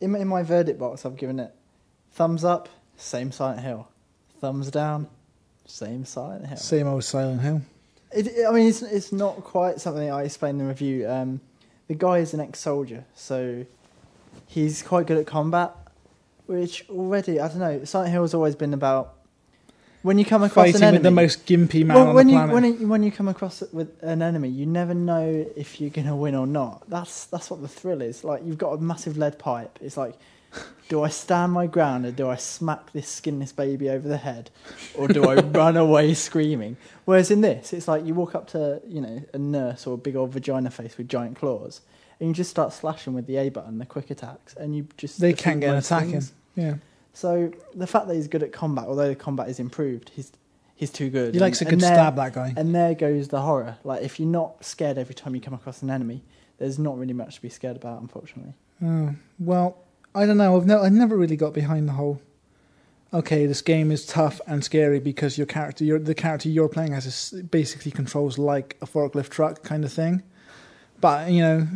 in 0.00 0.10
my, 0.12 0.18
in 0.20 0.28
my 0.28 0.42
verdict 0.42 0.78
box. 0.78 1.04
I've 1.04 1.16
given 1.16 1.38
it 1.38 1.54
thumbs 2.12 2.44
up, 2.44 2.68
same 2.96 3.30
Silent 3.30 3.60
Hill. 3.60 3.88
Thumbs 4.40 4.70
down, 4.70 5.08
same 5.66 6.04
Silent 6.04 6.46
Hill. 6.46 6.56
Same 6.56 6.86
old 6.86 7.04
Silent 7.04 7.40
Hill. 7.42 7.62
It, 8.12 8.26
it- 8.28 8.46
I 8.46 8.52
mean, 8.52 8.68
it's 8.68 8.80
it's 8.82 9.12
not 9.12 9.36
quite 9.44 9.80
something 9.80 10.10
I 10.10 10.22
explained 10.22 10.60
in 10.60 10.66
the 10.66 10.72
review. 10.72 11.08
Um, 11.08 11.40
the 11.88 11.94
guy 11.94 12.18
is 12.18 12.32
an 12.32 12.40
ex-soldier, 12.40 13.04
so 13.14 13.66
he's 14.46 14.82
quite 14.82 15.06
good 15.06 15.18
at 15.18 15.26
combat. 15.26 15.72
Which 16.46 16.84
already, 16.90 17.40
I 17.40 17.48
don't 17.48 17.58
know. 17.58 17.84
Silent 17.84 18.12
Hill 18.12 18.22
has 18.22 18.34
always 18.34 18.54
been 18.54 18.74
about 18.74 19.13
when 20.04 20.18
you 20.18 20.24
come 20.26 20.42
across 20.42 20.66
Fighting 20.66 20.76
an 20.76 20.82
enemy. 20.82 20.96
with 20.96 21.02
the 21.02 21.10
most 21.10 21.46
gimpy 21.46 21.82
man 21.84 21.96
well, 21.96 22.08
on 22.08 22.14
when 22.14 22.26
the 22.26 22.32
you 22.34 22.38
planet. 22.38 22.54
when 22.54 22.64
you, 22.64 22.88
when 22.88 23.02
you 23.02 23.10
come 23.10 23.26
across 23.26 23.62
it 23.62 23.72
with 23.72 23.90
an 24.02 24.20
enemy, 24.20 24.50
you 24.50 24.66
never 24.66 24.92
know 24.92 25.46
if 25.56 25.80
you're 25.80 25.88
gonna 25.88 26.14
win 26.14 26.34
or 26.34 26.46
not. 26.46 26.88
That's 26.90 27.24
that's 27.24 27.50
what 27.50 27.62
the 27.62 27.68
thrill 27.68 28.02
is. 28.02 28.22
Like 28.22 28.44
you've 28.44 28.58
got 28.58 28.72
a 28.72 28.78
massive 28.78 29.16
lead 29.16 29.38
pipe. 29.38 29.78
It's 29.80 29.96
like, 29.96 30.14
do 30.90 31.02
I 31.02 31.08
stand 31.08 31.52
my 31.52 31.66
ground 31.66 32.04
or 32.04 32.10
do 32.10 32.28
I 32.28 32.36
smack 32.36 32.92
this 32.92 33.08
skinless 33.08 33.52
baby 33.52 33.88
over 33.88 34.06
the 34.06 34.18
head, 34.18 34.50
or 34.94 35.08
do 35.08 35.24
I 35.26 35.36
run 35.40 35.78
away 35.78 36.12
screaming? 36.12 36.76
Whereas 37.06 37.30
in 37.30 37.40
this, 37.40 37.72
it's 37.72 37.88
like 37.88 38.04
you 38.04 38.12
walk 38.14 38.34
up 38.34 38.46
to 38.48 38.82
you 38.86 39.00
know 39.00 39.22
a 39.32 39.38
nurse 39.38 39.86
or 39.86 39.94
a 39.94 39.98
big 39.98 40.16
old 40.16 40.32
vagina 40.32 40.70
face 40.70 40.98
with 40.98 41.08
giant 41.08 41.36
claws, 41.36 41.80
and 42.20 42.28
you 42.28 42.34
just 42.34 42.50
start 42.50 42.74
slashing 42.74 43.14
with 43.14 43.26
the 43.26 43.38
A 43.38 43.48
button, 43.48 43.78
the 43.78 43.86
quick 43.86 44.10
attacks, 44.10 44.54
and 44.54 44.76
you 44.76 44.86
just 44.98 45.18
they 45.18 45.32
can't 45.32 45.60
get 45.60 45.70
an 45.70 45.76
most 45.76 45.86
attack 45.86 46.04
in. 46.04 46.10
things. 46.10 46.32
Yeah. 46.56 46.74
So 47.14 47.52
the 47.74 47.86
fact 47.86 48.08
that 48.08 48.14
he's 48.14 48.28
good 48.28 48.42
at 48.42 48.52
combat, 48.52 48.86
although 48.86 49.08
the 49.08 49.14
combat 49.14 49.48
is 49.48 49.58
improved, 49.60 50.10
he's 50.14 50.32
he's 50.74 50.90
too 50.90 51.08
good. 51.08 51.32
He 51.34 51.40
likes 51.40 51.62
a 51.62 51.64
good 51.64 51.80
there- 51.80 51.94
stab, 51.94 52.16
that 52.16 52.34
guy. 52.34 52.52
And 52.56 52.74
there 52.74 52.94
goes 52.94 53.28
the 53.28 53.40
horror. 53.40 53.78
Like 53.84 54.02
if 54.02 54.20
you're 54.20 54.28
not 54.28 54.64
scared 54.64 54.98
every 54.98 55.14
time 55.14 55.34
you 55.34 55.40
come 55.40 55.54
across 55.54 55.80
an 55.82 55.90
enemy, 55.90 56.22
there's 56.58 56.78
not 56.78 56.98
really 56.98 57.12
much 57.14 57.36
to 57.36 57.42
be 57.42 57.48
scared 57.48 57.76
about, 57.76 58.00
unfortunately. 58.02 58.54
Oh, 58.82 59.14
well, 59.38 59.78
I 60.14 60.26
don't 60.26 60.36
know. 60.36 60.56
I've 60.56 60.66
no, 60.66 60.82
I 60.82 60.88
never 60.88 61.16
really 61.16 61.36
got 61.36 61.54
behind 61.54 61.88
the 61.88 61.92
whole. 61.92 62.20
Okay, 63.12 63.46
this 63.46 63.62
game 63.62 63.92
is 63.92 64.04
tough 64.04 64.40
and 64.48 64.64
scary 64.64 64.98
because 64.98 65.38
your 65.38 65.46
character, 65.46 65.84
your 65.84 66.00
the 66.00 66.16
character 66.16 66.48
you're 66.48 66.68
playing 66.68 66.94
as, 66.94 67.06
is 67.06 67.42
basically 67.42 67.92
controls 67.92 68.38
like 68.38 68.76
a 68.82 68.86
forklift 68.86 69.28
truck 69.28 69.62
kind 69.62 69.84
of 69.84 69.92
thing. 69.92 70.24
But 71.00 71.30
you 71.30 71.42
know, 71.42 71.68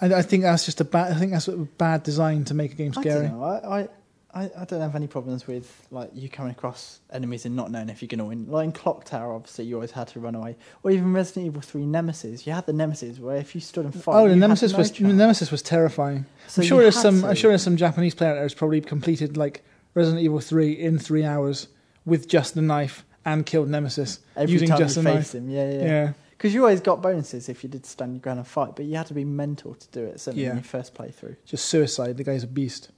I, 0.00 0.14
I 0.14 0.22
think 0.22 0.42
that's 0.42 0.64
just 0.64 0.80
a 0.80 0.84
bad. 0.84 1.12
I 1.12 1.18
think 1.20 1.30
that's 1.30 1.46
a 1.46 1.56
bad 1.56 2.02
design 2.02 2.44
to 2.46 2.54
make 2.54 2.72
a 2.72 2.74
game 2.74 2.92
I 2.96 3.00
scary. 3.00 3.28
don't 3.28 3.38
know. 3.38 3.44
I, 3.44 3.80
I, 3.82 3.88
I, 4.34 4.44
I 4.56 4.64
don't 4.64 4.80
have 4.80 4.96
any 4.96 5.06
problems 5.06 5.46
with 5.46 5.86
like 5.90 6.10
you 6.14 6.28
coming 6.28 6.52
across 6.52 7.00
enemies 7.12 7.44
and 7.44 7.54
not 7.54 7.70
knowing 7.70 7.90
if 7.90 8.00
you're 8.00 8.08
going 8.08 8.18
to 8.20 8.24
win. 8.24 8.50
Like 8.50 8.64
in 8.64 8.72
Clock 8.72 9.04
Tower, 9.04 9.34
obviously 9.34 9.66
you 9.66 9.74
always 9.74 9.90
had 9.90 10.08
to 10.08 10.20
run 10.20 10.34
away, 10.34 10.56
or 10.82 10.90
even 10.90 11.12
Resident 11.12 11.46
Evil 11.46 11.60
Three 11.60 11.84
Nemesis. 11.84 12.46
You 12.46 12.52
had 12.54 12.64
the 12.64 12.72
Nemesis 12.72 13.18
where 13.18 13.36
if 13.36 13.54
you 13.54 13.60
stood 13.60 13.84
and 13.84 13.94
fought, 13.94 14.14
Oh, 14.22 14.28
the 14.28 14.36
Nemesis 14.36 14.72
no 14.72 14.78
was 14.78 14.90
chance. 14.90 15.12
Nemesis 15.14 15.50
was 15.50 15.60
terrifying. 15.60 16.24
So 16.48 16.62
I'm 16.62 16.68
sure 16.68 16.80
there's 16.82 16.98
some. 16.98 17.20
to. 17.20 17.26
I'm 17.28 17.34
sure 17.34 17.50
there's 17.50 17.62
some 17.62 17.76
Japanese 17.76 18.14
player 18.14 18.30
out 18.30 18.34
there 18.34 18.42
who's 18.44 18.54
probably 18.54 18.80
completed 18.80 19.36
like 19.36 19.62
Resident 19.94 20.22
Evil 20.22 20.40
Three 20.40 20.72
in 20.72 20.98
three 20.98 21.24
hours 21.24 21.68
with 22.06 22.26
just 22.26 22.54
the 22.54 22.62
knife 22.62 23.04
and 23.24 23.44
killed 23.44 23.68
Nemesis 23.68 24.20
every 24.36 24.52
using 24.54 24.68
time 24.68 24.78
just 24.78 24.96
you 24.96 25.02
the 25.02 25.12
knife. 25.12 25.34
him. 25.34 25.50
Yeah, 25.50 25.70
yeah. 25.70 25.82
Yeah. 25.84 26.12
Because 26.30 26.54
you 26.54 26.62
always 26.62 26.80
got 26.80 27.00
bonuses 27.02 27.48
if 27.48 27.62
you 27.62 27.68
did 27.70 27.86
stand 27.86 28.14
your 28.14 28.20
ground 28.20 28.38
and 28.40 28.48
fight, 28.48 28.74
but 28.74 28.84
you 28.86 28.96
had 28.96 29.06
to 29.06 29.14
be 29.14 29.24
mental 29.24 29.74
to 29.74 29.86
do 29.92 30.04
it. 30.04 30.18
Certainly 30.20 30.42
Yeah. 30.44 30.50
in 30.50 30.56
your 30.56 30.64
first 30.64 30.92
playthrough. 30.94 31.36
just 31.44 31.66
suicide. 31.66 32.16
The 32.16 32.24
guy's 32.24 32.42
a 32.42 32.48
beast. 32.48 32.90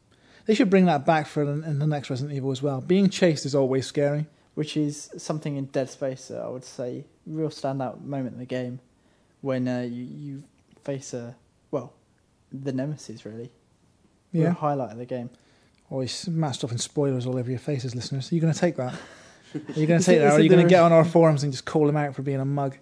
They 0.46 0.54
should 0.54 0.68
bring 0.70 0.84
that 0.86 1.06
back 1.06 1.26
for 1.26 1.44
the, 1.44 1.52
in 1.52 1.78
the 1.78 1.86
next 1.86 2.10
Resident 2.10 2.34
Evil 2.36 2.50
as 2.50 2.62
well. 2.62 2.80
Being 2.80 3.08
chased 3.08 3.46
is 3.46 3.54
always 3.54 3.86
scary. 3.86 4.26
which 4.54 4.76
is 4.76 5.10
something 5.16 5.56
in 5.56 5.66
Dead 5.66 5.88
Space 5.90 6.28
that 6.28 6.40
I 6.42 6.48
would 6.48 6.64
say 6.64 7.06
real 7.26 7.48
standout 7.48 8.02
moment 8.02 8.34
in 8.34 8.38
the 8.38 8.44
game 8.46 8.80
when 9.40 9.66
uh, 9.68 9.80
you 9.80 10.04
you 10.04 10.42
face 10.84 11.14
a 11.14 11.34
well 11.70 11.92
the 12.52 12.72
nemesis 12.72 13.24
really 13.24 13.50
real 14.32 14.52
highlight 14.52 14.92
of 14.92 14.98
the 14.98 15.06
game. 15.06 15.30
Always 15.90 16.28
matched 16.28 16.62
off 16.64 16.72
in 16.72 16.78
spoilers 16.78 17.26
all 17.26 17.36
over 17.38 17.50
your 17.50 17.58
faces, 17.58 17.94
listeners. 17.94 18.30
Are 18.30 18.34
you 18.34 18.40
going 18.40 18.52
to 18.52 18.58
take 18.58 18.76
that? 18.76 18.94
Are 19.54 19.80
you 19.80 19.86
going 19.86 20.00
to 20.00 20.06
take 20.06 20.18
that, 20.18 20.32
or 20.32 20.36
are 20.36 20.40
you 20.40 20.48
going 20.48 20.66
to 20.66 20.68
get 20.68 20.82
on 20.82 20.92
our 20.92 21.04
forums 21.04 21.44
and 21.44 21.52
just 21.52 21.64
call 21.64 21.88
him 21.88 21.96
out 21.96 22.12
for 22.16 22.22
being 22.22 22.40
a 22.40 22.44
mug? 22.44 22.76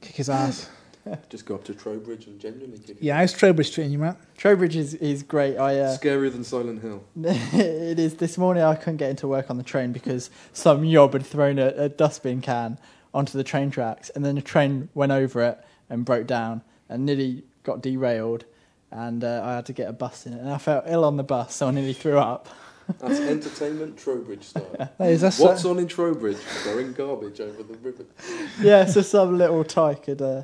Kick 0.00 0.16
his 0.16 0.28
ass. 0.28 0.68
Just 1.28 1.46
go 1.46 1.54
up 1.54 1.64
to 1.64 1.74
Trowbridge 1.74 2.26
and 2.26 2.38
genuinely 2.38 2.78
kick 2.78 2.96
it. 2.96 3.02
Yeah, 3.02 3.16
how's 3.16 3.32
Trowbridge 3.32 3.72
treating 3.72 3.92
you, 3.92 3.98
Matt? 3.98 4.16
Trowbridge 4.36 4.76
is 4.76 4.94
is 4.94 5.22
great. 5.22 5.56
I 5.56 5.78
uh, 5.78 5.96
Scarier 5.96 6.30
than 6.30 6.44
Silent 6.44 6.80
Hill. 6.82 7.04
it 7.22 7.98
is 7.98 8.16
this 8.16 8.38
morning 8.38 8.62
I 8.62 8.74
couldn't 8.74 8.98
get 8.98 9.10
into 9.10 9.26
work 9.26 9.50
on 9.50 9.56
the 9.56 9.62
train 9.64 9.92
because 9.92 10.30
some 10.52 10.84
yob 10.84 11.12
had 11.12 11.26
thrown 11.26 11.58
a, 11.58 11.68
a 11.68 11.88
dustbin 11.88 12.40
can 12.40 12.78
onto 13.14 13.36
the 13.36 13.44
train 13.44 13.70
tracks 13.70 14.10
and 14.10 14.24
then 14.24 14.36
the 14.36 14.42
train 14.42 14.88
went 14.94 15.12
over 15.12 15.42
it 15.42 15.58
and 15.90 16.04
broke 16.04 16.26
down 16.26 16.62
and 16.88 17.04
nearly 17.04 17.44
got 17.62 17.82
derailed 17.82 18.44
and 18.90 19.24
uh, 19.24 19.42
I 19.44 19.54
had 19.56 19.66
to 19.66 19.72
get 19.72 19.88
a 19.88 19.92
bus 19.92 20.26
in 20.26 20.32
it 20.32 20.40
and 20.40 20.50
I 20.50 20.58
felt 20.58 20.84
ill 20.86 21.04
on 21.04 21.16
the 21.16 21.22
bus 21.22 21.54
so 21.56 21.68
I 21.68 21.70
nearly 21.72 21.92
threw 21.92 22.18
up. 22.18 22.48
That's 23.00 23.20
entertainment 23.20 23.98
Trowbridge 23.98 24.44
style. 24.44 24.90
That 24.98 25.10
is, 25.10 25.20
that's, 25.20 25.38
What's 25.38 25.64
uh, 25.64 25.70
on 25.70 25.78
in 25.78 25.88
Trowbridge? 25.88 26.38
Throwing 26.38 26.92
garbage 26.92 27.40
over 27.40 27.62
the 27.62 27.76
river. 27.78 28.04
yeah, 28.60 28.86
so 28.86 29.02
some 29.02 29.36
little 29.38 29.64
tyke 29.64 30.06
had 30.06 30.22
uh, 30.22 30.42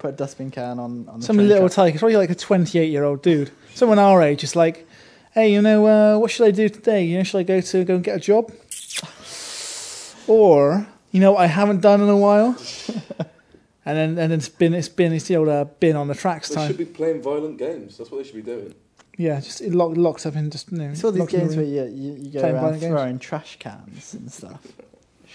put 0.00 0.14
a 0.14 0.16
dustbin 0.16 0.50
can 0.50 0.80
on, 0.80 1.08
on 1.08 1.20
the 1.20 1.26
some 1.26 1.36
little 1.36 1.68
track. 1.68 1.76
tyke. 1.86 1.94
It's 1.94 2.00
probably 2.00 2.16
like 2.16 2.30
a 2.30 2.34
28 2.34 2.90
year 2.90 3.04
old 3.04 3.22
dude. 3.22 3.50
Someone 3.74 3.98
our 4.00 4.22
age 4.22 4.42
is 4.42 4.56
like, 4.56 4.88
hey, 5.32 5.52
you 5.52 5.62
know, 5.62 5.86
uh, 5.86 6.18
what 6.18 6.30
should 6.32 6.46
I 6.46 6.50
do 6.50 6.68
today? 6.68 7.04
You 7.04 7.18
know, 7.18 7.22
should 7.22 7.38
I 7.38 7.42
go 7.44 7.60
to 7.60 7.84
go 7.84 7.94
and 7.94 8.02
get 8.04 8.16
a 8.16 8.20
job? 8.20 8.50
Or, 10.26 10.86
you 11.10 11.18
know, 11.18 11.32
what 11.32 11.40
I 11.40 11.46
haven't 11.46 11.80
done 11.80 12.00
in 12.00 12.08
a 12.08 12.16
while. 12.16 12.50
and 13.84 13.96
then 13.98 14.08
and 14.10 14.18
then 14.18 14.32
it's 14.32 14.48
been 14.48 14.74
it's 14.74 14.88
been 14.88 15.12
it's 15.12 15.26
the 15.26 15.36
old 15.36 15.48
uh, 15.48 15.64
bin 15.80 15.96
on 15.96 16.06
the 16.06 16.14
tracks 16.14 16.48
They 16.50 16.54
time. 16.54 16.68
should 16.68 16.78
be 16.78 16.84
playing 16.84 17.20
violent 17.22 17.58
games. 17.58 17.98
That's 17.98 18.10
what 18.12 18.18
they 18.18 18.24
should 18.24 18.36
be 18.36 18.42
doing. 18.42 18.74
Yeah, 19.16 19.40
just 19.40 19.60
it 19.60 19.74
lock, 19.74 19.96
locks 19.96 20.24
up 20.26 20.36
in 20.36 20.50
just 20.50 20.70
you 20.70 20.78
know, 20.78 20.90
It's 20.90 21.02
all 21.02 21.10
these 21.10 21.20
locked 21.20 21.34
in 21.34 21.40
the 21.40 21.44
games 21.46 21.56
where 21.56 21.64
you, 21.66 21.84
you, 21.92 22.12
you 22.20 22.30
go 22.30 22.42
around 22.42 22.54
violent 22.60 22.80
games. 22.80 22.92
throwing 22.92 23.18
trash 23.18 23.56
cans 23.58 24.14
and 24.14 24.30
stuff. 24.30 24.60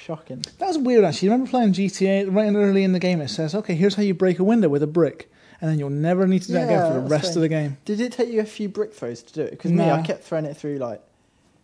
Shocking. 0.05 0.43
That 0.59 0.67
was 0.67 0.77
weird 0.77 1.03
actually. 1.03 1.29
Remember 1.29 1.49
playing 1.49 1.73
GTA 1.73 2.31
right 2.31 2.53
early 2.53 2.83
in 2.83 2.91
the 2.91 2.99
game? 2.99 3.21
It 3.21 3.29
says, 3.29 3.55
okay, 3.55 3.73
here's 3.73 3.95
how 3.95 4.03
you 4.03 4.13
break 4.13 4.37
a 4.37 4.43
window 4.43 4.69
with 4.69 4.83
a 4.83 4.87
brick, 4.87 5.31
and 5.59 5.71
then 5.71 5.79
you'll 5.79 5.89
never 5.89 6.27
need 6.27 6.43
to 6.43 6.47
do 6.49 6.53
that 6.53 6.65
again 6.65 6.87
for 6.87 6.93
the 6.93 6.99
that's 6.99 7.11
rest 7.11 7.35
of 7.35 7.41
the 7.41 7.49
game. 7.49 7.77
Did 7.85 7.99
it 7.99 8.11
take 8.11 8.29
you 8.29 8.39
a 8.39 8.45
few 8.45 8.69
brick 8.69 8.93
throws 8.93 9.23
to 9.23 9.33
do 9.33 9.41
it? 9.41 9.51
Because 9.51 9.71
me, 9.71 9.89
I 9.89 10.03
kept 10.03 10.23
throwing 10.23 10.45
it 10.45 10.55
through 10.55 10.77
like 10.77 11.01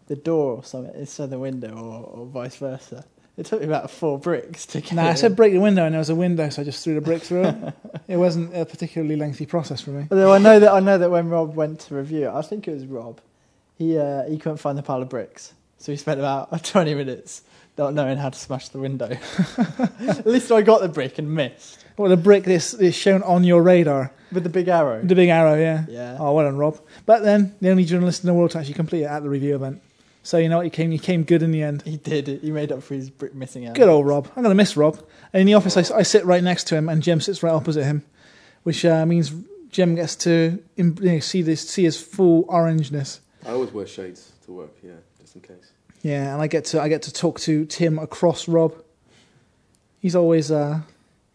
the 0.07 0.15
door 0.15 0.55
or 0.55 0.63
something 0.63 0.91
instead 0.95 1.25
of 1.25 1.29
the 1.29 1.37
window, 1.37 1.69
or, 1.75 2.19
or 2.19 2.25
vice 2.25 2.55
versa. 2.55 3.05
It 3.37 3.45
took 3.45 3.59
me 3.61 3.67
about 3.67 3.91
four 3.91 4.17
bricks 4.17 4.65
to 4.67 4.81
get. 4.81 4.93
Nah, 4.93 5.03
I 5.03 5.11
it 5.11 5.17
said 5.17 5.35
break 5.35 5.53
the 5.53 5.59
window, 5.59 5.85
and 5.85 5.93
there 5.93 5.99
was 5.99 6.09
a 6.09 6.15
window, 6.15 6.49
so 6.49 6.63
I 6.63 6.65
just 6.65 6.83
threw 6.83 6.95
the 6.95 7.01
brick 7.01 7.21
through 7.21 7.45
it. 7.45 7.73
It 8.07 8.17
wasn't 8.17 8.55
a 8.57 8.65
particularly 8.65 9.15
lengthy 9.15 9.45
process 9.45 9.81
for 9.81 9.91
me. 9.91 10.07
Although 10.09 10.33
I 10.33 10.39
know 10.39 10.59
that 10.59 10.71
I 10.71 10.79
know 10.79 10.97
that 10.97 11.11
when 11.11 11.29
Rob 11.29 11.55
went 11.55 11.79
to 11.81 11.95
review 11.95 12.27
it, 12.27 12.33
I 12.33 12.41
think 12.41 12.67
it 12.67 12.73
was 12.73 12.85
Rob. 12.87 13.21
He 13.75 13.99
uh, 13.99 14.23
he 14.27 14.37
couldn't 14.37 14.57
find 14.57 14.77
the 14.77 14.83
pile 14.83 15.01
of 15.01 15.09
bricks, 15.09 15.53
so 15.81 15.91
we 15.91 15.97
spent 15.97 16.19
about 16.19 16.63
twenty 16.63 16.93
minutes 16.93 17.41
not 17.77 17.93
knowing 17.93 18.17
how 18.17 18.29
to 18.29 18.37
smash 18.37 18.69
the 18.69 18.79
window. 18.79 19.09
At 20.07 20.27
least 20.27 20.51
I 20.51 20.61
got 20.61 20.81
the 20.81 20.89
brick 20.89 21.17
and 21.17 21.33
missed 21.33 21.83
Well, 21.97 22.09
the 22.09 22.17
brick 22.17 22.43
this 22.43 22.73
is 22.73 22.95
shown 22.95 23.23
on 23.23 23.43
your 23.43 23.63
radar, 23.63 24.11
with 24.31 24.43
the 24.43 24.49
big 24.49 24.67
arrow. 24.67 25.01
the 25.01 25.15
big 25.15 25.29
arrow, 25.29 25.55
yeah. 25.55 25.85
Yeah. 25.89 26.17
Oh, 26.19 26.33
well 26.33 26.45
done, 26.45 26.57
Rob. 26.57 26.79
But 27.05 27.23
then 27.23 27.55
the 27.61 27.69
only 27.69 27.85
journalist 27.85 28.23
in 28.23 28.27
the 28.27 28.33
world 28.33 28.51
to 28.51 28.59
actually 28.59 28.75
complete 28.75 29.01
it 29.03 29.05
at 29.05 29.23
the 29.23 29.29
review 29.29 29.55
event. 29.55 29.81
So 30.23 30.37
you 30.37 30.49
know 30.49 30.57
what? 30.57 30.65
He 30.65 30.69
came. 30.69 30.91
He 30.91 30.99
came 30.99 31.23
good 31.23 31.41
in 31.41 31.51
the 31.51 31.63
end. 31.63 31.81
He 31.81 31.97
did. 31.97 32.27
He 32.27 32.51
made 32.51 32.71
up 32.71 32.83
for 32.83 32.93
his 32.93 33.09
brick 33.09 33.33
missing 33.33 33.65
out. 33.65 33.73
Good 33.73 33.89
old 33.89 34.05
Rob. 34.05 34.29
I'm 34.35 34.43
gonna 34.43 34.53
miss 34.53 34.77
Rob. 34.77 34.99
And 35.33 35.41
in 35.41 35.47
the 35.47 35.55
office, 35.55 35.75
I, 35.77 35.97
I 35.97 36.03
sit 36.03 36.23
right 36.25 36.43
next 36.43 36.65
to 36.65 36.75
him, 36.75 36.89
and 36.89 37.01
Jim 37.01 37.19
sits 37.21 37.41
right 37.41 37.51
opposite 37.53 37.85
him, 37.85 38.03
which 38.61 38.85
uh, 38.85 39.03
means 39.07 39.33
Jim 39.71 39.95
gets 39.95 40.15
to 40.17 40.61
you 40.75 40.83
know, 40.99 41.19
see 41.19 41.41
this, 41.41 41.67
see 41.67 41.83
his 41.85 41.99
full 41.99 42.43
orangeness. 42.45 43.21
I 43.45 43.51
always 43.51 43.71
wear 43.71 43.87
shades 43.87 44.31
to 44.45 44.51
work, 44.51 44.71
yeah, 44.83 44.91
just 45.31 45.49
in 45.49 45.55
case. 45.55 45.71
Yeah, 46.01 46.33
and 46.33 46.41
I 46.41 46.47
get 46.47 46.65
to 46.65 46.81
I 46.81 46.89
get 46.89 47.03
to 47.03 47.13
talk 47.13 47.39
to 47.41 47.65
Tim 47.65 47.99
across 47.99 48.47
Rob. 48.47 48.75
He's 49.99 50.15
always 50.15 50.51
uh, 50.51 50.81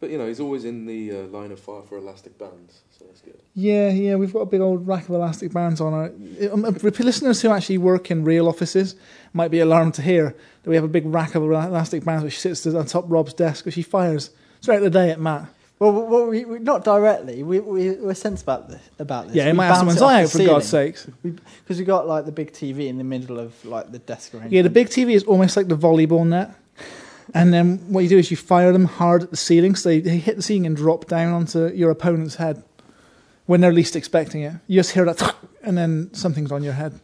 But 0.00 0.10
you 0.10 0.18
know, 0.18 0.26
he's 0.26 0.40
always 0.40 0.64
in 0.64 0.86
the 0.86 1.12
uh, 1.12 1.22
line 1.26 1.52
of 1.52 1.60
fire 1.60 1.82
for 1.82 1.96
elastic 1.96 2.36
bands, 2.36 2.80
so 2.98 3.04
that's 3.04 3.20
good. 3.20 3.40
Yeah, 3.54 3.90
yeah, 3.90 4.16
we've 4.16 4.32
got 4.32 4.40
a 4.40 4.46
big 4.46 4.60
old 4.60 4.86
rack 4.86 5.08
of 5.08 5.14
elastic 5.14 5.52
bands 5.52 5.80
on 5.80 5.94
our. 5.94 6.12
Um, 6.52 6.64
uh, 6.64 6.70
listeners 6.70 7.40
who 7.40 7.50
actually 7.50 7.78
work 7.78 8.10
in 8.10 8.24
real 8.24 8.48
offices 8.48 8.96
might 9.32 9.50
be 9.50 9.60
alarmed 9.60 9.94
to 9.94 10.02
hear 10.02 10.34
that 10.62 10.70
we 10.70 10.74
have 10.74 10.84
a 10.84 10.88
big 10.88 11.06
rack 11.06 11.34
of 11.34 11.42
elastic 11.44 12.04
bands 12.04 12.24
which 12.24 12.38
sits 12.38 12.66
on 12.66 12.86
top 12.86 13.04
Rob's 13.08 13.34
desk, 13.34 13.64
which 13.64 13.76
he 13.76 13.82
fires 13.82 14.30
throughout 14.62 14.80
the 14.80 14.90
day 14.90 15.10
at 15.10 15.20
Matt. 15.20 15.48
Well, 15.78 15.92
well 15.92 16.26
we, 16.26 16.44
we, 16.44 16.58
not 16.58 16.84
directly. 16.84 17.42
We, 17.42 17.60
we, 17.60 17.90
we're 17.92 18.14
sense 18.14 18.42
about 18.42 18.68
this. 18.68 18.80
About 18.98 19.26
this. 19.26 19.36
Yeah, 19.36 19.44
he 19.44 19.52
We 19.52 19.58
might 19.58 19.66
have 19.66 19.86
bounce 19.86 19.98
someone's 19.98 20.02
eye 20.02 20.22
the 20.22 20.24
out 20.24 20.30
for 20.30 20.38
God's 20.38 20.68
ceiling. 20.68 20.94
sakes. 20.94 21.10
Because 21.22 21.78
we 21.78 21.84
got 21.84 22.06
like 22.06 22.24
the 22.24 22.32
big 22.32 22.52
TV 22.52 22.88
in 22.88 22.98
the 22.98 23.04
middle 23.04 23.38
of 23.38 23.62
like 23.64 23.92
the 23.92 23.98
desk 23.98 24.32
arrangement. 24.34 24.52
Yeah, 24.52 24.62
the 24.62 24.70
big 24.70 24.88
TV 24.88 25.12
is 25.14 25.24
almost 25.24 25.56
like 25.56 25.68
the 25.68 25.76
volleyball 25.76 26.26
net. 26.26 26.54
And 27.34 27.52
then 27.52 27.78
what 27.92 28.00
you 28.00 28.08
do 28.08 28.18
is 28.18 28.30
you 28.30 28.36
fire 28.36 28.72
them 28.72 28.84
hard 28.84 29.24
at 29.24 29.30
the 29.30 29.36
ceiling, 29.36 29.74
so 29.74 29.88
they, 29.88 30.00
they 30.00 30.18
hit 30.18 30.36
the 30.36 30.42
ceiling 30.42 30.66
and 30.66 30.76
drop 30.76 31.06
down 31.06 31.32
onto 31.32 31.66
your 31.68 31.90
opponent's 31.90 32.36
head 32.36 32.62
when 33.46 33.60
they're 33.60 33.72
least 33.72 33.96
expecting 33.96 34.42
it. 34.42 34.54
You 34.68 34.78
just 34.78 34.92
hear 34.92 35.04
that, 35.04 35.34
and 35.62 35.76
then 35.76 36.14
something's 36.14 36.52
on 36.52 36.62
your 36.62 36.74
head. 36.74 37.00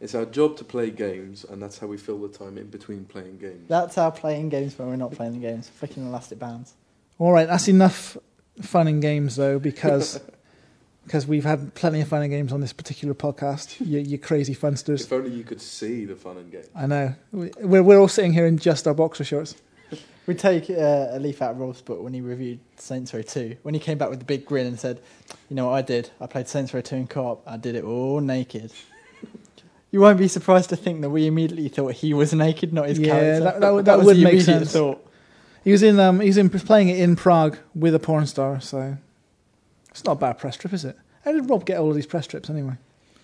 It's 0.00 0.14
our 0.14 0.26
job 0.26 0.56
to 0.58 0.64
play 0.64 0.90
games, 0.90 1.44
and 1.44 1.62
that's 1.62 1.78
how 1.78 1.86
we 1.86 1.96
fill 1.96 2.20
the 2.20 2.28
time 2.28 2.56
in 2.56 2.66
between 2.68 3.04
playing 3.04 3.38
games. 3.38 3.68
That's 3.68 3.96
how 3.96 4.10
playing 4.10 4.50
games 4.50 4.78
when 4.78 4.88
we're 4.88 4.96
not 4.96 5.12
playing 5.12 5.32
the 5.32 5.38
games. 5.38 5.70
Freaking 5.80 6.06
elastic 6.06 6.38
bands. 6.38 6.74
All 7.18 7.32
right, 7.32 7.46
that's 7.46 7.68
enough 7.68 8.16
fun 8.60 8.86
and 8.88 9.00
games 9.02 9.36
though, 9.36 9.58
because 9.58 10.20
because 11.04 11.26
we've 11.26 11.44
had 11.44 11.74
plenty 11.74 12.00
of 12.00 12.08
fun 12.08 12.22
and 12.22 12.30
games 12.30 12.52
on 12.52 12.60
this 12.60 12.72
particular 12.72 13.14
podcast. 13.14 13.76
You, 13.80 14.00
you 14.00 14.18
crazy 14.18 14.54
funsters. 14.54 15.02
If 15.04 15.12
only 15.12 15.30
you 15.30 15.44
could 15.44 15.60
see 15.60 16.04
the 16.06 16.16
fun 16.16 16.38
and 16.38 16.50
games. 16.50 16.68
I 16.74 16.86
know. 16.86 17.14
We- 17.32 17.50
We're 17.60 17.82
we're 17.82 17.98
all 18.00 18.08
sitting 18.08 18.32
here 18.32 18.46
in 18.46 18.58
just 18.58 18.86
our 18.86 18.94
boxer 18.94 19.24
shorts. 19.24 19.54
We 20.26 20.34
take 20.34 20.70
uh, 20.70 21.08
a 21.10 21.18
leaf 21.18 21.42
out 21.42 21.50
of 21.50 21.58
Rob's 21.58 21.82
book 21.82 22.02
when 22.02 22.14
he 22.14 22.22
reviewed 22.22 22.58
Saints 22.76 23.12
Row 23.12 23.20
2. 23.20 23.58
When 23.62 23.74
he 23.74 23.78
came 23.78 23.98
back 23.98 24.08
with 24.08 24.22
a 24.22 24.24
big 24.24 24.46
grin 24.46 24.66
and 24.66 24.80
said, 24.80 24.98
You 25.50 25.56
know 25.56 25.66
what 25.66 25.74
I 25.74 25.82
did? 25.82 26.08
I 26.18 26.26
played 26.26 26.48
Saints 26.48 26.72
Row 26.72 26.80
2 26.80 26.96
in 26.96 27.06
co 27.08 27.26
op. 27.26 27.42
I 27.46 27.58
did 27.58 27.74
it 27.74 27.84
all 27.84 28.20
naked. 28.20 28.72
you 29.90 30.00
won't 30.00 30.16
be 30.18 30.26
surprised 30.28 30.70
to 30.70 30.76
think 30.76 31.02
that 31.02 31.10
we 31.10 31.26
immediately 31.26 31.68
thought 31.68 31.92
he 31.92 32.14
was 32.14 32.32
naked, 32.32 32.72
not 32.72 32.88
his 32.88 32.98
Yeah, 32.98 33.08
character. 33.12 33.44
that- 33.44 33.60
that 33.60 33.74
would- 33.74 33.84
that 33.84 33.98
was 33.98 34.06
would 34.06 34.16
the 34.16 34.24
make 34.24 34.40
sense. 34.40 34.72
Thought. 34.72 35.06
He 35.64 35.72
was 35.72 35.82
in 35.82 35.98
um 35.98 36.20
he's 36.20 36.36
in 36.36 36.50
playing 36.50 36.88
it 36.90 36.98
in 36.98 37.16
Prague 37.16 37.56
with 37.74 37.94
a 37.94 37.98
porn 37.98 38.26
star, 38.26 38.60
so 38.60 38.96
it's 39.90 40.04
not 40.04 40.12
a 40.12 40.16
bad 40.16 40.38
press 40.38 40.56
trip, 40.56 40.72
is 40.72 40.84
it? 40.84 40.96
How 41.24 41.32
did 41.32 41.48
Rob 41.48 41.64
get 41.64 41.78
all 41.78 41.88
of 41.88 41.94
these 41.96 42.06
press 42.06 42.26
trips 42.26 42.50
anyway? 42.50 42.74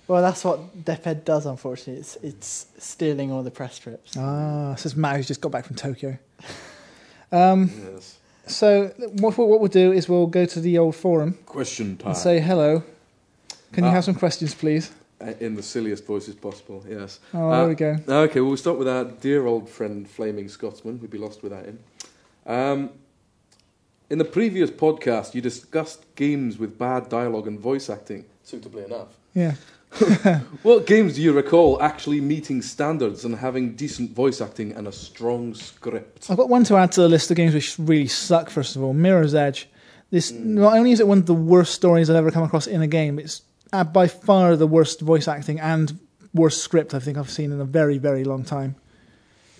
Well, 0.09 0.23
that's 0.23 0.43
what 0.45 0.85
Deped 0.85 1.25
does, 1.25 1.47
unfortunately. 1.47 2.01
It's, 2.01 2.17
it's 2.17 2.67
stealing 2.79 3.31
all 3.31 3.45
the 3.45 3.51
press 3.51 3.79
trips. 3.79 4.17
Ah, 4.17 4.75
says 4.75 4.97
Matt 4.97 5.17
who's 5.17 5.29
just 5.29 5.41
got 5.41 5.53
back 5.53 5.65
from 5.67 5.77
Tokyo. 5.77 6.19
Um, 7.33 7.71
Yes. 7.95 8.19
so 8.49 8.89
what 9.21 9.39
what 9.39 9.61
we'll 9.61 9.69
do 9.69 9.93
is 9.93 10.09
we'll 10.09 10.27
go 10.27 10.45
to 10.47 10.61
the 10.61 10.79
old 10.79 10.97
forum 10.97 11.35
Question 11.47 11.97
time. 11.97 12.09
and 12.09 12.17
say 12.17 12.41
hello. 12.41 12.83
Can 13.73 13.85
you 13.85 13.91
Ah. 13.91 13.93
have 13.95 14.05
some 14.05 14.17
questions, 14.17 14.53
please? 14.53 14.91
Uh, 15.21 15.35
in 15.39 15.55
the 15.55 15.63
silliest 15.63 16.05
voices 16.07 16.35
possible. 16.35 16.85
Yes. 16.91 17.21
Oh, 17.33 17.49
Uh, 17.51 17.59
there 17.59 17.69
we 17.69 17.75
go. 17.77 17.99
Okay, 18.25 18.41
well, 18.41 18.49
we'll 18.49 18.57
start 18.57 18.79
with 18.79 18.89
our 18.89 19.05
dear 19.05 19.47
old 19.47 19.69
friend, 19.69 20.09
Flaming 20.11 20.49
Scotsman. 20.49 20.99
We'd 21.01 21.11
be 21.13 21.19
lost 21.19 21.45
without 21.45 21.67
him. 21.67 21.79
Um, 22.51 22.91
in 24.11 24.19
the 24.19 24.25
previous 24.25 24.71
podcast, 24.71 25.35
you 25.35 25.41
discussed 25.41 26.05
games 26.17 26.59
with 26.59 26.77
bad 26.77 27.09
dialogue 27.09 27.47
and 27.47 27.59
voice 27.61 27.89
acting, 27.89 28.25
suitably 28.43 28.83
enough. 28.85 29.09
Yeah. 29.35 29.55
What 30.63 30.87
games 30.87 31.15
do 31.15 31.23
you 31.23 31.33
recall 31.33 31.81
actually 31.81 32.21
meeting 32.21 32.61
standards 32.63 33.25
and 33.25 33.37
having 33.37 33.75
decent 33.77 34.11
voice 34.13 34.41
acting 34.41 34.73
and 34.73 34.89
a 34.89 34.93
strong 34.93 35.55
script? 35.55 36.29
I've 36.31 36.37
got 36.37 36.49
one 36.49 36.65
to 36.65 36.77
add 36.77 36.93
to 36.93 37.03
the 37.03 37.09
list 37.09 37.31
of 37.31 37.37
games 37.37 37.55
which 37.55 37.79
really 37.79 38.09
suck. 38.09 38.51
First 38.51 38.77
of 38.77 38.83
all, 38.83 38.93
Mirror's 38.93 39.35
Edge. 39.35 39.69
This 40.11 40.33
Mm. 40.33 40.45
not 40.65 40.77
only 40.77 40.91
is 40.91 40.99
it 41.01 41.07
one 41.07 41.19
of 41.19 41.27
the 41.27 41.35
worst 41.35 41.73
stories 41.73 42.11
I've 42.11 42.17
ever 42.17 42.33
come 42.33 42.43
across 42.43 42.67
in 42.67 42.83
a 42.83 42.89
game, 42.89 43.19
it's 43.21 43.43
uh, 43.73 43.85
by 43.85 44.09
far 44.09 44.57
the 44.57 44.67
worst 44.67 45.01
voice 45.01 45.29
acting 45.29 45.61
and 45.61 45.99
worst 46.35 46.59
script 46.63 46.95
I 46.95 46.99
think 46.99 47.17
I've 47.17 47.31
seen 47.31 47.53
in 47.53 47.61
a 47.61 47.65
very 47.65 47.99
very 47.99 48.25
long 48.25 48.43
time. 48.45 48.75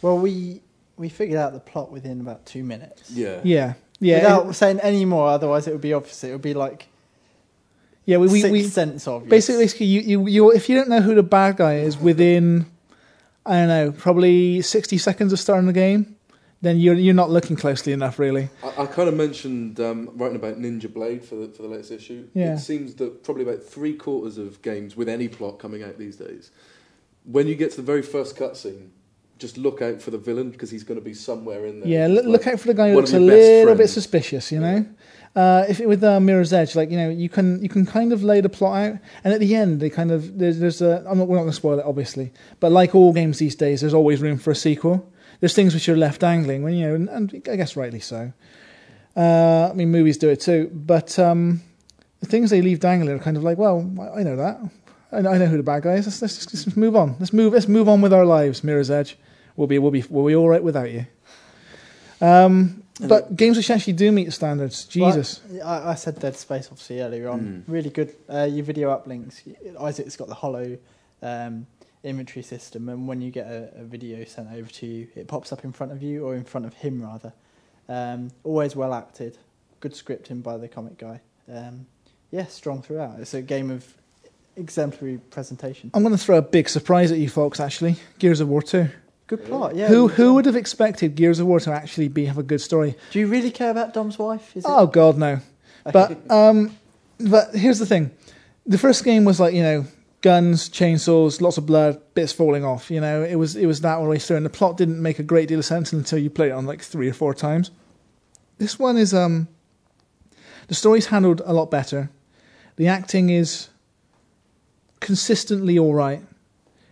Well, 0.03 0.19
we 0.19 0.61
we 1.01 1.09
figured 1.09 1.39
out 1.39 1.53
the 1.55 1.61
plot 1.61 1.91
within 1.91 2.21
about 2.21 2.47
two 2.47 2.63
minutes. 2.63 3.11
Yeah. 3.11 3.41
Yeah, 3.43 3.75
yeah, 4.01 4.17
Without 4.17 4.55
saying 4.55 4.81
any 4.81 5.05
more, 5.05 5.29
otherwise 5.29 5.67
it 5.67 5.73
would 5.73 5.81
be 5.81 5.93
obvious. 5.93 6.23
It 6.25 6.33
would 6.33 6.43
be 6.43 6.55
like 6.55 6.89
yeah. 8.07 8.17
We 8.17 8.29
we, 8.29 8.41
sixth 8.41 8.53
we 8.53 8.63
sense 8.65 9.09
of 9.09 9.29
basically 9.29 9.87
you, 9.87 10.01
you 10.01 10.27
you 10.27 10.51
if 10.53 10.69
you 10.69 10.77
don't 10.77 10.89
know 10.89 11.01
who 11.03 11.15
the 11.15 11.23
bad 11.23 11.57
guy 11.57 11.77
is 11.77 11.99
within 11.99 12.67
I 13.45 13.57
don't 13.57 13.69
know 13.69 13.93
probably 13.93 14.63
sixty 14.63 14.97
seconds 14.97 15.33
of 15.35 15.39
starting 15.39 15.67
the 15.67 15.75
game, 15.75 16.17
then 16.63 16.79
you're 16.79 16.95
you're 16.95 17.15
not 17.15 17.29
looking 17.29 17.57
closely 17.57 17.93
enough 17.93 18.19
really. 18.19 18.49
I, 18.65 18.85
I 18.85 18.87
kind 18.87 19.09
of 19.09 19.15
mentioned 19.15 19.79
um, 19.81 20.11
writing 20.15 20.37
about 20.37 20.59
Ninja 20.59 20.93
Blade 20.93 21.23
for 21.23 21.35
the, 21.35 21.49
for 21.49 21.63
the 21.63 21.69
latest 21.69 21.93
issue. 21.93 22.27
Yeah. 22.33 22.55
It 22.55 22.59
seems 22.61 22.95
that 22.95 23.23
probably 23.23 23.43
about 23.43 23.63
three 23.63 23.95
quarters 23.95 24.39
of 24.39 24.63
games 24.63 24.97
with 24.97 25.11
any 25.11 25.29
plot 25.29 25.59
coming 25.59 25.83
out 25.83 25.99
these 25.99 26.17
days, 26.17 26.51
when 27.25 27.47
you 27.47 27.55
get 27.55 27.71
to 27.73 27.77
the 27.77 27.83
very 27.83 28.03
first 28.03 28.35
cutscene, 28.35 28.89
just 29.41 29.59
look 29.59 29.83
out 29.83 30.01
for 30.01 30.11
the 30.11 30.19
villain 30.19 30.51
because 30.51 30.71
he's 30.71 30.85
going 30.85 30.99
to 31.01 31.05
be 31.05 31.15
somewhere 31.15 31.67
in 31.67 31.81
there. 31.81 31.89
Yeah, 31.89 32.07
look, 32.07 32.27
look 32.27 32.47
out 32.47 32.61
for 32.61 32.69
the 32.69 32.75
guy 32.75 32.91
who 32.91 32.97
looks 32.97 33.13
a 33.13 33.19
little 33.19 33.75
bit 33.75 33.89
suspicious. 33.89 34.53
You 34.53 34.61
know, 34.61 34.87
uh, 35.35 35.65
if 35.69 35.81
it, 35.81 35.89
with 35.89 36.05
uh, 36.05 36.21
Mirror's 36.21 36.53
Edge, 36.53 36.77
like 36.77 36.91
you 36.91 36.97
know, 36.97 37.09
you 37.09 37.29
can 37.29 37.63
you 37.63 37.69
can 37.69 37.87
kind 37.87 38.13
of 38.13 38.23
lay 38.23 38.41
the 38.41 38.49
plot 38.49 38.77
out, 38.77 38.99
and 39.25 39.35
at 39.35 39.41
the 39.41 39.55
end, 39.57 39.81
they 39.81 39.91
kind 39.91 40.11
of 40.13 40.39
there's 40.39 40.59
there's 40.61 40.83
a. 40.83 41.05
I'm 41.09 41.19
not 41.19 41.27
we're 41.29 41.37
not 41.37 41.43
going 41.43 41.51
to 41.53 41.57
spoil 41.57 41.79
it, 41.79 41.85
obviously, 41.85 42.33
but 42.61 42.71
like 42.71 42.95
all 42.95 43.13
games 43.13 43.39
these 43.39 43.57
days, 43.57 43.81
there's 43.81 43.95
always 43.95 44.21
room 44.21 44.39
for 44.39 44.51
a 44.51 44.55
sequel. 44.57 45.11
There's 45.41 45.55
things 45.55 45.73
which 45.75 45.89
are 45.89 45.97
left 45.97 46.21
dangling, 46.21 46.63
when 46.63 46.75
you 46.75 46.87
know, 46.89 46.95
and, 46.95 47.09
and 47.09 47.43
I 47.51 47.57
guess 47.57 47.75
rightly 47.77 48.01
so. 48.01 48.33
Uh, 49.17 49.69
I 49.71 49.73
mean, 49.75 49.91
movies 49.91 50.19
do 50.19 50.29
it 50.29 50.41
too, 50.41 50.71
but 50.73 51.19
um, 51.19 51.63
the 52.21 52.27
things 52.27 52.51
they 52.51 52.63
leave 52.63 52.79
dangling 52.81 53.15
are 53.17 53.23
kind 53.23 53.37
of 53.37 53.43
like, 53.43 53.59
well, 53.59 53.91
I 54.01 54.21
I 54.21 54.23
know 54.23 54.37
that. 54.37 54.61
I 55.13 55.23
know, 55.23 55.31
I 55.31 55.39
know 55.39 55.47
who 55.47 55.57
the 55.57 55.65
bad 55.65 55.83
guy 55.83 55.95
is. 55.95 56.07
Let's, 56.07 56.23
let's, 56.23 56.47
just- 56.47 56.67
let's 56.67 56.77
move 56.77 56.95
on. 56.95 57.17
Let's 57.19 57.33
move. 57.33 57.53
Let's 57.53 57.67
move 57.67 57.89
on 57.89 58.01
with 58.01 58.13
our 58.13 58.25
lives. 58.25 58.63
Mirror's 58.63 58.91
Edge. 58.91 59.19
We'll 59.57 59.67
be. 59.67 59.79
We'll 59.79 59.91
be. 59.91 60.05
We'll 60.09 60.27
be 60.27 60.35
all 60.35 60.49
right 60.49 60.63
without 60.63 60.91
you. 60.91 61.07
Um, 62.21 62.83
but 63.01 63.35
games 63.35 63.57
which 63.57 63.71
actually 63.71 63.95
do 63.95 64.13
meet 64.13 64.27
the 64.27 64.33
standards, 64.33 64.85
Jesus. 64.85 65.41
Well, 65.49 65.67
I, 65.67 65.93
I 65.93 65.95
said 65.95 66.19
Dead 66.21 66.37
Space 66.37 66.67
obviously 66.67 67.01
earlier 67.01 67.29
on. 67.29 67.41
Mm. 67.41 67.63
Really 67.67 67.91
good. 67.91 68.15
Uh, 68.29 68.45
your 68.51 68.65
video 68.65 68.97
uplinks. 68.97 69.41
Isaac's 69.81 70.17
got 70.17 70.29
the 70.29 70.35
hollow 70.35 70.77
um, 71.23 71.67
inventory 72.05 72.43
system, 72.43 72.89
and 72.89 73.09
when 73.09 73.23
you 73.23 73.31
get 73.31 73.47
a, 73.47 73.71
a 73.81 73.85
video 73.85 74.25
sent 74.25 74.53
over 74.53 74.69
to 74.71 74.87
you, 74.87 75.09
it 75.17 75.29
pops 75.29 75.53
up 75.53 75.65
in 75.65 75.73
front 75.73 75.93
of 75.93 76.03
you 76.03 76.27
or 76.27 76.35
in 76.35 76.45
front 76.45 76.67
of 76.67 76.75
him 76.75 77.03
rather. 77.03 77.33
Um, 77.89 78.31
always 78.45 78.77
well 78.77 78.95
acted. 78.95 79.39
Good 79.81 79.93
scripting 79.93 80.43
by 80.43 80.59
the 80.59 80.69
comic 80.69 80.99
guy. 80.99 81.21
Um, 81.51 81.87
yeah, 82.31 82.47
strong 82.47 82.83
throughout. 82.83 83.19
It's 83.19 83.35
a 83.35 83.43
game 83.43 83.71
of 83.71 83.95
exemplary 84.57 85.19
presentation. 85.31 85.91
I'm 85.95 86.03
going 86.03 86.15
to 86.15 86.23
throw 86.23 86.37
a 86.37 86.43
big 86.43 86.69
surprise 86.69 87.11
at 87.11 87.19
you 87.19 87.29
folks. 87.31 87.61
Actually, 87.61 87.97
Gears 88.19 88.41
of 88.41 88.49
War 88.49 88.63
Two. 88.63 88.89
Good 89.31 89.45
plot. 89.45 89.77
Yeah. 89.77 89.87
who 89.87 90.09
who 90.09 90.35
would 90.35 90.45
have 90.47 90.57
expected 90.57 91.15
Gears 91.15 91.39
of 91.39 91.47
War 91.47 91.61
to 91.61 91.71
actually 91.71 92.09
be 92.09 92.25
have 92.25 92.37
a 92.37 92.43
good 92.43 92.61
story? 92.61 92.97
Do 93.13 93.21
you 93.21 93.29
really 93.29 93.53
care 93.53 93.71
about 93.71 93.95
Dom's 93.95 94.19
wife? 94.19 94.57
Is 94.57 94.65
it? 94.65 94.69
Oh 94.69 94.89
God, 94.89 95.19
no. 95.19 95.39
But 95.85 96.19
um, 96.29 96.77
but 97.21 97.55
here's 97.55 97.79
the 97.79 97.87
thing: 97.87 98.11
the 98.67 98.77
first 98.77 99.05
game 99.05 99.25
was 99.25 99.39
like 99.39 99.55
you 99.55 99.63
know 99.63 99.85
guns, 100.21 100.69
chainsaws, 100.69 101.41
lots 101.41 101.59
of 101.59 101.65
blood, 101.65 102.03
bits 102.15 102.33
falling 102.33 102.65
off. 102.65 102.91
You 102.91 103.01
know, 103.01 103.23
it 103.23 103.37
was 103.37 103.55
it 103.55 103.67
was 103.67 103.83
that 103.83 103.99
all 103.99 104.03
the 104.03 104.11
way 104.11 104.19
through, 104.19 104.39
and 104.39 104.45
the 104.45 104.51
plot 104.51 104.77
didn't 104.77 105.01
make 105.01 105.21
a 105.21 105.23
great 105.23 105.47
deal 105.47 105.61
of 105.61 105.65
sense 105.65 105.93
until 105.93 106.19
you 106.19 106.29
played 106.29 106.49
it 106.49 106.55
on 106.55 106.67
like 106.67 106.83
three 106.83 107.09
or 107.09 107.13
four 107.13 107.33
times. 107.33 107.71
This 108.59 108.81
one 108.81 108.97
is 108.97 109.15
um, 109.15 109.47
the 110.67 110.75
story's 110.75 111.07
handled 111.07 111.41
a 111.45 111.53
lot 111.53 111.71
better. 111.71 112.11
The 112.75 112.89
acting 112.89 113.31
is 113.31 113.69
consistently 114.99 115.79
all 115.79 115.95
right. 115.95 116.21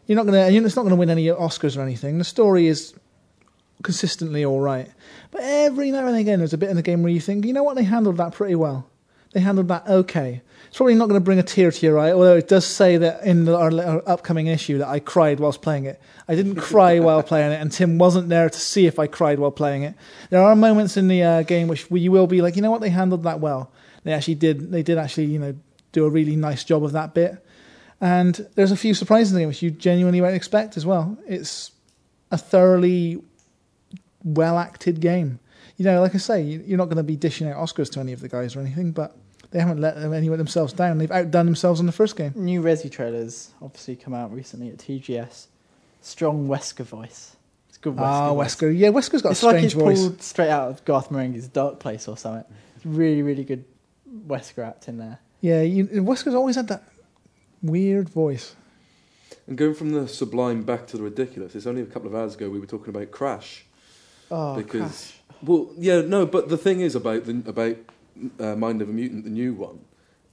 You're 0.09 0.17
not 0.17 0.27
gonna. 0.27 0.49
It's 0.49 0.75
not 0.75 0.83
gonna 0.83 0.97
win 0.97 1.11
any 1.11 1.27
Oscars 1.27 1.77
or 1.77 1.83
anything. 1.83 2.19
The 2.19 2.25
story 2.25 2.67
is 2.67 2.95
consistently 3.83 4.45
all 4.45 4.61
right. 4.61 4.91
But 5.31 5.43
every 5.43 5.91
now 5.91 6.07
and 6.07 6.17
again, 6.17 6.41
there's 6.41 6.55
a 6.55 6.59
bit 6.59 6.71
in 6.71 6.77
the 6.77 6.83
game 6.83 7.03
where 7.03 7.13
you 7.13 7.21
think, 7.21 7.45
you 7.45 7.53
know 7.53 7.63
what, 7.63 7.77
they 7.77 7.85
handled 7.85 8.17
that 8.17 8.33
pretty 8.33 8.55
well. 8.55 8.89
They 9.33 9.41
handled 9.41 9.69
that 9.69 9.87
okay. 9.87 10.43
It's 10.69 10.77
probably 10.77 10.95
not 10.95 11.09
going 11.09 11.21
to 11.21 11.25
bring 11.25 11.39
a 11.39 11.43
tear 11.43 11.71
to 11.71 11.87
your 11.87 11.99
eye, 11.99 12.13
although 12.13 12.37
it 12.37 12.49
does 12.49 12.67
say 12.67 12.97
that 12.97 13.25
in 13.25 13.45
the, 13.45 13.57
our, 13.57 13.71
our 13.81 14.03
upcoming 14.07 14.47
issue 14.47 14.79
that 14.79 14.89
I 14.89 15.01
cried 15.01 15.39
whilst 15.39 15.61
playing 15.63 15.85
it. 15.85 16.01
I 16.27 16.35
didn't 16.35 16.57
cry 16.57 16.99
while 17.01 17.23
playing 17.23 17.53
it, 17.53 17.61
and 17.61 17.71
Tim 17.71 17.99
wasn't 17.99 18.31
there 18.31 18.49
to 18.49 18.59
see 18.59 18.87
if 18.87 18.99
I 18.99 19.07
cried 19.07 19.39
while 19.39 19.51
playing 19.51 19.83
it. 19.83 19.95
There 20.31 20.43
are 20.43 20.57
moments 20.57 20.97
in 20.97 21.09
the 21.09 21.23
uh, 21.23 21.43
game 21.43 21.69
which 21.69 21.87
you 21.91 22.11
will 22.11 22.27
be 22.27 22.41
like, 22.41 22.57
you 22.57 22.63
know 22.63 22.71
what, 22.71 22.81
they 22.81 22.91
handled 22.91 23.23
that 23.25 23.41
well. 23.41 23.71
They 24.05 24.13
actually 24.13 24.37
did. 24.37 24.71
They 24.71 24.83
did 24.83 24.97
actually, 24.97 25.27
you 25.27 25.39
know, 25.39 25.55
do 25.93 26.05
a 26.05 26.11
really 26.11 26.37
nice 26.37 26.65
job 26.65 26.85
of 26.85 26.93
that 26.93 27.13
bit. 27.15 27.45
And 28.01 28.47
there's 28.55 28.71
a 28.71 28.77
few 28.77 28.95
surprises 28.95 29.33
in 29.33 29.37
the 29.37 29.41
game 29.43 29.49
which 29.49 29.63
you 29.63 29.71
genuinely 29.71 30.21
won't 30.21 30.35
expect 30.37 30.77
as 30.77 30.87
well. 30.87 31.19
It's 31.27 31.73
a 32.31 32.39
thoroughly 32.39 33.21
well 34.25 34.59
acted 34.59 35.01
game. 35.01 35.41
You 35.77 35.85
know, 35.85 36.01
like 36.01 36.15
I 36.15 36.19
say, 36.19 36.43
you- 36.43 36.63
you're 36.67 36.79
not 36.79 36.87
going 36.87 36.97
to 36.99 37.03
be 37.03 37.17
dishing 37.17 37.49
out 37.49 37.57
Oscars 37.57 37.91
to 37.93 38.01
any 38.01 38.13
of 38.13 38.21
the 38.21 38.29
guys 38.29 38.57
or 38.57 38.61
anything, 38.61 38.91
but 38.93 39.17
they 39.51 39.61
haven't 39.61 39.81
let 39.81 39.97
any 39.97 40.27
of 40.29 40.39
themselves 40.39 40.73
down. 40.73 40.99
They've 40.99 41.11
outdone 41.11 41.47
themselves 41.47 41.81
in 41.81 41.87
the 41.87 41.93
first 41.93 42.17
game. 42.17 42.33
New 42.35 42.61
Resi 42.63 42.91
trailers 42.91 43.51
obviously 43.63 43.97
come 43.97 44.15
out 44.15 44.33
recently 44.33 44.69
at 44.69 44.79
TGS. 44.79 45.47
Strong 46.03 46.49
Wesker 46.49 46.85
voice. 46.85 47.37
It's 47.69 47.79
good 47.79 47.95
Wesker. 47.97 48.01
Ah, 48.03 48.35
voice. 48.35 48.55
Wesker. 48.57 48.77
Yeah, 48.79 48.89
Wesker's 48.91 49.23
got 49.23 49.33
It's 49.33 49.43
a 49.43 49.47
like 49.47 49.59
he's 49.63 49.73
voice. 49.73 50.01
pulled 50.01 50.23
straight 50.23 50.51
out 50.51 50.69
of 50.71 50.85
Garth 50.85 51.11
Marenghi's 51.11 51.49
Dark 51.49 51.79
Place 51.81 52.07
or 52.09 52.17
something. 52.17 52.45
It's 52.77 52.87
really, 52.87 53.23
really 53.23 53.45
good 53.45 53.65
Wesker 54.27 54.67
acting 54.67 54.99
there. 54.99 55.19
Yeah, 55.41 55.63
you, 55.63 55.87
Wesker's 55.87 56.35
always 56.35 56.57
had 56.57 56.69
that 56.69 56.83
weird 57.63 58.09
voice. 58.09 58.55
And 59.47 59.57
going 59.57 59.75
from 59.75 59.93
the 59.93 60.07
sublime 60.09 60.63
back 60.63 60.87
to 60.89 60.97
the 60.97 61.03
ridiculous, 61.03 61.55
it's 61.55 61.67
only 61.67 61.83
a 61.83 61.87
couple 61.87 62.09
of 62.09 62.15
hours 62.15 62.35
ago 62.35 62.51
we 62.51 62.61
were 62.61 62.67
talking 62.67 62.91
about 62.91 63.11
Crash. 63.11 63.65
Oh, 64.31 64.57
because 64.57 64.81
Crash. 64.81 65.21
well, 65.43 65.71
yeah, 65.79 66.03
no, 66.03 66.27
but 66.27 66.49
the 66.49 66.59
thing 66.59 66.81
is 66.81 66.95
about 66.95 67.25
the 67.25 67.43
about 67.47 67.77
uh, 68.39 68.57
Mind 68.57 68.83
of 68.83 68.89
a 68.89 68.93
Mutant, 68.93 69.25
the 69.25 69.31
new 69.31 69.55
one, 69.55 69.81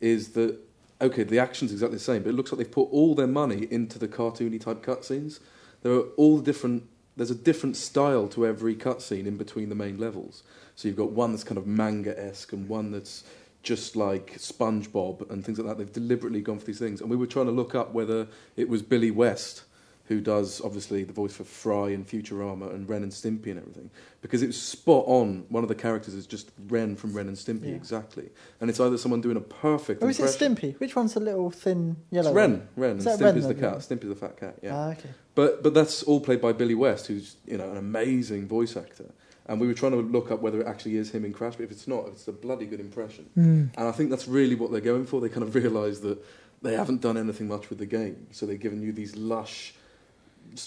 is 0.01 0.29
that 0.29 0.59
okay, 1.01 1.23
the 1.23 1.39
action's 1.39 1.71
exactly 1.71 1.97
the 1.97 2.03
same, 2.03 2.23
but 2.23 2.29
it 2.29 2.33
looks 2.33 2.51
like 2.51 2.59
they've 2.59 2.71
put 2.71 2.89
all 2.91 3.15
their 3.15 3.27
money 3.27 3.67
into 3.69 3.99
the 3.99 4.07
cartoony 4.07 4.59
type 4.59 4.83
cutscenes. 4.83 5.39
There 5.81 5.93
are 5.93 6.03
all 6.17 6.39
different. 6.39 6.83
There's 7.17 7.31
a 7.31 7.35
different 7.35 7.77
style 7.77 8.27
to 8.29 8.45
every 8.45 8.75
cutscene 8.75 9.25
in 9.25 9.37
between 9.37 9.69
the 9.69 9.75
main 9.75 9.97
levels. 9.97 10.43
So 10.75 10.89
you've 10.89 10.97
got 10.97 11.11
one 11.11 11.31
that's 11.31 11.45
kind 11.45 11.57
of 11.57 11.65
manga 11.65 12.19
esque 12.19 12.51
and 12.51 12.67
one 12.67 12.91
that's 12.91 13.23
just 13.65 13.95
like 13.95 14.35
SpongeBob 14.37 15.29
and 15.29 15.43
things 15.43 15.57
like 15.59 15.67
that. 15.67 15.77
They've 15.77 15.91
deliberately 15.91 16.39
gone 16.41 16.59
for 16.59 16.65
these 16.65 16.79
things, 16.79 17.01
and 17.01 17.09
we 17.09 17.17
were 17.17 17.27
trying 17.27 17.47
to 17.47 17.51
look 17.51 17.75
up 17.75 17.93
whether 17.93 18.27
it 18.55 18.69
was 18.69 18.81
Billy 18.81 19.11
West 19.11 19.63
who 20.07 20.21
does 20.21 20.61
obviously 20.63 21.03
the 21.03 21.11
voice 21.11 21.33
for 21.35 21.43
Fry 21.43 21.89
and 21.89 22.07
Futurama 22.07 22.71
and 22.75 22.87
Ren 22.87 23.01
and 23.01 23.11
Stimpy 23.11 23.47
and 23.47 23.57
everything, 23.59 23.89
because 24.21 24.43
it 24.43 24.47
was 24.47 24.61
spot 24.61 25.03
on. 25.07 25.45
One 25.49 25.63
of 25.63 25.67
the 25.67 25.73
characters 25.73 26.13
is 26.13 26.27
just 26.27 26.51
Ren 26.67 26.95
from 26.95 27.13
Ren 27.13 27.27
and 27.27 27.35
Stimpy, 27.35 27.69
Yeah. 27.69 27.75
exactly. 27.75 28.29
And 28.61 28.69
it's 28.69 28.79
either 28.79 28.99
someone 28.99 29.21
doing 29.21 29.35
a 29.35 29.41
perfect 29.41 30.03
Or 30.03 30.09
is 30.11 30.19
it. 30.19 30.25
Stimpy? 30.25 30.79
Which 30.79 30.95
one's 30.95 31.15
the 31.15 31.19
little 31.21 31.49
thin 31.49 31.95
yellow? 32.11 32.29
It's 32.29 32.35
Ren? 32.35 32.67
Ren, 32.75 32.97
Is 32.97 33.07
and 33.07 33.19
Stimpy's 33.19 33.47
the 33.47 33.55
cat. 33.55 33.77
Stimpy's 33.79 34.09
the 34.09 34.15
fat 34.15 34.39
cat. 34.39 34.59
Yeah. 34.61 34.75
Ah, 34.75 34.91
okay. 34.91 35.09
But 35.33 35.63
but 35.63 35.73
that's 35.73 36.03
all 36.03 36.21
played 36.21 36.39
by 36.39 36.53
Billy 36.53 36.75
West, 36.75 37.07
who's 37.07 37.37
you 37.47 37.57
know 37.57 37.71
an 37.71 37.77
amazing 37.77 38.47
voice 38.47 38.77
actor. 38.77 39.09
And 39.47 39.61
we 39.61 39.67
were 39.67 39.73
trying 39.75 39.91
to 39.91 39.99
look 39.99 40.31
up 40.31 40.41
whether 40.41 40.59
it 40.61 40.67
actually 40.67 40.97
is 40.97 41.11
him 41.11 41.23
in 41.23 41.31
Crash, 41.31 41.55
but 41.55 41.63
if 41.63 41.71
it's 41.71 41.87
not, 41.87 42.07
it's 42.07 42.27
a 42.27 42.31
bloody 42.31 42.65
good 42.65 42.79
impression. 42.79 43.29
Mm. 43.37 43.69
And 43.77 43.87
I 43.87 43.91
think 43.91 44.09
that's 44.09 44.27
really 44.27 44.55
what 44.55 44.71
they're 44.71 44.81
going 44.81 45.05
for. 45.05 45.21
They 45.21 45.29
kind 45.29 45.43
of 45.43 45.53
realise 45.53 45.99
that 45.99 46.17
they 46.63 46.73
haven't 46.73 47.01
done 47.01 47.15
anything 47.15 47.47
much 47.47 47.69
with 47.69 47.77
the 47.77 47.85
game, 47.85 48.25
so 48.31 48.47
they're 48.47 48.55
giving 48.57 48.81
you 48.81 48.91
these 48.91 49.15
lush, 49.15 49.75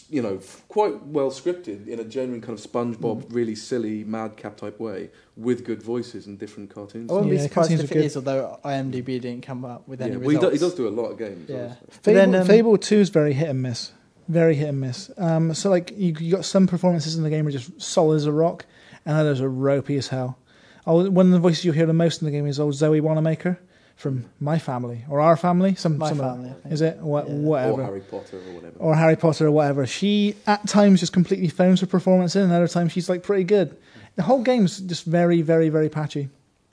you 0.08 0.22
know, 0.22 0.38
quite 0.68 1.02
well 1.06 1.30
scripted 1.32 1.88
in 1.88 1.98
a 1.98 2.04
genuine 2.04 2.40
kind 2.40 2.56
of 2.56 2.64
SpongeBob, 2.64 3.24
really 3.30 3.56
silly 3.56 4.04
madcap 4.04 4.56
type 4.56 4.78
way 4.78 5.10
with 5.36 5.64
good 5.64 5.82
voices 5.82 6.26
and 6.28 6.38
different 6.38 6.70
cartoons. 6.72 7.10
I 7.10 7.14
wouldn't 7.14 7.32
Yeah, 7.32 7.38
be 7.38 7.42
surprised 7.48 7.72
if 7.72 7.80
are 7.80 7.84
it 7.84 7.88
good. 7.90 8.04
is, 8.04 8.14
although 8.16 8.60
IMDb 8.64 9.20
didn't 9.20 9.40
come 9.42 9.64
up 9.64 9.88
with 9.88 10.00
any 10.02 10.12
yeah, 10.12 10.18
well, 10.18 10.28
he, 10.28 10.36
results. 10.36 10.52
he 10.54 10.58
does 10.60 10.74
do 10.74 10.86
a 10.86 10.90
lot 10.90 11.06
of 11.10 11.18
games. 11.18 11.48
Yeah. 11.48 11.56
obviously. 11.56 11.86
Fable, 12.02 12.14
then, 12.14 12.34
um, 12.36 12.46
Fable 12.46 12.78
2 12.78 12.96
is 12.96 13.08
very 13.08 13.32
hit 13.32 13.48
and 13.48 13.60
miss. 13.62 13.90
Very 14.28 14.54
hit 14.54 14.68
and 14.68 14.80
miss. 14.80 15.10
Um, 15.16 15.54
so, 15.54 15.70
like, 15.70 15.90
you, 15.96 16.14
you 16.20 16.32
got 16.36 16.44
some 16.44 16.66
performances 16.66 17.16
in 17.16 17.22
the 17.22 17.30
game 17.30 17.46
are 17.46 17.50
just 17.50 17.80
solid 17.80 18.16
as 18.16 18.26
a 18.26 18.32
rock, 18.32 18.66
and 19.06 19.16
others 19.16 19.40
are 19.40 19.48
ropey 19.50 19.96
as 19.96 20.08
hell. 20.08 20.38
Oh, 20.86 21.08
one 21.10 21.26
of 21.26 21.32
the 21.32 21.38
voices 21.38 21.64
you 21.64 21.72
hear 21.72 21.86
the 21.86 21.92
most 21.94 22.20
in 22.20 22.26
the 22.26 22.30
game 22.32 22.46
is 22.46 22.60
old 22.60 22.74
Zoe 22.74 23.00
Wanamaker 23.00 23.58
from 23.96 24.26
My 24.38 24.58
Family, 24.58 25.04
or 25.08 25.20
Our 25.20 25.36
Family. 25.36 25.74
Some, 25.74 25.98
My 25.98 26.08
some 26.10 26.18
family. 26.18 26.52
I. 26.64 26.68
Is 26.68 26.82
it? 26.82 26.98
What, 26.98 27.28
Yeah. 27.28 27.34
Whatever. 27.36 27.72
Or 27.82 27.84
Harry 27.84 28.00
Potter 28.00 28.36
or 28.36 28.54
whatever. 28.54 28.78
or 28.78 28.94
Harry 28.94 29.16
Potter 29.16 29.46
or 29.46 29.50
whatever. 29.50 29.86
She 29.86 30.36
at 30.46 30.66
times 30.68 31.00
just 31.00 31.12
completely 31.12 31.48
phones 31.48 31.80
her 31.80 31.86
performance 31.86 32.36
in, 32.36 32.42
and 32.42 32.52
other 32.52 32.68
times 32.68 32.92
she's 32.92 33.08
like 33.08 33.22
pretty 33.22 33.44
good. 33.44 33.76
The 34.16 34.22
whole 34.22 34.42
game's 34.42 34.78
just 34.80 35.04
very, 35.04 35.42
very, 35.42 35.68
very 35.68 35.88
patchy. 35.88 36.28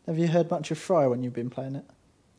Have 0.07 0.17
you 0.17 0.27
heard 0.27 0.51
much 0.51 0.71
of 0.71 0.77
Fry 0.77 1.07
when 1.07 1.23
you've 1.23 1.33
been 1.33 1.49
playing 1.49 1.75
it? 1.77 1.85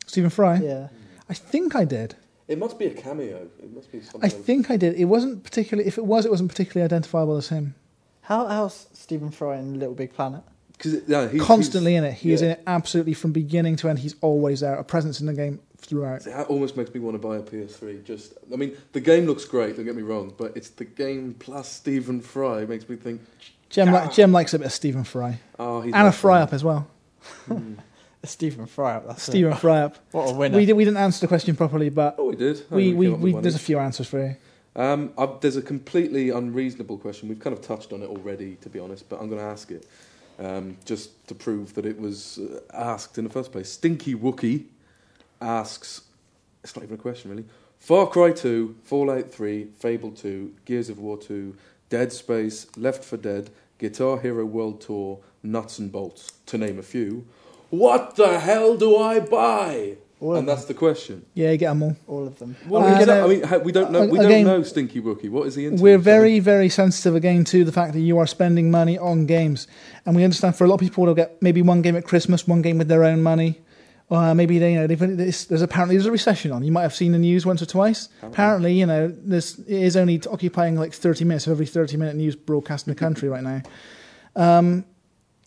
Stephen 0.07 0.31
Fry, 0.31 0.57
Yeah. 0.59 0.89
I 1.29 1.35
think 1.35 1.75
I 1.75 1.85
did. 1.85 2.15
It 2.49 2.59
must 2.59 2.79
be 2.79 2.87
a 2.87 2.91
cameo. 2.95 3.49
It 3.59 3.73
must 3.75 3.91
be 3.93 4.01
something. 4.01 4.23
I 4.25 4.29
think 4.29 4.71
I 4.71 4.77
did. 4.77 4.95
It 4.95 5.07
wasn't 5.07 5.43
particularly. 5.45 5.87
If 5.89 5.99
it 5.99 6.05
was, 6.07 6.25
it 6.25 6.31
wasn't 6.31 6.51
particularly 6.51 6.85
identifiable 6.85 7.37
as 7.37 7.49
him. 7.49 7.75
How 8.23 8.47
else 8.49 8.89
Stephen 8.93 9.31
Fry 9.31 9.57
in 9.57 9.79
Little 9.79 9.95
Big 9.95 10.13
Planet? 10.13 10.43
Cause, 10.79 10.97
yeah, 11.07 11.27
he's, 11.29 11.41
Constantly 11.43 11.93
he's, 11.93 11.99
in 11.99 12.05
it. 12.05 12.13
He 12.15 12.33
is 12.33 12.43
in 12.43 12.51
it 12.51 12.63
absolutely 12.67 13.15
from 13.15 13.33
beginning 13.33 13.77
to 13.77 13.89
end. 13.89 14.01
He's 14.01 14.15
always 14.21 14.61
there. 14.61 14.75
A 14.75 14.85
presence 14.85 15.21
in 15.21 15.27
the 15.27 15.33
game 15.33 15.59
throughout. 15.79 16.25
That 16.25 16.49
almost 16.49 16.77
makes 16.77 16.93
me 16.93 17.01
want 17.01 17.15
to 17.15 17.19
buy 17.27 17.37
a 17.37 17.41
PS3. 17.41 18.05
Just, 18.05 18.35
I 18.53 18.57
mean, 18.57 18.77
the 18.93 19.01
game 19.01 19.25
looks 19.27 19.45
great. 19.47 19.77
Don't 19.77 19.87
get 19.87 19.97
me 19.97 20.03
wrong, 20.03 20.35
but 20.37 20.55
it's 20.57 20.69
the 20.71 20.85
game 20.85 21.35
plus 21.39 21.71
Stephen 21.73 22.21
Fry 22.21 22.67
makes 22.67 22.89
me 22.91 22.97
think. 22.97 23.23
Jem, 23.71 23.89
Ah. 23.95 24.05
li- 24.05 24.13
Jem 24.13 24.33
likes 24.33 24.53
a 24.55 24.59
bit 24.59 24.67
of 24.67 24.73
Stephen 24.73 25.03
Fry 25.05 25.41
Oh, 25.59 25.81
he's 25.81 25.95
and 25.95 26.07
a 26.09 26.13
Fry 26.13 26.43
up 26.43 26.53
as 26.53 26.63
well. 26.63 26.87
Mm. 27.49 27.79
Stephen 28.39 28.67
Fry. 28.67 29.01
That's 29.07 29.23
Stephen 29.23 29.55
Fry 29.55 29.81
up. 29.83 29.97
What 30.13 30.31
a 30.31 30.35
winner. 30.35 30.57
We, 30.57 30.67
did, 30.67 30.75
we 30.75 30.85
didn't 30.85 30.99
answer 30.99 31.21
the 31.21 31.29
question 31.29 31.57
properly, 31.57 31.89
but 31.91 32.17
Oh, 32.19 32.27
we 32.31 32.37
did. 32.37 32.65
We, 32.71 32.93
we, 32.93 33.33
there's 33.41 33.55
a 33.55 33.59
few 33.61 33.79
answers 33.79 34.09
for 34.09 34.25
you. 34.25 34.37
Um, 34.77 35.13
there's 35.41 35.57
a 35.57 35.63
completely 35.63 36.31
unreasonable 36.31 36.99
question. 36.99 37.29
We've 37.29 37.41
kind 37.41 37.57
of 37.57 37.63
touched 37.63 37.93
on 37.93 38.03
it 38.03 38.09
already, 38.09 38.57
to 38.57 38.69
be 38.69 38.79
honest, 38.79 39.09
but 39.09 39.21
I'm 39.21 39.29
going 39.29 39.41
to 39.41 39.47
ask 39.47 39.71
it 39.71 39.87
um, 40.39 40.77
just 40.85 41.27
to 41.29 41.35
prove 41.35 41.75
that 41.75 41.87
it 41.87 41.99
was 41.99 42.39
uh, 42.39 42.61
asked 42.75 43.17
in 43.17 43.25
the 43.25 43.31
first 43.31 43.53
place. 43.53 43.71
Stinky 43.71 44.15
Wookie 44.15 44.65
asks, 45.41 46.03
it's 46.63 46.77
not 46.77 46.83
even 46.83 46.97
a 46.97 47.01
question 47.01 47.31
really. 47.31 47.45
Far 47.79 48.07
Cry 48.07 48.33
2, 48.33 48.77
Fallout 48.85 49.31
3, 49.31 49.69
Fable 49.79 50.11
2, 50.11 50.53
Gears 50.65 50.89
of 50.89 50.99
War 50.99 51.17
2, 51.17 51.55
Dead 51.89 52.13
Space, 52.13 52.67
Left 52.77 53.05
4 53.05 53.19
Dead, 53.19 53.51
Guitar 53.79 54.19
Hero 54.21 54.45
World 54.45 54.81
Tour, 54.81 55.21
Nuts 55.43 55.79
and 55.79 55.93
Bolts, 55.93 56.33
to 56.47 56.59
name 56.59 56.79
a 56.79 56.83
few. 56.83 57.27
What 57.71 58.17
the 58.17 58.39
hell 58.41 58.77
do 58.77 58.97
I 58.97 59.21
buy? 59.21 59.97
all, 60.19 60.33
of 60.33 60.39
And 60.39 60.49
them. 60.49 60.55
that's 60.55 60.67
the 60.67 60.73
question. 60.73 61.27
Yeah, 61.35 61.55
get 61.57 61.69
them 61.69 61.83
all. 61.83 61.97
all 62.07 62.27
of 62.27 62.39
them. 62.39 62.57
Well, 62.67 62.83
Uh, 62.87 62.99
is 63.01 63.07
that- 63.07 63.23
I 63.23 63.27
mean, 63.27 63.65
we 63.65 63.71
don't 63.71 63.91
know. 63.93 64.07
We 64.07 64.19
again- 64.19 64.47
don't 64.47 64.59
know 64.59 64.63
Stinky 64.63 64.99
Wookie. 65.03 65.29
What 65.29 65.47
is 65.47 65.57
he 65.57 65.67
into? 65.67 65.83
We're 65.83 65.99
very, 65.99 66.39
very 66.41 66.71
sensitive 66.71 67.15
again 67.15 67.45
to 67.45 67.65
the 67.65 67.73
fact 67.73 67.93
that 67.93 68.01
you 68.01 68.17
are 68.17 68.27
spending 68.27 68.71
money 68.71 68.97
on 68.97 69.27
games, 69.27 69.67
and 70.07 70.17
we 70.17 70.25
understand 70.25 70.57
for 70.57 70.65
a 70.65 70.69
lot 70.69 70.75
of 70.77 70.81
people 70.81 71.05
they'll 71.05 71.15
get 71.15 71.37
maybe 71.43 71.61
one 71.61 71.83
game 71.83 71.97
at 71.97 72.05
Christmas, 72.05 72.49
one 72.49 72.63
game 72.63 72.79
with 72.79 72.89
their 72.89 73.05
own 73.05 73.23
money, 73.23 73.61
or 74.09 74.35
maybe 74.35 74.59
they, 74.59 74.73
you 74.73 74.79
know, 74.79 74.87
they've, 74.87 74.99
there's, 75.19 75.45
there's 75.47 75.61
apparently 75.63 75.97
there's 75.97 76.07
a 76.07 76.11
recession 76.13 76.51
on. 76.51 76.65
You 76.65 76.73
might 76.73 76.83
have 76.83 76.95
seen 76.95 77.13
the 77.13 77.19
news 77.19 77.45
once 77.45 77.61
or 77.61 77.67
twice. 77.67 78.09
Apparently, 78.23 78.73
you 78.73 78.87
know, 78.87 79.13
this 79.23 79.59
is 79.69 79.99
only 79.99 80.23
occupying 80.31 80.77
like 80.77 80.95
30 80.95 81.27
minutes 81.27 81.47
of 81.47 81.51
every 81.53 81.67
30 81.67 81.99
minute 81.99 82.17
news 82.17 82.37
broadcast 82.37 82.87
in 82.87 82.93
the 82.95 82.99
country 82.99 83.29
right 83.29 83.43
now. 83.43 83.61
Um, 84.35 84.85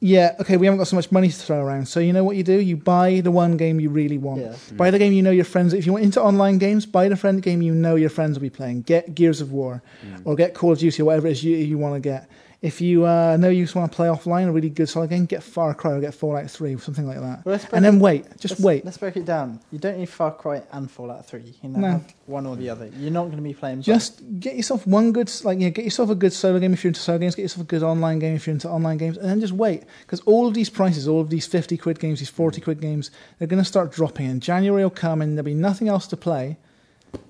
yeah, 0.02 0.36
okay, 0.40 0.56
we 0.56 0.66
haven't 0.66 0.78
got 0.78 0.88
so 0.88 0.96
much 0.96 1.12
money 1.12 1.28
to 1.28 1.36
throw 1.36 1.60
around. 1.60 1.88
So 1.88 2.00
you 2.00 2.14
know 2.14 2.24
what 2.24 2.38
you 2.38 2.44
do? 2.44 2.60
You 2.60 2.78
buy 2.78 3.20
the 3.22 3.32
one 3.32 3.58
game 3.58 3.80
you 3.80 3.90
really 3.90 4.18
want. 4.18 4.42
Yeah. 4.42 4.56
Buy 4.78 4.92
the 4.92 5.00
game 5.00 5.12
you 5.12 5.22
know 5.22 5.32
your 5.32 5.46
friends. 5.46 5.74
If 5.74 5.86
you 5.86 5.92
want 5.92 6.06
into 6.06 6.22
online 6.22 6.58
games, 6.58 6.86
buy 6.86 7.10
the 7.10 7.18
friend 7.18 7.42
game 7.42 7.62
you 7.62 7.74
know 7.74 7.96
your 7.96 8.10
friends 8.10 8.38
will 8.38 8.44
be 8.44 8.50
playing. 8.50 8.84
Get 8.84 9.14
Gears 9.14 9.42
of 9.42 9.52
War, 9.52 9.84
mm. 10.06 10.22
or 10.24 10.36
get 10.36 10.54
Call 10.54 10.72
of 10.72 10.80
Duty, 10.80 11.02
or 11.02 11.06
whatever 11.06 11.28
it 11.28 11.32
is 11.32 11.44
you, 11.44 11.58
you 11.58 11.78
want 11.78 11.96
to 11.96 12.00
get. 12.00 12.30
If 12.62 12.82
you 12.82 13.06
uh, 13.06 13.38
know 13.38 13.48
you 13.48 13.64
just 13.64 13.74
want 13.74 13.90
to 13.90 13.96
play 13.96 14.08
offline 14.10 14.48
a 14.48 14.52
really 14.52 14.70
good 14.70 14.90
solid 14.90 15.12
game, 15.12 15.26
get 15.26 15.42
Far 15.42 15.74
Cry 15.74 15.94
or 15.94 16.02
get 16.02 16.14
Fallout 16.14 16.52
Three, 16.52 16.76
or 16.76 16.80
something 16.80 17.08
like 17.08 17.22
that. 17.22 17.46
Well, 17.46 17.58
And 17.72 17.86
then 17.86 17.96
it- 17.96 18.02
wait, 18.02 18.26
just 18.38 18.56
let's, 18.56 18.62
wait. 18.62 18.84
Let's 18.84 18.98
break 18.98 19.16
it 19.16 19.24
down. 19.24 19.62
You 19.72 19.80
don't 19.80 19.98
need 19.98 20.10
Far 20.10 20.32
Cry 20.34 20.62
and 20.74 20.92
Fallout 20.92 21.26
3. 21.26 21.40
You 21.40 21.54
can 21.62 21.80
No. 21.80 22.04
one 22.26 22.46
or 22.46 22.58
the 22.58 22.70
other. 22.70 22.90
You're 23.00 23.12
not 23.12 23.28
going 23.28 23.38
to 23.38 23.42
be 23.42 23.54
playing 23.54 23.78
both. 23.78 23.86
Just 23.86 24.22
get 24.42 24.58
yourself 24.58 24.86
one 24.86 25.14
good, 25.14 25.32
like 25.46 25.58
yeah, 25.62 25.70
get 25.70 25.86
yourself 25.86 26.10
a 26.10 26.16
good 26.16 26.34
solo 26.34 26.60
game 26.60 26.74
if 26.74 26.84
you're 26.84 26.90
into 26.90 27.00
solo 27.00 27.18
games. 27.18 27.34
Get 27.34 27.44
yourself 27.44 27.64
a 27.64 27.68
good 27.68 27.82
online 27.82 28.20
game 28.20 28.36
if 28.36 28.46
you're 28.46 28.54
into 28.54 28.70
online 28.70 28.98
games, 28.98 29.16
and 29.18 29.30
then 29.30 29.40
just 29.40 29.54
wait 29.54 29.84
because 30.02 30.20
all 30.26 30.46
of 30.46 30.54
these 30.54 30.70
prices, 30.70 31.08
all 31.08 31.22
of 31.22 31.30
these 31.30 31.46
fifty 31.48 31.78
quid 31.78 31.98
games, 31.98 32.20
these 32.20 32.30
forty 32.30 32.60
quid 32.60 32.82
games, 32.82 33.10
they're 33.38 33.48
going 33.48 33.62
to 33.64 33.68
start 33.68 33.94
dropping. 33.94 34.28
And 34.30 34.42
January 34.42 34.84
will 34.84 34.90
come, 34.90 35.22
and 35.22 35.38
there'll 35.38 35.46
be 35.46 35.54
nothing 35.54 35.88
else 35.88 36.08
to 36.08 36.18
play. 36.18 36.58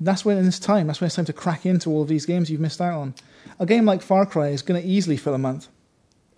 That's 0.02 0.26
when 0.26 0.38
it's 0.46 0.60
time. 0.60 0.88
That's 0.88 1.00
when 1.02 1.06
it's 1.08 1.16
time 1.16 1.26
to 1.26 1.34
crack 1.34 1.66
into 1.66 1.90
all 1.90 2.02
of 2.02 2.08
these 2.08 2.26
games 2.26 2.50
you've 2.50 2.60
missed 2.62 2.82
out 2.82 3.00
on. 3.00 3.14
A 3.60 3.66
game 3.66 3.86
like 3.86 4.02
Far 4.02 4.26
Cry 4.26 4.50
is 4.50 4.62
going 4.62 4.82
to 4.82 4.88
easily 4.88 5.18
fill 5.18 5.34
a 5.34 5.38
month. 5.38 5.68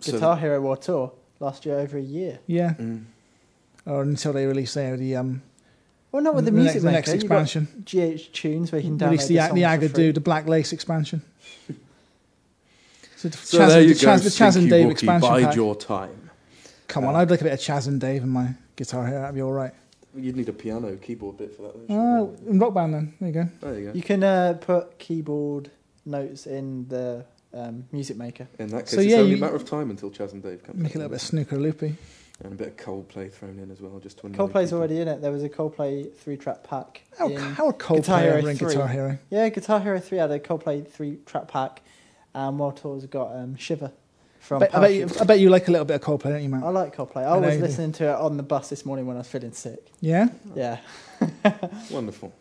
So- 0.00 0.12
Guitar 0.12 0.36
Hero 0.36 0.60
World 0.60 0.82
Tour 0.82 1.12
last 1.40 1.64
year 1.66 1.78
over 1.78 1.96
a 1.98 2.02
year. 2.02 2.38
Yeah, 2.46 2.74
Mm. 2.74 3.04
or 3.86 4.02
until 4.02 4.32
they 4.32 4.46
release 4.46 4.74
there 4.74 4.96
the 4.96 5.16
um 5.16 5.42
Well, 6.12 6.22
not 6.22 6.34
with 6.34 6.44
the, 6.44 6.50
the 6.50 6.56
music 6.56 6.82
next, 6.82 6.82
the 6.82 6.90
maker. 6.90 7.10
next 7.10 7.22
You've 7.22 7.28
got 7.30 7.42
expansion. 7.42 7.84
GH 7.84 8.32
Tunes 8.32 8.70
where 8.72 8.80
you 8.80 8.88
can 8.88 8.98
download 8.98 9.10
Release 9.10 9.26
the 9.26 9.34
the, 9.34 9.34
the 9.34 9.40
songs 9.40 9.48
for 9.50 9.88
free. 9.94 10.04
Agadoo, 10.10 10.14
the 10.14 10.20
Black 10.20 10.46
Lace 10.48 10.72
expansion. 10.72 11.22
so 13.16 13.28
the 13.28 13.36
So 13.36 13.58
Chas, 13.58 13.68
there 13.72 13.80
and, 13.80 13.88
you 13.88 13.94
the 13.94 14.00
go. 14.00 14.06
Chas, 14.06 14.24
the 14.24 14.30
Chas 14.30 14.56
and 14.56 14.66
Stinky 14.66 14.82
Dave 14.82 14.90
expansion 14.90 15.30
Bide 15.30 15.44
pack. 15.44 15.56
your 15.56 15.74
time. 15.76 16.30
Come 16.88 17.04
on, 17.04 17.14
Uh, 17.14 17.18
I'd 17.18 17.30
look 17.30 17.38
at 17.40 17.42
a 17.42 17.50
bit 17.50 17.52
of 17.54 17.60
Chas 17.60 17.86
and 17.86 18.00
Dave 18.00 18.22
in 18.22 18.28
my 18.28 18.54
guitar 18.76 19.06
here. 19.06 19.20
That'd 19.20 19.34
be 19.34 19.42
all 19.42 19.52
right. 19.52 19.72
You'd 20.14 20.36
need 20.36 20.48
a 20.48 20.52
piano 20.52 20.96
keyboard 20.96 21.38
bit 21.38 21.54
for 21.56 21.62
that. 21.62 21.88
Though, 21.88 21.94
Oh, 21.94 22.30
shouldn't 22.36 22.48
in 22.50 22.58
Rock 22.58 22.74
Band 22.74 22.94
then. 22.94 23.14
There 23.20 23.28
you 23.28 23.34
go. 23.34 23.40
you? 23.40 23.48
there 23.60 23.78
you 23.80 23.86
go. 23.88 23.92
You 23.94 24.02
can 24.02 24.22
uh, 24.24 24.58
put 24.60 24.98
keyboard 24.98 25.70
notes 26.04 26.46
in 26.46 26.86
the 26.88 27.24
um, 27.54 27.84
music 27.92 28.16
maker. 28.16 28.46
In 28.58 28.68
that 28.68 28.82
case, 28.82 28.90
So, 28.90 29.00
it's 29.00 29.10
yeah, 29.10 29.18
only 29.18 29.30
you- 29.32 29.36
a 29.36 29.40
matter 29.40 29.56
of 29.56 29.64
time 29.64 29.90
until 29.90 30.10
Chas 30.10 30.32
and 30.32 30.42
Dave 30.42 30.62
come. 30.62 30.74
Back. 30.76 30.82
Make 30.82 30.90
it 30.92 30.94
a 30.96 30.98
little 30.98 31.10
bit 31.10 31.16
of 31.16 31.22
snooker 31.22 31.58
loopy. 31.58 31.94
and 32.44 32.52
a 32.52 32.56
bit 32.56 32.68
of 32.68 32.76
Coldplay 32.76 33.32
thrown 33.32 33.58
in 33.58 33.70
as 33.70 33.80
well, 33.80 33.98
just 34.00 34.18
to 34.18 34.26
annoy 34.26 34.36
Coldplay's 34.38 34.66
people. 34.70 34.78
already 34.78 35.00
in 35.00 35.08
it. 35.08 35.20
There 35.22 35.30
was 35.32 35.42
a 35.44 35.48
Coldplay 35.48 36.12
three 36.14 36.36
track 36.36 36.62
pack. 36.64 37.02
How, 37.18 37.28
how 37.36 37.66
are 37.68 37.72
Coldplay 37.72 37.96
Guitar 37.96 38.20
Hero 38.20 38.36
in 38.46 38.56
3. 38.56 38.68
Guitar 38.68 38.88
Hero? 38.88 39.18
Yeah, 39.30 39.48
Guitar 39.48 39.80
Hero 39.80 40.00
3 40.00 40.18
had 40.18 40.30
a 40.30 40.40
Coldplay 40.40 40.86
three 40.88 41.18
track 41.26 41.46
pack, 41.48 41.82
and 42.34 42.58
World 42.58 42.76
Tour's 42.78 43.06
got 43.06 43.34
um, 43.36 43.56
Shiver 43.56 43.92
from 44.42 44.58
Bet- 44.58 44.74
I, 44.74 44.80
bet 44.80 44.94
you, 44.94 45.08
I 45.20 45.24
bet 45.24 45.38
you 45.38 45.50
like 45.50 45.68
a 45.68 45.70
little 45.70 45.84
bit 45.84 45.94
of 45.94 46.00
Coldplay, 46.00 46.30
don't 46.32 46.42
you, 46.42 46.48
Matt? 46.48 46.64
I 46.64 46.70
like 46.70 46.96
Coldplay. 46.96 47.24
I 47.24 47.36
I 47.36 47.36
was 47.38 47.58
listening 47.60 47.92
to 47.92 48.08
it 48.08 48.16
on 48.16 48.36
the 48.36 48.42
bus 48.42 48.68
this 48.68 48.84
morning 48.84 49.06
when 49.06 49.16
I 49.16 49.20
was 49.20 49.28
feeling 49.28 49.52
sick. 49.52 49.86
Yeah? 50.00 50.30
Yeah. 50.56 50.78
Wonderful. 51.92 52.32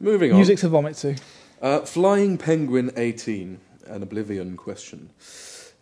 Moving 0.00 0.30
on. 0.32 0.38
Music 0.38 0.58
to 0.60 0.68
vomit 0.70 0.96
to. 0.96 1.16
Uh, 1.60 1.80
Flying 1.80 2.38
Penguin 2.38 2.92
18, 2.96 3.60
an 3.88 4.02
Oblivion 4.02 4.56
question. 4.56 5.10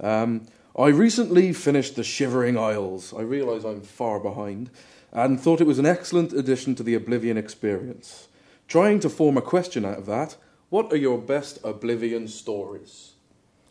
Um, 0.01 0.49
I 0.77 0.89
recently 0.89 1.53
finished 1.53 1.95
The 1.95 2.03
Shivering 2.03 2.59
Isles. 2.59 3.15
I 3.17 3.21
realise 3.23 3.63
I'm 3.63 3.83
far 3.83 4.19
behind 4.19 4.69
and 5.13 5.41
thought 5.41 5.61
it 5.61 5.67
was 5.67 5.79
an 5.79 5.87
excellent 5.87 6.33
addition 6.33 6.75
to 6.75 6.83
the 6.83 6.95
Oblivion 6.95 7.37
experience. 7.37 8.27
Trying 8.67 8.99
to 9.01 9.09
form 9.09 9.37
a 9.37 9.43
question 9.43 9.85
out 9.85 9.99
of 9.99 10.07
that, 10.07 10.37
what 10.71 10.93
are 10.93 10.97
your 10.97 11.19
best 11.19 11.61
Oblivion 11.63 12.27
stories? 12.27 13.12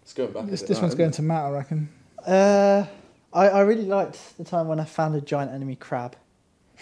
It's 0.01 0.13
going 0.13 0.31
back. 0.31 0.45
This, 0.47 0.61
this 0.61 0.77
that, 0.77 0.81
one's 0.81 0.93
isn't 0.93 0.97
going 0.97 1.09
it? 1.11 1.15
to 1.15 1.21
Matt, 1.21 1.45
I 1.45 1.49
reckon. 1.51 1.89
Uh, 2.25 2.85
I, 3.33 3.49
I 3.49 3.61
really 3.61 3.85
liked 3.85 4.37
the 4.37 4.43
time 4.43 4.67
when 4.67 4.79
I 4.79 4.85
found 4.85 5.15
a 5.15 5.21
giant 5.21 5.51
enemy 5.51 5.75
crab. 5.75 6.15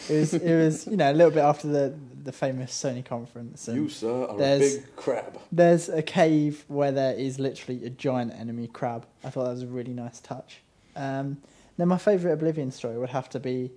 It 0.10 0.14
was, 0.16 0.34
it 0.34 0.56
was 0.56 0.88
you 0.92 0.98
know, 0.98 1.12
a 1.12 1.14
little 1.14 1.32
bit 1.32 1.42
after 1.42 1.68
the, 1.68 1.94
the 2.24 2.32
famous 2.32 2.72
Sony 2.72 3.04
conference. 3.04 3.68
And 3.68 3.78
You, 3.84 3.90
sir, 3.90 4.26
are 4.26 4.36
a 4.36 4.38
there's- 4.38 4.76
big 4.78 4.96
crab. 4.96 5.40
There's 5.52 5.90
a 5.90 6.02
cave 6.02 6.64
where 6.68 6.92
there 6.92 7.14
is 7.14 7.40
literally 7.40 7.86
a 7.86 7.90
giant 7.90 8.34
enemy 8.34 8.68
crab. 8.68 9.06
I 9.24 9.30
thought 9.30 9.44
that 9.46 9.52
was 9.52 9.64
a 9.64 9.68
really 9.68 9.94
nice 9.94 10.20
touch. 10.20 10.62
Um, 10.96 11.38
then 11.78 11.88
my 11.88 11.98
favourite 11.98 12.34
Oblivion 12.34 12.72
story 12.72 12.98
would 12.98 13.10
have 13.10 13.30
to 13.30 13.40
be 13.40 13.72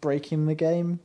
breaking 0.00 0.46
the 0.46 0.54
game. 0.56 0.98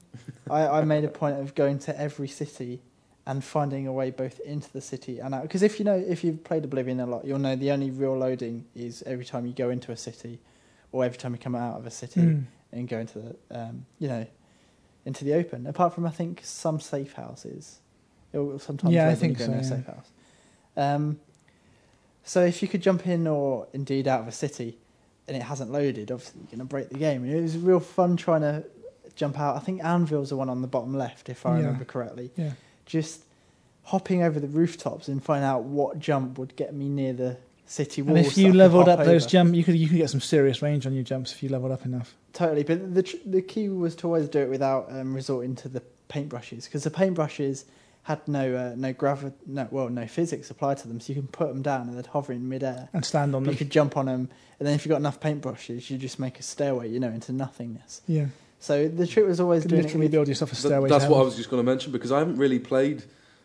I, 0.50 0.68
I 0.68 0.84
made 0.84 1.04
a 1.04 1.10
point 1.10 1.40
of 1.40 1.54
going 1.54 1.78
to 1.80 2.00
every 2.00 2.28
city 2.28 2.82
and 3.28 3.44
finding 3.44 3.86
a 3.86 3.92
way 3.94 4.10
both 4.10 4.40
into 4.40 4.72
the 4.72 4.82
city 4.82 5.20
and 5.20 5.36
out. 5.36 5.42
Because 5.44 5.62
if 5.62 5.78
you 5.80 5.86
know, 5.86 5.98
if 6.08 6.24
you've 6.24 6.44
played 6.44 6.64
Oblivion 6.64 7.00
a 7.02 7.06
lot, 7.06 7.26
you'll 7.26 7.38
know 7.40 7.56
the 7.56 7.70
only 7.72 7.92
real 7.92 8.18
loading 8.18 8.66
is 8.74 9.04
every 9.06 9.26
time 9.26 9.46
you 9.46 9.54
go 9.54 9.70
into 9.70 9.92
a 9.92 9.98
city, 9.98 10.40
or 10.94 11.04
every 11.04 11.18
time 11.18 11.34
you 11.34 11.38
come 11.38 11.54
out 11.54 11.78
of 11.78 11.86
a 11.86 11.92
city 11.92 12.22
Mm. 12.22 12.44
and 12.72 12.88
go 12.88 12.98
into 13.00 13.20
the, 13.20 13.36
um, 13.52 13.86
you 14.00 14.08
know, 14.08 14.26
into 15.06 15.26
the 15.26 15.34
open. 15.34 15.68
Apart 15.68 15.94
from 15.94 16.06
I 16.06 16.10
think 16.10 16.40
some 16.44 16.80
safe 16.80 17.14
houses, 17.14 17.80
it 18.34 18.40
will 18.40 18.60
sometimes 18.60 18.94
Yeah, 18.94 19.10
I 19.10 19.16
think 19.16 19.38
so, 19.40 19.52
a 19.52 19.56
yeah. 19.58 19.62
safe 19.62 19.86
house. 19.86 20.10
Um, 20.78 21.20
so 22.24 22.44
if 22.46 22.62
you 22.62 22.68
could 22.68 22.82
jump 22.82 23.06
in 23.08 23.28
or 23.28 23.68
indeed 23.74 24.08
out 24.08 24.22
of 24.22 24.28
a 24.28 24.32
city, 24.32 24.78
and 25.28 25.36
it 25.36 25.44
hasn't 25.44 25.70
loaded, 25.72 26.12
obviously 26.12 26.40
you're 26.42 26.48
going 26.48 26.60
to 26.60 26.66
break 26.66 26.88
the 26.90 26.98
game. 26.98 27.24
And 27.26 27.34
it 27.34 27.42
was 27.42 27.58
real 27.58 27.82
fun 27.82 28.16
trying 28.16 28.42
to 28.42 28.64
jump 29.16 29.38
out. 29.38 29.58
I 29.58 29.60
think 29.60 29.84
Anvil's 29.84 30.30
the 30.30 30.38
one 30.38 30.50
on 30.50 30.62
the 30.62 30.68
bottom 30.70 30.94
left, 30.94 31.28
if 31.28 31.46
I 31.46 31.50
Yeah. 31.60 31.66
remember 31.66 31.84
correctly. 31.86 32.32
Yeah. 32.38 32.52
Just 32.88 33.22
hopping 33.84 34.24
over 34.24 34.40
the 34.40 34.48
rooftops 34.48 35.08
and 35.08 35.24
find 35.24 35.46
out 35.46 35.64
what 35.64 36.00
jump 36.00 36.38
would 36.38 36.56
get 36.56 36.74
me 36.74 36.90
near 36.90 37.14
the 37.14 37.38
city 37.66 38.02
And 38.02 38.18
if 38.18 38.38
you 38.38 38.52
leveled 38.52 38.90
up 38.90 39.00
those 39.00 39.24
over. 39.24 39.30
jump, 39.30 39.56
you 39.56 39.64
could 39.64 39.76
you 39.76 39.88
could 39.88 39.98
get 39.98 40.10
some 40.10 40.22
serious 40.22 40.62
range 40.62 40.86
on 40.88 40.94
your 40.94 41.04
jumps 41.04 41.32
if 41.32 41.44
you 41.44 41.50
leveled 41.50 41.72
up 41.72 41.86
enough. 41.86 42.16
Totally, 42.34 42.64
but 42.64 42.94
the 42.94 43.04
tr- 43.04 43.18
the 43.26 43.42
key 43.42 43.70
was 43.70 43.96
to 43.98 44.08
always 44.08 44.28
do 44.28 44.40
it 44.40 44.50
without 44.50 44.88
um, 44.90 45.14
resorting 45.14 45.56
to 45.58 45.70
the 45.70 45.82
paintbrushes 46.10 46.66
because 46.66 46.84
the 46.84 46.92
paintbrushes 46.92 47.66
had 48.04 48.26
no 48.28 48.56
uh, 48.56 48.74
no 48.78 48.94
gravity, 48.94 49.36
no 49.46 49.68
well 49.70 49.90
no 49.90 50.08
physics 50.08 50.50
applied 50.50 50.78
to 50.78 50.88
them, 50.88 51.00
so 51.00 51.12
you 51.14 51.20
can 51.20 51.28
put 51.28 51.50
them 51.50 51.62
down 51.62 51.90
and 51.90 51.98
they'd 51.98 52.08
hover 52.08 52.32
in 52.32 52.48
midair. 52.48 52.90
And 52.94 53.04
stand 53.04 53.36
on 53.36 53.44
them. 53.44 53.52
You 53.52 53.58
could 53.58 53.70
jump 53.70 53.98
on 53.98 54.06
them, 54.06 54.30
and 54.60 54.68
then 54.68 54.76
if 54.76 54.86
you 54.86 54.90
got 54.90 54.98
enough 54.98 55.20
paintbrushes, 55.20 55.90
you 55.90 55.98
just 55.98 56.20
make 56.20 56.40
a 56.40 56.44
stairway, 56.44 56.90
you 56.90 57.00
know, 57.00 57.10
into 57.10 57.34
nothingness. 57.34 58.02
Yeah. 58.08 58.28
So 58.60 58.88
the 58.88 59.06
trick 59.08 59.26
was 59.28 59.40
always 59.40 59.64
You 59.64 59.70
could 59.70 59.70
doing 59.70 59.80
it 59.80 59.84
literally 59.86 60.06
with 60.06 60.12
build 60.12 60.28
yourself 60.28 60.52
a 60.52 60.56
Th- 60.56 60.66
stairway. 60.66 60.90
that's 60.90 61.06
to 61.06 61.12
what 61.12 61.20
I 61.20 61.24
was 61.24 61.36
just 61.36 61.50
going 61.50 61.64
to 61.64 61.70
mention 61.72 61.92
because 61.92 62.12
I 62.12 62.20
haven't 62.20 62.38
really 62.38 62.60
played. 62.60 63.04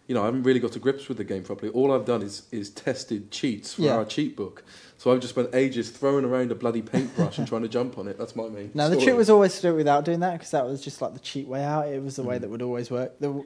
You 0.09 0.15
know, 0.17 0.23
I 0.23 0.27
haven't 0.27 0.43
really 0.43 0.59
got 0.61 0.73
to 0.73 0.79
grips 0.79 1.09
with 1.09 1.17
the 1.19 1.25
game 1.25 1.43
properly. 1.45 1.71
All 1.73 1.93
I've 1.93 2.05
done 2.05 2.23
is 2.23 2.43
is 2.51 2.71
tested 2.71 3.31
cheats 3.31 3.75
for 3.75 3.83
Yeah. 3.83 3.97
our 3.97 4.05
cheat 4.05 4.37
book. 4.37 4.65
So 4.99 5.13
I've 5.13 5.21
just 5.21 5.33
spent 5.35 5.55
ages 5.55 5.91
throwing 5.91 6.25
around 6.25 6.51
a 6.51 6.55
bloody 6.55 6.83
paintbrush 6.83 7.39
and 7.39 7.47
trying 7.47 7.63
to 7.63 7.69
jump 7.69 7.99
on 7.99 8.09
it. 8.09 8.19
That's 8.19 8.35
my 8.37 8.49
main. 8.49 8.71
Now 8.75 8.89
the 8.89 8.97
trick 9.01 9.17
was 9.17 9.31
always 9.31 9.57
to 9.57 9.63
do 9.63 9.69
it 9.71 9.77
without 9.77 10.05
doing 10.05 10.21
that 10.21 10.33
because 10.35 10.51
that 10.53 10.65
was 10.67 10.81
just 10.83 11.01
like 11.03 11.13
the 11.13 11.21
cheap 11.21 11.47
way 11.47 11.63
out. 11.65 11.89
It 11.89 12.03
was 12.03 12.17
the 12.17 12.23
way 12.23 12.37
Mm. 12.39 12.41
that 12.43 12.51
would 12.51 12.63
always 12.63 12.91
work. 12.91 13.19
The, 13.21 13.45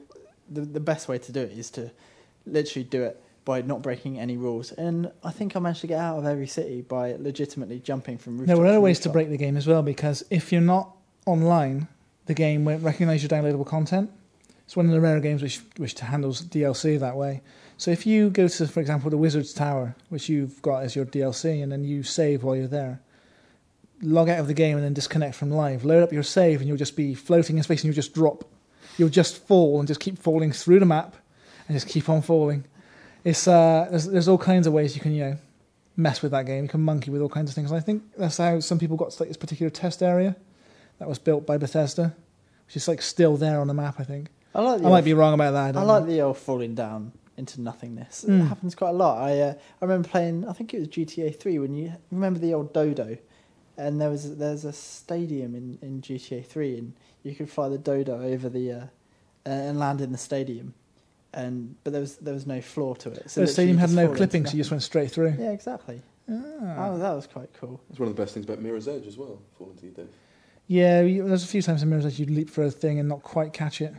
the 0.49 0.61
the 0.61 0.79
best 0.79 1.07
way 1.07 1.17
to 1.19 1.31
do 1.31 1.41
it 1.41 1.51
is 1.51 1.69
to 1.71 1.91
literally 2.45 2.83
do 2.85 3.03
it 3.03 3.21
by 3.45 3.61
not 3.61 3.81
breaking 3.81 4.19
any 4.19 4.35
rules. 4.37 4.71
And 4.73 5.11
I 5.23 5.31
think 5.31 5.55
I 5.55 5.59
managed 5.59 5.81
to 5.81 5.87
get 5.87 5.99
out 5.99 6.17
of 6.17 6.25
every 6.25 6.47
city 6.47 6.81
by 6.81 7.13
legitimately 7.17 7.79
jumping 7.79 8.17
from 8.17 8.37
rooftop. 8.39 8.47
There 8.55 8.57
were 8.61 8.67
other 8.69 8.81
ways 8.81 8.99
to 9.01 9.09
break 9.09 9.29
the 9.29 9.37
game 9.37 9.55
as 9.57 9.67
well 9.67 9.81
because 9.83 10.23
if 10.29 10.51
you're 10.51 10.59
not 10.61 10.95
online, 11.27 11.87
the 12.25 12.33
game 12.33 12.65
won't 12.65 12.83
recognise 12.83 13.21
your 13.21 13.29
downloadable 13.29 13.65
content. 13.65 14.11
It's 14.65 14.75
one 14.75 14.85
of 14.85 14.91
the 14.91 14.99
rare 14.99 15.19
games 15.19 15.41
which 15.41 15.61
which 15.77 15.97
handles 15.99 16.41
DLC 16.41 16.99
that 16.99 17.15
way. 17.15 17.41
So 17.77 17.91
if 17.91 18.05
you 18.05 18.29
go 18.29 18.47
to, 18.47 18.67
for 18.67 18.79
example, 18.79 19.09
the 19.09 19.17
Wizard's 19.17 19.53
Tower, 19.53 19.95
which 20.09 20.29
you've 20.29 20.61
got 20.61 20.83
as 20.83 20.95
your 20.95 21.05
DLC, 21.05 21.61
and 21.63 21.71
then 21.71 21.83
you 21.83 22.03
save 22.03 22.43
while 22.43 22.55
you're 22.55 22.67
there, 22.67 22.99
log 24.01 24.29
out 24.29 24.39
of 24.39 24.47
the 24.47 24.53
game 24.53 24.75
and 24.75 24.83
then 24.83 24.93
disconnect 24.93 25.35
from 25.35 25.51
live, 25.51 25.85
load 25.85 26.03
up 26.03 26.11
your 26.11 26.23
save, 26.23 26.59
and 26.59 26.67
you'll 26.67 26.77
just 26.77 26.97
be 26.97 27.13
floating 27.13 27.57
in 27.57 27.63
space 27.63 27.81
and 27.81 27.85
you'll 27.85 27.95
just 27.95 28.13
drop. 28.13 28.43
You'll 28.97 29.09
just 29.09 29.37
fall 29.47 29.79
and 29.79 29.87
just 29.87 29.99
keep 29.99 30.17
falling 30.17 30.51
through 30.51 30.79
the 30.79 30.85
map 30.85 31.15
and 31.67 31.75
just 31.75 31.87
keep 31.87 32.09
on 32.09 32.21
falling. 32.21 32.65
It's 33.23 33.47
uh, 33.47 33.87
there's 33.89 34.05
there's 34.05 34.27
all 34.27 34.37
kinds 34.37 34.67
of 34.67 34.73
ways 34.73 34.95
you 34.95 35.01
can 35.01 35.13
you 35.13 35.23
know 35.23 35.37
mess 35.95 36.21
with 36.21 36.31
that 36.31 36.45
game. 36.45 36.63
You 36.63 36.69
can 36.69 36.81
monkey 36.81 37.11
with 37.11 37.21
all 37.21 37.29
kinds 37.29 37.49
of 37.49 37.55
things. 37.55 37.71
And 37.71 37.77
I 37.77 37.81
think 37.81 38.03
that's 38.17 38.37
how 38.37 38.59
some 38.59 38.79
people 38.79 38.97
got 38.97 39.11
to 39.11 39.23
like 39.23 39.29
this 39.29 39.37
particular 39.37 39.69
test 39.69 40.03
area 40.03 40.35
that 40.99 41.07
was 41.07 41.19
built 41.19 41.45
by 41.45 41.57
Bethesda, 41.57 42.15
which 42.65 42.75
is 42.75 42.87
like 42.87 43.01
still 43.01 43.37
there 43.37 43.59
on 43.59 43.67
the 43.67 43.73
map. 43.73 43.95
I 43.99 44.03
think 44.03 44.29
I 44.55 44.61
like. 44.61 44.81
The 44.81 44.87
I 44.87 44.89
might 44.89 45.05
be 45.05 45.13
wrong 45.13 45.33
about 45.33 45.51
that. 45.51 45.75
I, 45.77 45.81
I 45.81 45.83
like 45.83 46.03
know. 46.03 46.09
the 46.09 46.21
old 46.21 46.37
falling 46.37 46.75
down 46.75 47.11
into 47.37 47.61
nothingness. 47.61 48.23
It 48.23 48.29
Mm. 48.31 48.47
happens 48.47 48.73
quite 48.75 48.89
a 48.89 48.93
lot. 48.93 49.21
I 49.21 49.39
uh, 49.39 49.53
I 49.81 49.85
remember 49.85 50.07
playing. 50.09 50.47
I 50.47 50.53
think 50.53 50.73
it 50.73 50.79
was 50.79 50.87
GTA 50.87 51.39
Three 51.39 51.59
when 51.59 51.73
you 51.73 51.93
remember 52.11 52.39
the 52.39 52.53
old 52.53 52.73
Dodo, 52.73 53.17
and 53.77 54.01
there 54.01 54.09
was 54.09 54.37
there's 54.37 54.65
a 54.65 54.73
stadium 54.73 55.53
in, 55.55 55.77
in 55.81 56.01
GTA 56.01 56.45
Three, 56.45 56.77
and 56.77 56.93
you 57.23 57.35
could 57.35 57.49
fly 57.49 57.69
the 57.69 57.77
Dodo 57.77 58.21
over 58.21 58.49
the 58.49 58.71
uh, 58.71 58.85
and 59.45 59.77
land 59.79 60.01
in 60.01 60.11
the 60.11 60.17
stadium, 60.17 60.73
and 61.33 61.75
but 61.83 61.91
there 61.93 62.01
was 62.01 62.17
there 62.17 62.33
was 62.33 62.47
no 62.47 62.59
floor 62.61 62.95
to 62.97 63.09
it. 63.11 63.29
So 63.29 63.41
the 63.41 63.47
literally 63.47 63.53
stadium 63.53 63.77
had 63.77 63.91
no 63.91 64.07
fall 64.07 64.15
clipping, 64.15 64.45
so 64.45 64.53
you 64.53 64.57
just 64.61 64.71
went 64.71 64.83
straight 64.83 65.11
through. 65.11 65.35
Yeah, 65.39 65.51
exactly. 65.51 66.01
Ah. 66.29 66.89
Oh, 66.89 66.97
that 66.97 67.13
was 67.13 67.27
quite 67.27 67.49
cool. 67.53 67.79
It's 67.89 67.99
one 67.99 68.09
of 68.09 68.15
the 68.15 68.21
best 68.21 68.33
things 68.33 68.45
about 68.45 68.59
Mirror's 68.61 68.87
Edge 68.89 69.07
as 69.07 69.15
well. 69.17 69.39
Falling 69.57 69.77
to 69.77 69.85
your 69.85 69.93
death. 69.93 70.07
Yeah, 70.67 71.01
you, 71.01 71.27
there's 71.27 71.43
a 71.43 71.47
few 71.47 71.61
times 71.61 71.81
in 71.81 71.89
Mirror's 71.89 72.05
Edge 72.05 72.19
you'd 72.19 72.29
leap 72.29 72.49
for 72.49 72.63
a 72.63 72.71
thing 72.71 72.99
and 72.99 73.07
not 73.07 73.23
quite 73.23 73.53
catch 73.53 73.81
it. 73.81 73.93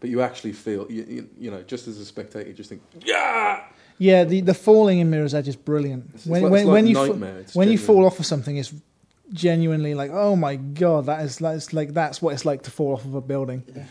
But 0.00 0.10
you 0.10 0.22
actually 0.22 0.52
feel, 0.52 0.90
you, 0.90 1.04
you, 1.08 1.28
you 1.38 1.50
know, 1.50 1.62
just 1.62 1.88
as 1.88 1.98
a 1.98 2.04
spectator, 2.04 2.48
you 2.48 2.54
just 2.54 2.68
think, 2.68 2.82
yeah. 3.02 3.64
Yeah, 3.98 4.24
the, 4.24 4.40
the 4.42 4.54
falling 4.54 4.98
in 4.98 5.08
Mirror's 5.10 5.34
Edge 5.34 5.48
is 5.48 5.56
brilliant. 5.56 6.10
It's, 6.14 6.26
when 6.26 6.44
it's 6.44 6.50
like, 6.50 6.66
when, 6.66 6.86
it's 6.86 6.98
like 6.98 7.08
when 7.08 7.16
you 7.16 7.18
fa- 7.22 7.36
It's 7.38 7.54
when 7.54 7.70
you 7.70 7.78
fall 7.78 8.04
off 8.04 8.18
of 8.18 8.26
something, 8.26 8.56
it's 8.56 8.74
genuinely 9.32 9.94
like, 9.94 10.10
oh 10.12 10.36
my 10.36 10.56
god, 10.56 11.06
that 11.06 11.22
is 11.24 11.38
that's 11.38 11.72
like 11.72 11.94
that's 11.94 12.20
what 12.20 12.34
it's 12.34 12.44
like 12.44 12.62
to 12.62 12.70
fall 12.70 12.92
off 12.92 13.04
of 13.04 13.14
a 13.14 13.20
building. 13.20 13.64
i 13.76 13.84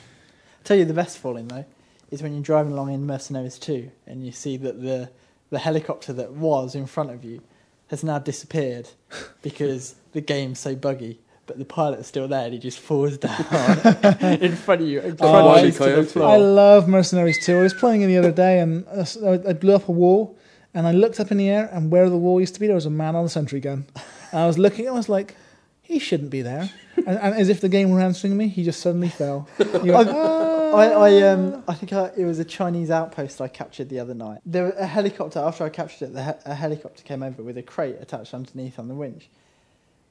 tell 0.64 0.78
you 0.78 0.86
the 0.86 0.94
best 0.94 1.18
falling 1.18 1.48
though 1.48 1.66
is 2.12 2.22
when 2.22 2.34
you're 2.34 2.44
driving 2.44 2.72
along 2.72 2.94
in 2.94 3.06
Mercenaries 3.06 3.58
2 3.60 3.92
and 4.08 4.26
you 4.26 4.32
see 4.32 4.58
that 4.58 4.82
the 4.82 5.10
the 5.50 5.60
helicopter 5.60 6.14
that 6.14 6.34
was 6.34 6.76
in 6.76 6.86
front 6.86 7.12
of 7.12 7.24
you 7.24 7.42
has 7.88 8.04
now 8.04 8.20
disappeared 8.20 8.90
because 9.42 9.96
the 10.12 10.22
game's 10.22 10.60
so 10.60 10.76
buggy. 10.76 11.20
But 11.48 11.60
the 11.60 11.66
pilot's 11.66 12.08
still 12.08 12.28
there 12.28 12.46
and 12.46 12.54
he 12.54 12.60
just 12.60 12.80
falls 12.80 13.18
down 13.20 13.40
in 14.42 14.56
front 14.56 14.82
of 14.82 14.88
you 14.88 15.00
and 15.02 15.16
Oh, 15.22 15.54
crunches 15.54 15.78
to 15.78 15.96
the 15.98 16.04
floor. 16.04 16.30
I 16.30 16.38
love 16.38 16.88
Mercenaries 16.88 17.38
2. 17.46 17.58
I 17.58 17.62
was 17.62 17.74
playing 17.74 18.02
it 18.02 18.08
the 18.08 18.18
other 18.18 18.32
day 18.32 18.60
and 18.60 18.86
uh, 18.88 19.02
s- 19.02 19.18
I 19.22 19.34
I 19.50 19.54
blew 19.54 19.76
up 19.76 19.88
a 19.88 19.92
wall 19.92 20.36
and 20.74 20.88
I 20.88 20.92
looked 20.92 21.20
up 21.20 21.30
in 21.32 21.38
the 21.38 21.48
air 21.50 21.70
and 21.72 21.92
where 21.92 22.10
the 22.10 22.18
wall 22.18 22.40
used 22.40 22.56
to 22.56 22.60
be, 22.60 22.66
there 22.66 22.76
was 22.76 22.88
a 22.88 22.90
man 22.90 23.16
on 23.16 23.26
a 23.26 23.30
sentry 23.30 23.60
gun. 23.60 23.86
And 24.32 24.42
I 24.42 24.48
was 24.48 24.58
looking, 24.58 24.88
I 24.90 24.92
was 24.92 25.08
like, 25.08 25.36
he 25.82 26.00
shouldn't 26.00 26.32
be 26.32 26.42
there. 26.42 26.70
And, 26.98 27.18
and 27.20 27.36
as 27.36 27.48
if 27.50 27.62
the 27.62 27.70
game 27.70 27.92
were 27.92 28.02
answering 28.02 28.36
me, 28.36 28.48
he 28.48 28.64
just 28.64 28.80
suddenly 28.82 29.10
fell. 29.10 29.48
You 29.84 29.94
went, 29.94 30.10
"Ah." 30.14 30.72
I, 30.76 30.86
I 30.88 31.22
um 31.32 31.64
I 31.68 31.74
think 31.76 31.94
I, 31.94 32.10
it 32.18 32.26
was 32.26 32.40
a 32.40 32.44
Chinese 32.44 32.90
outpost 32.90 33.40
I 33.40 33.48
captured 33.48 33.88
the 33.90 34.00
other 34.00 34.16
night. 34.16 34.40
There 34.46 34.64
was 34.66 34.74
a 34.78 34.88
helicopter 34.88 35.40
after 35.40 35.64
I 35.64 35.70
captured 35.70 36.06
it. 36.06 36.14
The 36.14 36.24
he- 36.24 36.40
a 36.46 36.56
helicopter 36.56 37.04
came 37.04 37.22
over 37.24 37.44
with 37.44 37.58
a 37.58 37.62
crate 37.64 37.98
attached 38.02 38.34
underneath 38.34 38.80
on 38.80 38.88
the 38.88 38.96
winch. 38.96 39.30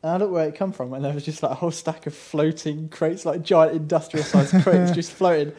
And 0.04 0.12
I 0.12 0.16
looked 0.18 0.32
where 0.34 0.46
it 0.46 0.54
come 0.54 0.70
from, 0.72 0.92
and 0.92 1.02
there 1.02 1.14
was 1.14 1.24
just 1.24 1.42
like 1.42 1.52
a 1.52 1.54
whole 1.54 1.70
stack 1.70 2.06
of 2.06 2.14
floating 2.14 2.90
crates, 2.90 3.24
like 3.24 3.42
giant 3.42 3.74
industrial-sized 3.74 4.52
crates, 4.62 4.90
just 4.90 5.10
floating. 5.10 5.54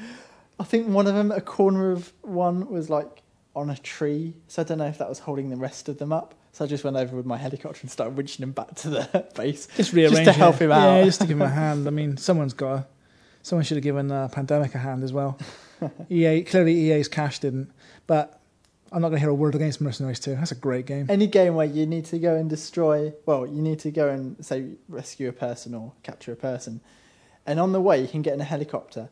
I 0.60 0.64
think 0.64 0.88
one 0.88 1.08
of 1.08 1.16
them, 1.16 1.32
a 1.32 1.41
corner 1.41 1.91
of 1.91 2.14
one, 2.22 2.70
was 2.70 2.88
like 2.88 3.24
on 3.56 3.72
a 3.72 3.76
tree. 3.78 4.36
So 4.48 4.62
I 4.62 4.66
don't 4.66 4.78
know 4.78 4.86
if 4.86 5.00
that 5.00 5.10
was 5.10 5.18
holding 5.18 5.50
the 5.50 5.56
rest 5.56 5.89
of 5.89 5.98
them 5.98 6.14
up. 6.14 6.36
So 6.52 6.64
I 6.64 6.68
just 6.68 6.84
went 6.84 6.96
over 6.96 7.16
with 7.18 7.26
my 7.26 7.38
helicopter 7.38 7.80
and 7.82 7.89
started 7.89 8.16
winching 8.16 8.41
him 8.41 8.52
back 8.52 8.76
to 8.76 8.89
the 8.91 9.28
base. 9.36 9.68
just 9.76 9.93
rearrange 9.93 10.26
to 10.26 10.32
help 10.32 10.58
it. 10.58 10.66
him 10.66 10.72
out. 10.72 10.98
Yeah, 11.00 11.06
just 11.06 11.22
to 11.22 11.28
give 11.28 11.38
him 11.38 11.41
a 11.41 11.50
hand. 11.64 11.88
I 11.88 11.89
mean, 11.89 12.16
someone's 12.18 12.54
got 12.54 12.72
A, 12.72 12.88
someone 13.41 13.64
should 13.66 13.78
have 13.78 13.84
given 13.84 14.12
uh, 14.12 14.28
Pandemic 14.28 14.76
a 14.76 14.78
hand 14.78 15.04
as 15.04 15.12
well. 15.12 15.39
EA 16.12 16.43
clearly 16.43 16.91
EA's 16.91 17.08
cash 17.08 17.39
didn't, 17.39 17.72
but 18.06 18.35
I'm 18.92 19.02
not 19.02 19.10
going 19.10 19.18
to 19.18 19.20
hear 19.20 19.30
a 19.30 19.36
word 19.36 19.56
against 19.56 19.82
Mercenaries 19.82 20.20
2. 20.20 20.36
That's 20.36 20.52
a 20.52 20.56
great 20.56 20.86
game. 20.86 21.08
Any 21.10 21.28
game 21.28 21.56
where 21.56 21.66
you 21.66 21.86
need 21.86 22.06
to 22.06 22.20
go 22.20 22.36
and 22.36 22.50
destroy, 22.50 23.14
well, 23.26 23.46
you 23.46 23.62
need 23.62 23.80
to 23.80 23.92
go 23.92 24.10
and 24.10 24.44
say 24.46 24.74
rescue 24.88 25.28
a 25.28 25.34
person 25.34 25.74
or 25.74 25.92
capture 26.04 26.32
a 26.32 26.36
person, 26.36 26.82
and 27.46 27.60
on 27.60 27.72
the 27.72 27.82
way 27.82 28.02
you 28.02 28.08
can 28.08 28.22
get 28.22 28.34
in 28.34 28.42
a 28.42 28.46
helicopter, 28.46 29.10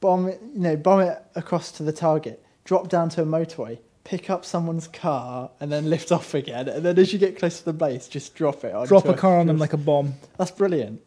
bomb 0.00 0.28
it, 0.28 0.40
you 0.54 0.60
know, 0.60 0.76
bomb 0.76 1.00
it 1.00 1.22
across 1.34 1.72
to 1.72 1.82
the 1.82 1.92
target, 1.92 2.44
drop 2.64 2.88
down 2.88 3.08
to 3.10 3.22
a 3.22 3.26
motorway, 3.26 3.78
pick 4.04 4.30
up 4.30 4.44
someone's 4.44 4.86
car, 4.86 5.50
and 5.60 5.72
then 5.72 5.90
lift 5.90 6.12
off 6.12 6.34
again. 6.34 6.68
And 6.68 6.84
then 6.84 6.98
as 6.98 7.12
you 7.12 7.18
get 7.18 7.38
close 7.38 7.58
to 7.58 7.64
the 7.64 7.72
base, 7.72 8.06
just 8.08 8.34
drop 8.34 8.64
it. 8.64 8.72
Drop 8.86 9.06
a 9.06 9.14
car 9.14 9.38
on 9.38 9.46
them 9.46 9.58
like 9.58 9.72
a 9.72 9.78
bomb. 9.78 10.14
that's 10.38 10.50
brilliant, 10.50 11.02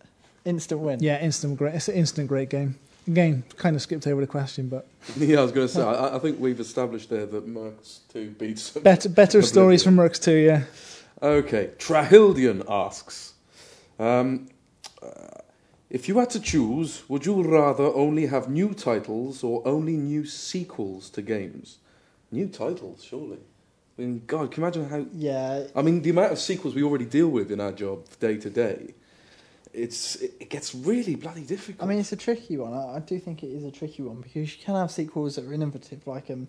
instant 0.45 0.81
win. 0.81 1.01
Yeah, 1.01 1.21
instant 1.21 1.57
great. 1.57 1.75
It's 1.75 1.87
an 1.87 1.95
instant 1.95 2.27
great 2.27 2.49
game. 2.49 2.77
Again, 3.07 3.43
kind 3.55 3.75
of 3.75 3.81
skipped 3.81 4.05
over 4.05 4.19
the 4.19 4.27
question, 4.27 4.67
but 4.67 4.85
Yeah, 5.17 5.39
I 5.39 5.43
was 5.43 5.51
going 5.53 5.67
to 5.67 5.73
say, 5.73 5.81
I, 5.81 6.17
I 6.17 6.19
think 6.19 6.39
we've 6.39 6.59
established 6.59 7.09
there 7.09 7.25
that 7.25 7.47
Mercs 7.47 7.99
2 8.11 8.31
beats. 8.31 8.71
better 8.71 9.07
better 9.09 9.41
stories 9.41 9.83
from 9.83 9.95
Mercs 9.95 10.21
2, 10.21 10.31
yeah. 10.35 10.63
Okay, 11.21 11.71
Trahildian 11.79 12.63
asks 12.69 13.33
um, 13.97 14.49
uh, 15.01 15.07
If 15.89 16.07
you 16.09 16.19
had 16.19 16.29
to 16.31 16.39
choose, 16.39 17.03
would 17.07 17.25
you 17.25 17.41
rather 17.41 17.85
only 17.85 18.25
have 18.27 18.49
new 18.49 18.73
titles 18.73 19.43
or 19.43 19.65
only 19.65 19.95
new 19.95 20.25
sequels 20.25 21.09
to 21.11 21.21
games? 21.21 21.77
New 22.29 22.49
titles, 22.49 23.03
surely. 23.03 23.39
I 23.97 24.01
mean, 24.01 24.21
God, 24.27 24.51
can 24.51 24.61
you 24.61 24.67
imagine 24.67 24.89
how. 24.89 25.05
Yeah, 25.15 25.63
I 25.75 25.81
mean, 25.81 26.01
the 26.01 26.09
amount 26.11 26.33
of 26.33 26.39
sequels 26.39 26.75
we 26.75 26.83
already 26.83 27.05
deal 27.05 27.29
with 27.29 27.51
in 27.51 27.59
our 27.61 27.71
job 27.71 28.05
day 28.19 28.37
to 28.37 28.49
day, 28.49 28.93
it's 29.77 30.15
it, 30.15 30.33
it 30.39 30.49
gets 30.49 30.73
really 30.73 31.15
bloody 31.15 31.43
difficult. 31.43 31.83
I 31.83 31.89
mean, 31.89 31.99
it's 31.99 32.11
a 32.11 32.17
tricky 32.17 32.57
one. 32.57 32.73
I, 32.73 32.97
I 32.97 32.99
do 32.99 33.19
think 33.19 33.43
it 33.43 33.47
is 33.47 33.63
a 33.63 33.71
tricky 33.71 34.01
one 34.03 34.21
because 34.21 34.55
you 34.57 34.63
can 34.63 34.75
have 34.75 34.91
sequels 34.91 35.35
that 35.35 35.45
are 35.45 35.53
innovative, 35.53 36.05
like 36.07 36.29
um, 36.31 36.47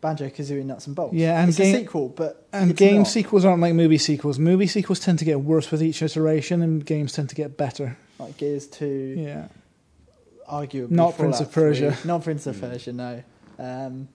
Banjo 0.00 0.28
Kazooie 0.28 0.64
Nuts 0.64 0.86
and 0.86 0.94
Bolts. 0.94 1.14
Yeah, 1.14 1.40
and 1.40 1.48
it's 1.48 1.58
game- 1.58 1.74
a 1.74 1.78
sequel, 1.78 2.08
but 2.10 2.46
And 2.52 2.70
it's 2.70 2.78
game 2.78 2.98
not. 2.98 3.08
sequels 3.08 3.44
aren't 3.44 3.62
like 3.62 3.74
movie 3.74 3.98
sequels. 3.98 4.38
Movie 4.38 4.66
sequels 4.66 5.00
tend 5.00 5.18
to 5.20 5.24
get 5.24 5.40
worse 5.40 5.70
with 5.70 5.82
each 5.82 6.02
iteration, 6.02 6.62
and 6.62 6.84
games 6.84 7.12
tend 7.12 7.28
to 7.30 7.34
get 7.34 7.56
better. 7.56 7.96
like 8.18 8.36
Gears 8.36 8.66
Two, 8.66 9.14
Yeah. 9.18 9.48
arguably 10.50 10.90
Not 10.90 11.16
Prince 11.16 11.40
of 11.40 11.50
Persia. 11.52 11.92
3. 11.92 12.08
Not 12.08 12.22
Prince 12.24 12.46
of 12.46 12.56
Mm. 12.56 12.60
Persia, 12.60 12.92
no. 12.92 13.22
Um, 13.58 14.08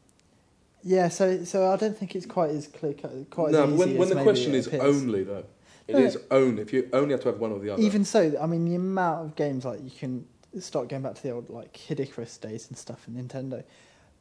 yeah, 0.84 1.10
so 1.10 1.44
so 1.44 1.72
I 1.72 1.76
don't 1.78 1.96
think 1.98 2.16
it's 2.16 2.26
quite 2.26 2.50
as 2.52 2.68
clear, 2.68 2.94
cut- 2.94 3.30
quite 3.30 3.52
no, 3.52 3.64
as 3.66 3.70
but 3.70 3.74
easy 3.74 3.78
when, 3.78 3.92
as 3.92 3.98
when 4.00 4.10
the 4.10 4.16
maybe 4.16 4.24
question 4.24 4.54
is 4.56 4.68
appears. 4.68 4.82
only 4.84 5.24
though, 5.24 5.44
it 5.92 6.00
No. 6.00 6.06
is 6.06 6.18
only. 6.32 6.62
If 6.62 6.74
you 6.74 6.90
only 6.94 7.12
have 7.12 7.22
to 7.22 7.28
have 7.30 7.40
one 7.40 7.52
or 7.52 7.60
the 7.60 7.70
other. 7.72 7.82
Even 7.82 8.04
so, 8.06 8.36
I 8.42 8.46
mean, 8.48 8.66
the 8.66 8.76
amount 8.76 9.26
of 9.26 9.36
games 9.36 9.66
like 9.66 9.84
you 9.84 9.92
can 9.92 10.26
start 10.60 10.90
going 10.90 11.02
back 11.02 11.16
to 11.16 11.24
the 11.24 11.32
old 11.32 11.50
like 11.50 11.72
Kid 11.74 12.00
Icarus 12.00 12.38
days 12.38 12.68
and 12.70 12.78
stuff 12.78 13.08
in 13.08 13.14
Nintendo. 13.16 13.64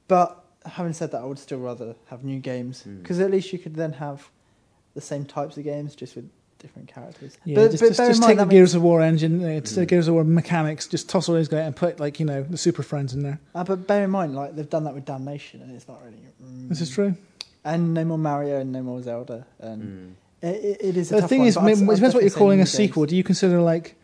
But 0.09 0.43
having 0.67 0.93
said 0.93 1.11
that, 1.13 1.23
I 1.23 1.25
would 1.25 1.39
still 1.39 1.59
rather 1.59 1.95
have 2.07 2.25
new 2.25 2.39
games 2.39 2.85
Mm. 2.87 3.03
because 3.03 3.21
at 3.21 3.31
least 3.31 3.53
you 3.53 3.59
could 3.59 3.75
then 3.75 3.93
have 3.95 4.29
the 4.95 5.01
same 5.01 5.25
types 5.25 5.57
of 5.57 5.65
games 5.65 5.95
just 5.95 6.17
with 6.17 6.29
different 6.59 6.89
characters. 6.89 7.39
Yeah, 7.45 7.55
but 7.55 7.71
just, 7.71 7.83
but 7.83 7.89
just, 7.89 7.99
just 8.01 8.21
mind, 8.21 8.31
take 8.31 8.37
the 8.37 8.45
that 8.45 8.49
means- 8.49 8.51
Gears 8.59 8.75
of 8.75 8.83
War 8.83 9.01
engine, 9.01 9.43
uh, 9.43 9.49
it's 9.49 9.75
the 9.75 9.83
Mm. 9.87 9.89
Gears 9.89 10.09
of 10.09 10.15
War 10.15 10.25
mechanics, 10.25 10.87
just 10.87 11.09
toss 11.09 11.29
all 11.29 11.35
those 11.35 11.49
guys 11.49 11.67
and 11.67 11.75
put 11.75 11.99
like 11.99 12.21
you 12.21 12.27
know 12.27 12.43
the 12.43 12.59
Super 12.59 12.83
Friends 12.83 13.15
in 13.15 13.23
there. 13.23 13.41
Ah, 13.55 13.65
but 13.65 13.87
bear 13.87 14.05
in 14.05 14.11
mind, 14.11 14.35
like 14.35 14.55
they've 14.57 14.69
done 14.69 14.85
that 14.85 14.95
with 14.95 15.05
Damnation, 15.07 15.63
and 15.63 15.75
it's 15.75 15.89
not 15.89 16.03
really. 16.05 16.19
mm. 16.45 16.69
This 16.69 16.81
is 16.83 16.91
true. 16.91 17.15
And 17.65 17.95
no 17.95 18.05
more 18.05 18.19
Mario 18.19 18.61
and 18.61 18.73
no 18.73 18.83
more 18.83 19.01
Zelda, 19.03 19.47
and 19.59 19.83
Mm. 19.83 20.13
It, 20.43 20.47
it, 20.47 20.79
it 20.81 20.97
is. 20.97 21.11
A 21.13 21.17
The 21.17 21.21
tough 21.23 21.31
thing 21.31 21.39
one, 21.41 21.49
is, 21.49 21.55
but 21.57 21.61
I'd- 21.65 21.71
it 21.73 21.75
I'd 21.91 21.95
depends 21.97 22.15
what 22.15 22.23
you're 22.25 22.31
calling 22.33 22.59
new 22.59 22.63
a 22.65 22.67
sequel. 22.67 23.07
Do 23.07 23.17
you 23.17 23.23
consider 23.25 23.61
like 23.61 23.97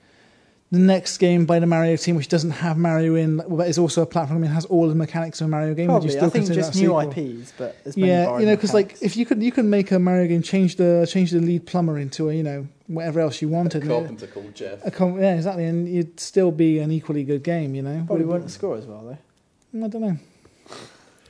the 0.72 0.78
next 0.80 1.18
game 1.18 1.47
by 1.47 1.61
the 1.61 1.66
Mario 1.66 1.95
team, 1.97 2.16
which 2.16 2.26
doesn't 2.28 2.51
have 2.51 2.76
Mario 2.76 3.14
in, 3.14 3.37
but 3.49 3.68
is 3.68 3.78
also 3.78 4.03
a 4.03 4.07
platform 4.07 4.43
and 4.43 4.53
has 4.53 4.64
all 4.64 4.89
the 4.89 4.95
mechanics 4.97 5.41
of 5.41 5.47
a 5.47 5.49
Mario 5.51 5.74
game? 5.74 5.93
would 5.93 6.03
you 6.03 6.11
still 6.11 6.24
I 6.24 6.28
think 6.28 6.47
consider 6.47 6.61
just 6.61 6.74
a 6.74 6.78
new 6.78 6.89
sequel? 7.01 7.01
IPs, 7.41 7.53
but 7.57 7.76
as 7.84 7.97
Yeah, 7.97 8.39
you 8.41 8.47
know, 8.47 8.57
because 8.57 8.74
like 8.74 8.97
if 9.01 9.16
you 9.16 9.24
could, 9.24 9.43
you 9.43 9.53
could 9.53 9.64
make 9.64 9.93
a 9.93 9.99
Mario 9.99 10.26
game, 10.26 10.43
change 10.43 10.74
the 10.76 11.07
change 11.09 11.30
the 11.30 11.39
lead 11.41 11.66
plumber 11.66 11.99
into 11.99 12.28
a 12.30 12.34
you 12.34 12.43
know 12.43 12.66
whatever 12.89 13.20
else 13.20 13.41
you 13.41 13.49
wanted. 13.49 13.82
and 13.82 13.91
it- 13.91 13.95
Carpenter 13.95 14.26
called 14.26 14.55
Jeff. 14.57 14.84
a 14.84 14.91
com- 14.91 15.20
yeah, 15.20 15.37
exactly, 15.37 15.64
and 15.66 15.89
you'd 15.89 16.18
still 16.18 16.51
be 16.51 16.80
an 16.80 16.91
equally 16.91 17.22
good 17.24 17.43
game. 17.45 17.74
You 17.76 17.82
know, 17.82 18.03
probably 18.07 18.24
Would- 18.24 18.32
wouldn't 18.32 18.51
score 18.51 18.76
as 18.76 18.87
well 18.87 19.03
though. 19.05 19.78
Mm, 19.78 19.84
I 19.84 19.89
don't 19.89 20.03
know. 20.03 20.16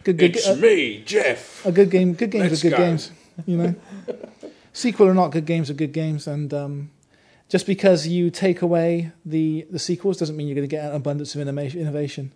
Good, 0.04 0.18
good, 0.18 0.36
It's 0.36 0.46
a, 0.46 0.54
me, 0.57 1.02
Jeff. 1.04 1.66
a 1.66 1.72
good 1.72 1.90
game. 1.90 2.14
Good 2.14 2.30
games 2.30 2.50
Let's 2.50 2.64
are 2.64 2.70
good 2.70 2.76
go. 2.76 2.84
games. 2.84 3.11
You 3.44 3.57
know, 3.59 3.74
sequel 4.77 5.09
or 5.09 5.14
not, 5.14 5.33
good 5.33 5.47
games 5.47 5.70
are 5.70 5.74
good 5.74 5.93
games, 5.93 6.27
and 6.27 6.53
um, 6.55 6.91
just 7.49 7.66
because 7.66 8.07
you 8.07 8.31
take 8.31 8.62
away 8.62 9.12
the 9.24 9.66
the 9.70 9.79
sequels 9.79 10.18
doesn't 10.18 10.37
mean 10.37 10.47
you're 10.47 10.55
going 10.55 10.68
to 10.68 10.77
get 10.77 10.85
an 10.85 10.95
abundance 10.95 11.35
of 11.35 11.41
innovation. 11.41 12.33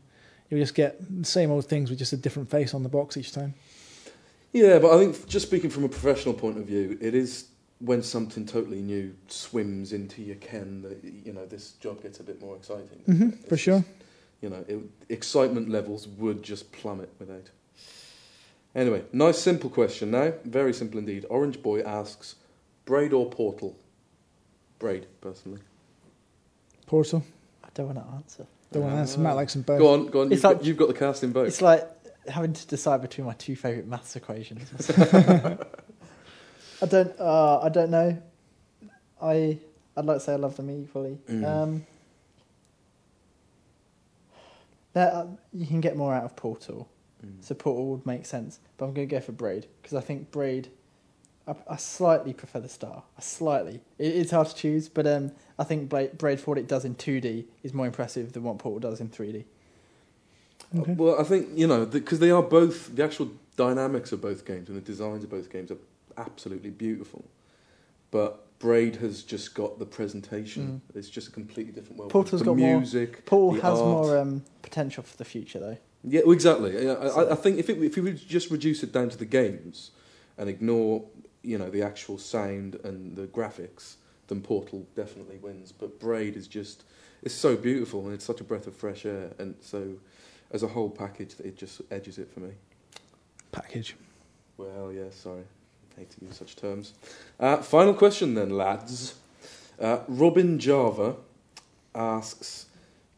You'll 0.49 0.61
just 0.61 0.75
get 0.75 0.97
the 1.23 1.25
same 1.25 1.51
old 1.51 1.67
things 1.67 1.91
with 1.91 1.99
just 1.99 2.13
a 2.13 2.17
different 2.17 2.51
face 2.51 2.75
on 2.75 2.83
the 2.83 2.89
box 2.89 3.17
each 3.17 3.31
time. 3.33 3.55
Yeah, 4.53 4.81
but 4.81 4.91
I 4.93 4.99
think 4.99 5.29
just 5.29 5.47
speaking 5.47 5.71
from 5.71 5.85
a 5.85 5.89
professional 5.89 6.35
point 6.35 6.59
of 6.59 6.65
view, 6.67 6.99
it 7.01 7.15
is 7.15 7.47
when 7.79 8.03
something 8.03 8.45
totally 8.47 8.83
new 8.83 9.15
swims 9.29 9.93
into 9.93 10.23
your 10.23 10.35
ken 10.37 10.83
that 10.83 10.99
you 11.05 11.33
know 11.33 11.47
this 11.47 11.73
job 11.73 12.03
gets 12.03 12.19
a 12.21 12.25
bit 12.25 12.41
more 12.41 12.57
exciting. 12.57 13.01
hmm 13.07 13.29
It's 13.29 13.45
for 13.45 13.51
just- 13.51 13.63
sure. 13.63 13.85
You 14.43 14.49
know, 14.49 14.65
it, 14.67 14.79
excitement 15.11 15.69
levels 15.69 16.09
would 16.09 16.43
just 16.43 16.73
plummet 16.73 17.11
without. 17.19 17.51
Anyway, 18.75 19.03
nice 19.13 19.39
simple 19.39 19.69
question 19.69 20.11
now. 20.13 20.33
Very 20.45 20.73
simple 20.73 20.99
indeed. 20.99 21.27
Orange 21.29 21.61
Boy 21.63 21.81
asks, 21.83 22.37
Braid 22.85 23.13
or 23.13 23.29
Portal? 23.29 23.77
Braid, 24.79 25.07
personally. 25.21 25.61
Portal. 26.87 27.25
I 27.65 27.69
don't 27.75 27.87
want 27.95 27.99
to 27.99 28.15
answer. 28.15 28.47
The 28.71 28.81
one 28.81 28.95
that's 28.95 29.17
Matt 29.17 29.35
likes 29.37 29.55
them 29.55 29.63
both. 29.63 29.79
Go 29.81 29.93
on, 29.93 30.07
go 30.07 30.21
on. 30.21 30.27
It's 30.33 30.37
You've, 30.37 30.45
like- 30.45 30.57
got, 30.59 30.65
you've 30.65 30.77
got 30.77 30.89
the 30.89 30.95
casting 30.95 31.33
vote. 31.33 31.49
It's 31.49 31.61
like 31.61 31.89
having 32.29 32.53
to 32.53 32.67
decide 32.67 33.03
between 33.03 33.27
my 33.27 33.33
two 33.35 33.57
favourite 33.57 33.87
maths 33.89 34.15
equations. 34.15 34.91
I 36.83 36.87
don't. 36.87 37.19
Uh, 37.19 37.61
I 37.61 37.69
don't 37.69 37.91
know. 37.91 38.23
I. 39.21 39.59
I'd 39.97 40.05
like 40.05 40.19
to 40.19 40.21
say 40.21 40.33
I 40.33 40.37
love 40.37 40.57
them 40.57 40.71
equally. 40.71 41.19
Mm. 41.29 41.45
Um, 41.45 41.87
there, 44.93 45.13
uh, 45.13 45.27
you 45.53 45.67
can 45.67 45.81
get 45.81 45.97
more 45.97 46.15
out 46.15 46.25
of 46.25 46.37
Portal, 46.37 46.89
Mm. 47.25 47.45
so 47.45 47.55
Portal 47.55 47.87
would 47.89 48.07
make 48.07 48.25
sense. 48.27 48.61
But 48.77 48.87
I'm 48.87 48.95
going 48.95 49.09
to 49.09 49.15
go 49.15 49.21
for 49.21 49.33
Braid 49.33 49.67
because 49.83 49.97
I 49.97 50.01
think 50.01 50.31
Braid. 50.31 50.69
I, 51.49 51.55
I 51.69 51.77
slightly 51.77 52.33
prefer 52.33 52.61
the 52.61 52.69
Star. 52.69 53.03
I 53.19 53.21
slightly. 53.21 53.81
It, 53.99 54.15
it's 54.15 54.31
hard 54.31 54.49
to 54.49 54.55
choose, 54.55 54.89
but 54.89 55.07
um, 55.07 55.33
I 55.59 55.65
think 55.65 55.89
Braid, 55.89 56.19
Braid 56.19 56.41
for 56.41 56.53
what 56.53 56.59
it 56.59 56.69
does 56.69 56.85
in 56.85 56.95
2D 56.95 57.45
is 57.63 57.75
more 57.75 57.87
impressive 57.87 58.33
than 58.33 58.43
what 58.45 58.59
Portal 58.59 58.91
does 58.91 59.01
in 59.01 59.09
3D. 59.09 59.45
Okay. 60.79 60.93
Well, 60.93 61.19
I 61.21 61.25
think 61.25 61.49
you 61.55 61.67
know 61.67 61.85
because 61.87 62.21
they 62.21 62.31
are 62.31 62.43
both 62.43 62.95
the 62.95 63.03
actual 63.05 63.31
dynamics 63.57 64.13
of 64.13 64.21
both 64.21 64.45
games 64.47 64.69
and 64.69 64.77
the 64.77 64.83
designs 64.83 65.25
of 65.25 65.31
both 65.31 65.51
games 65.51 65.71
are 65.71 65.79
absolutely 66.17 66.71
beautiful. 66.71 67.25
But 68.11 68.59
Braid 68.59 68.97
has 68.97 69.23
just 69.23 69.55
got 69.55 69.79
the 69.79 69.87
presentation. 69.87 70.83
It's 70.95 71.09
just 71.09 71.29
a 71.29 71.31
completely 71.31 71.73
different 71.73 71.99
world. 71.99 72.11
Portal's 72.13 72.41
the 72.41 72.47
got 72.47 72.57
more- 72.57 72.77
music. 72.79 73.25
Portal 73.25 73.53
the 73.61 73.63
has 73.63 73.79
art. 73.81 73.89
more 73.89 74.19
um, 74.19 74.45
potential 74.63 75.03
for 75.03 75.17
the 75.17 75.25
future, 75.25 75.59
though. 75.59 75.79
Yeah, 76.03 76.23
well, 76.25 76.33
exactly. 76.33 76.89
I, 76.89 76.93
I- 76.95 77.33
I 77.33 77.35
think 77.35 77.59
if 77.59 77.69
it, 77.69 77.83
if 77.83 77.97
you 77.97 78.03
would 78.03 78.17
just 78.17 78.51
reduce 78.51 78.83
it 78.83 78.93
down 78.93 79.11
to 79.11 79.17
the 79.19 79.27
games 79.27 79.91
and 80.39 80.49
ignore 80.49 81.05
you 81.43 81.57
know 81.59 81.71
the 81.71 81.83
actual 81.83 82.19
sound 82.19 82.75
and 82.85 83.17
the 83.17 83.27
graphics, 83.27 83.95
then 84.29 84.41
Portal 84.43 84.87
definitely 84.95 85.37
wins. 85.39 85.73
But 85.73 85.99
Braid 86.01 86.37
is 86.37 86.47
just 86.49 86.85
it's 87.23 87.35
so 87.35 87.57
beautiful 87.57 88.05
and 88.07 88.15
it's 88.15 88.25
such 88.25 88.41
a 88.41 88.45
breath 88.45 88.67
of 88.67 88.75
fresh 88.75 89.05
air, 89.05 89.33
and 89.39 89.55
so 89.61 89.95
as 90.53 90.63
a 90.63 90.69
whole 90.69 90.91
package, 90.91 91.35
it 91.45 91.57
just 91.57 91.81
edges 91.91 92.19
it 92.19 92.31
for 92.33 92.41
me. 92.41 92.51
Package. 93.53 93.95
Well, 94.57 94.93
yeah, 94.93 95.11
sorry. 95.11 95.45
I 95.97 96.01
hate 96.01 96.11
to 96.11 96.25
use 96.25 96.37
such 96.37 96.57
terms. 96.57 96.95
Uh, 97.39 97.59
final 97.59 97.95
question 97.95 98.35
then, 98.35 98.51
lads. 98.51 99.15
Uh, 99.81 100.01
Robin 100.09 100.59
Java 100.59 101.17
asks 101.95 102.67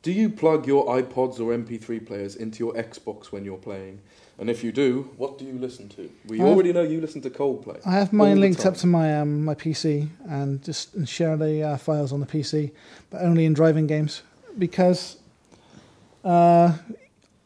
Do 0.03 0.11
you 0.11 0.29
plug 0.29 0.67
your 0.67 0.87
iPods 0.87 1.39
or 1.39 1.57
MP3 1.57 2.05
players 2.05 2.35
into 2.35 2.59
your 2.59 2.73
Xbox 2.75 3.27
when 3.27 3.45
you're 3.45 3.57
playing? 3.57 4.01
And 4.39 4.51
if 4.51 4.65
you 4.65 4.73
do, 4.73 5.09
what 5.17 5.39
do 5.39 5.45
you 5.45 5.57
listen 5.57 5.89
to? 5.91 6.11
We 6.27 6.41
I 6.41 6.45
have- 6.45 6.55
already 6.55 6.73
know 6.73 6.83
you 6.83 7.01
listen 7.01 7.21
to 7.23 7.31
Coldplay. 7.31 7.81
I 7.87 7.93
have 7.93 8.13
mine 8.13 8.41
linked 8.41 8.67
up 8.67 8.75
to 8.79 8.87
my 8.89 9.17
um, 9.21 9.45
my 9.45 9.55
PC 9.55 10.09
and 10.29 10.61
just 10.65 10.95
and 10.95 11.09
share 11.09 11.37
the 11.37 11.63
uh, 11.63 11.77
files 11.77 12.13
on 12.13 12.19
the 12.21 12.27
PC, 12.27 12.73
but 13.11 13.23
only 13.23 13.45
in 13.45 13.53
driving 13.53 13.87
games 13.87 14.23
because 14.59 15.19
uh, 16.25 16.73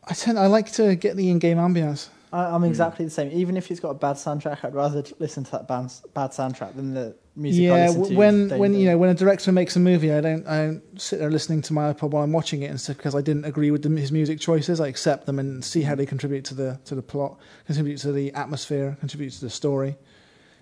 I 0.08 0.14
tend 0.14 0.38
I 0.38 0.46
like 0.46 0.72
to 0.72 0.94
get 0.96 1.16
the 1.16 1.28
in-game 1.28 1.58
ambience. 1.58 2.08
I, 2.32 2.46
I'm 2.46 2.62
Hmm. 2.62 2.66
exactly 2.68 3.04
the 3.04 3.10
same. 3.10 3.30
Even 3.32 3.56
if 3.56 3.70
it's 3.70 3.80
got 3.80 3.90
a 3.90 3.94
bad 3.94 4.16
soundtrack, 4.16 4.64
I'd 4.64 4.74
rather 4.74 5.02
listen 5.18 5.44
to 5.44 5.50
that 5.52 5.68
bad, 5.68 5.92
bad 6.14 6.30
soundtrack 6.30 6.74
than 6.74 6.94
the 6.94 7.14
music 7.36 7.64
I 7.64 7.66
yeah, 7.66 7.86
listen 7.88 8.02
to. 8.04 8.14
when 8.16 8.48
when 8.58 8.74
you 8.74 8.86
know 8.86 8.98
when 8.98 9.10
a 9.10 9.14
director 9.14 9.52
makes 9.52 9.76
a 9.76 9.80
movie, 9.80 10.12
I 10.12 10.20
don't 10.20 10.46
I 10.46 10.56
don't 10.66 11.00
sit 11.00 11.18
there 11.20 11.30
listening 11.30 11.62
to 11.62 11.72
my 11.72 11.92
iPod 11.92 12.10
while 12.10 12.24
I'm 12.24 12.32
watching 12.32 12.62
it, 12.62 12.70
instead 12.70 12.96
because 12.96 13.14
I 13.14 13.20
didn't 13.20 13.44
agree 13.44 13.70
with 13.70 13.82
the, 13.82 13.90
his 14.00 14.10
music 14.10 14.40
choices. 14.40 14.80
I 14.80 14.88
accept 14.88 15.26
them 15.26 15.38
and 15.38 15.64
see 15.64 15.82
how 15.82 15.94
they 15.94 16.06
contribute 16.06 16.44
to 16.46 16.54
the 16.54 16.80
to 16.86 16.94
the 16.94 17.02
plot, 17.02 17.38
contribute 17.66 17.98
to 17.98 18.12
the 18.12 18.32
atmosphere, 18.34 18.96
contribute 19.00 19.30
to 19.34 19.40
the 19.42 19.50
story. 19.50 19.96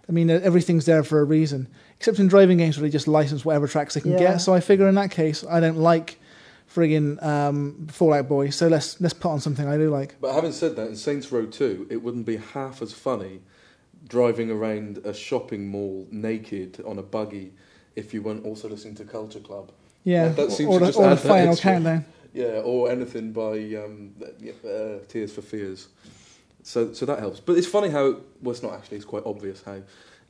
I 0.06 0.12
mean, 0.12 0.28
everything's 0.28 0.84
there 0.84 1.02
for 1.02 1.20
a 1.20 1.24
reason, 1.24 1.66
except 1.96 2.18
in 2.18 2.26
driving 2.28 2.58
games 2.58 2.76
where 2.76 2.82
they 2.86 2.90
just 2.92 3.08
license 3.08 3.42
whatever 3.42 3.66
tracks 3.66 3.94
they 3.94 4.02
can 4.02 4.12
Yeah. 4.12 4.18
get. 4.18 4.38
So 4.42 4.52
I 4.52 4.60
figure 4.60 4.86
in 4.86 4.96
that 4.96 5.10
case, 5.10 5.42
I 5.48 5.60
don't 5.60 5.78
like 5.78 6.20
friggin' 6.74 7.22
um, 7.22 7.86
Fall 7.90 8.12
Out 8.14 8.28
Boy, 8.28 8.50
so 8.50 8.68
let's 8.68 9.00
let's 9.00 9.14
put 9.14 9.30
on 9.30 9.40
something 9.40 9.66
I 9.68 9.76
do 9.76 9.90
like. 9.90 10.16
But 10.20 10.34
having 10.34 10.52
said 10.52 10.76
that, 10.76 10.88
in 10.88 10.96
Saints 10.96 11.30
Row 11.30 11.46
2, 11.46 11.88
it 11.90 12.02
wouldn't 12.02 12.26
be 12.26 12.36
half 12.36 12.82
as 12.82 12.92
funny 12.92 13.40
driving 14.08 14.50
around 14.50 14.98
a 14.98 15.14
shopping 15.14 15.68
mall 15.68 16.06
naked 16.10 16.82
on 16.86 16.98
a 16.98 17.02
buggy 17.02 17.52
if 17.96 18.12
you 18.12 18.20
weren't 18.20 18.44
also 18.44 18.68
listening 18.68 18.94
to 18.96 19.04
Culture 19.04 19.40
Club. 19.40 19.70
Yeah, 20.02 20.28
That- 20.28 20.36
that 20.36 20.52
seems 20.52 20.68
or, 20.70 20.78
to 20.78 20.84
the, 20.84 20.90
just 20.90 20.98
or 20.98 21.10
the 21.10 21.16
final 21.16 21.52
extra- 21.52 21.70
countdown. 21.72 22.04
Yeah, 22.34 22.60
or 22.64 22.90
anything 22.90 23.32
by 23.32 23.52
um, 23.76 24.12
uh, 24.20 24.98
Tears 25.08 25.32
for 25.32 25.40
Fears. 25.40 25.86
So, 26.64 26.92
so 26.92 27.06
that 27.06 27.20
helps. 27.20 27.38
But 27.40 27.56
it's 27.56 27.66
funny 27.66 27.90
how, 27.90 28.16
well, 28.42 28.50
it's 28.52 28.62
not 28.62 28.72
actually, 28.74 28.96
it's 28.96 29.06
quite 29.06 29.22
obvious 29.24 29.62
how. 29.62 29.82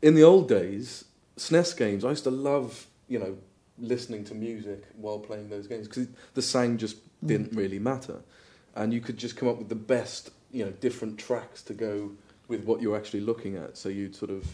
In 0.03 0.15
the 0.15 0.23
old 0.23 0.47
days, 0.49 1.05
SNES 1.39 1.77
games, 1.79 2.05
I 2.05 2.11
used 2.11 2.25
to 2.25 2.31
love, 2.31 2.87
you 3.09 3.19
know, 3.19 3.39
listening 3.79 4.25
to 4.25 4.35
music 4.35 4.85
while 4.97 5.19
playing 5.19 5.49
those 5.51 5.67
games 5.67 5.89
because 5.89 6.07
the 6.35 6.43
sound 6.43 6.79
just 6.79 6.97
Mm. 6.97 7.29
didn't 7.29 7.53
really 7.55 7.79
matter. 7.79 8.17
And 8.77 8.93
you 8.93 9.01
could 9.01 9.17
just 9.17 9.37
come 9.37 9.49
up 9.49 9.59
with 9.59 9.69
the 9.69 9.75
best, 9.75 10.31
you 10.53 10.65
know, 10.65 10.73
different 10.81 11.19
tracks 11.19 11.63
to 11.63 11.75
go 11.75 12.11
with 12.49 12.65
what 12.65 12.83
you're 12.83 12.97
actually 12.97 13.21
looking 13.21 13.57
at. 13.57 13.77
So 13.77 13.89
you'd 13.89 14.15
sort 14.15 14.31
of. 14.31 14.45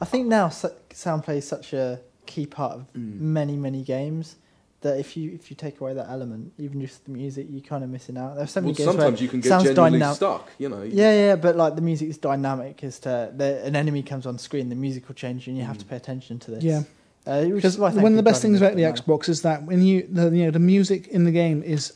I 0.00 0.04
think 0.04 0.26
now 0.28 0.46
s- 0.46 0.64
sound 0.92 1.24
plays 1.24 1.46
such 1.46 1.72
a 1.72 2.00
key 2.26 2.46
part 2.46 2.72
of 2.76 2.86
Mm. 2.94 3.20
many 3.20 3.56
many 3.56 3.82
games 3.82 4.36
that 4.82 4.98
if 4.98 5.16
you 5.16 5.32
if 5.32 5.50
you 5.50 5.56
take 5.56 5.80
away 5.80 5.92
that 5.94 6.08
element, 6.08 6.52
even 6.58 6.80
just 6.80 7.04
the 7.04 7.10
music, 7.10 7.46
you're 7.50 7.60
kind 7.62 7.82
of 7.82 7.90
missing 7.90 8.16
out. 8.16 8.36
There's 8.36 8.50
so 8.52 8.60
many 8.60 8.70
Well, 8.72 8.76
games 8.76 8.86
where 8.86 8.94
sometimes 9.02 9.20
you 9.20 9.28
can 9.28 9.40
get 9.40 9.48
sounds 9.48 9.64
genuinely 9.64 9.98
dynam- 10.00 10.14
stuck, 10.14 10.50
you 10.58 10.68
know. 10.68 10.82
Yeah, 10.82 11.12
yeah, 11.12 11.36
but 11.36 11.56
like 11.56 11.74
the 11.74 11.82
music 11.82 12.08
is 12.10 12.18
dynamic 12.18 12.84
as 12.84 12.98
to 13.00 13.32
the, 13.36 13.64
an 13.64 13.74
enemy 13.74 14.02
comes 14.04 14.24
on 14.26 14.38
screen, 14.38 14.68
the 14.68 14.76
music 14.76 15.08
will 15.08 15.16
change, 15.16 15.48
and 15.48 15.56
you 15.56 15.64
have 15.64 15.76
Mm. 15.76 15.80
to 15.80 15.84
pay 15.86 15.96
attention 15.96 16.38
to 16.40 16.50
this. 16.52 16.62
Yeah. 16.62 16.82
Uh, 17.28 17.44
Because 17.44 17.74
is 17.74 17.78
why 17.78 17.88
I 17.88 17.90
think 17.92 18.02
one 18.02 18.12
of 18.12 18.16
the 18.16 18.22
best 18.22 18.42
things 18.42 18.60
about 18.60 18.76
the 18.76 18.82
Xbox 18.82 19.28
is 19.28 19.42
that 19.42 19.62
when 19.64 19.82
you 19.82 20.06
the 20.10 20.30
you 20.30 20.44
know 20.44 20.50
the 20.50 20.58
music 20.58 21.08
in 21.08 21.24
the 21.24 21.30
game 21.30 21.62
is 21.62 21.92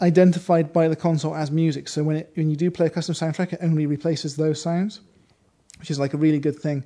identified 0.00 0.72
by 0.72 0.88
the 0.88 0.96
console 0.96 1.34
as 1.34 1.50
music. 1.50 1.88
So 1.88 2.02
when 2.02 2.16
it, 2.16 2.32
when 2.34 2.50
you 2.50 2.56
do 2.56 2.70
play 2.70 2.86
a 2.86 2.90
custom 2.90 3.14
soundtrack, 3.14 3.52
it 3.52 3.60
only 3.62 3.86
replaces 3.86 4.36
those 4.36 4.60
sounds, 4.60 5.00
which 5.78 5.90
is 5.90 5.98
like 5.98 6.14
a 6.14 6.16
really 6.16 6.40
good 6.40 6.56
thing. 6.58 6.84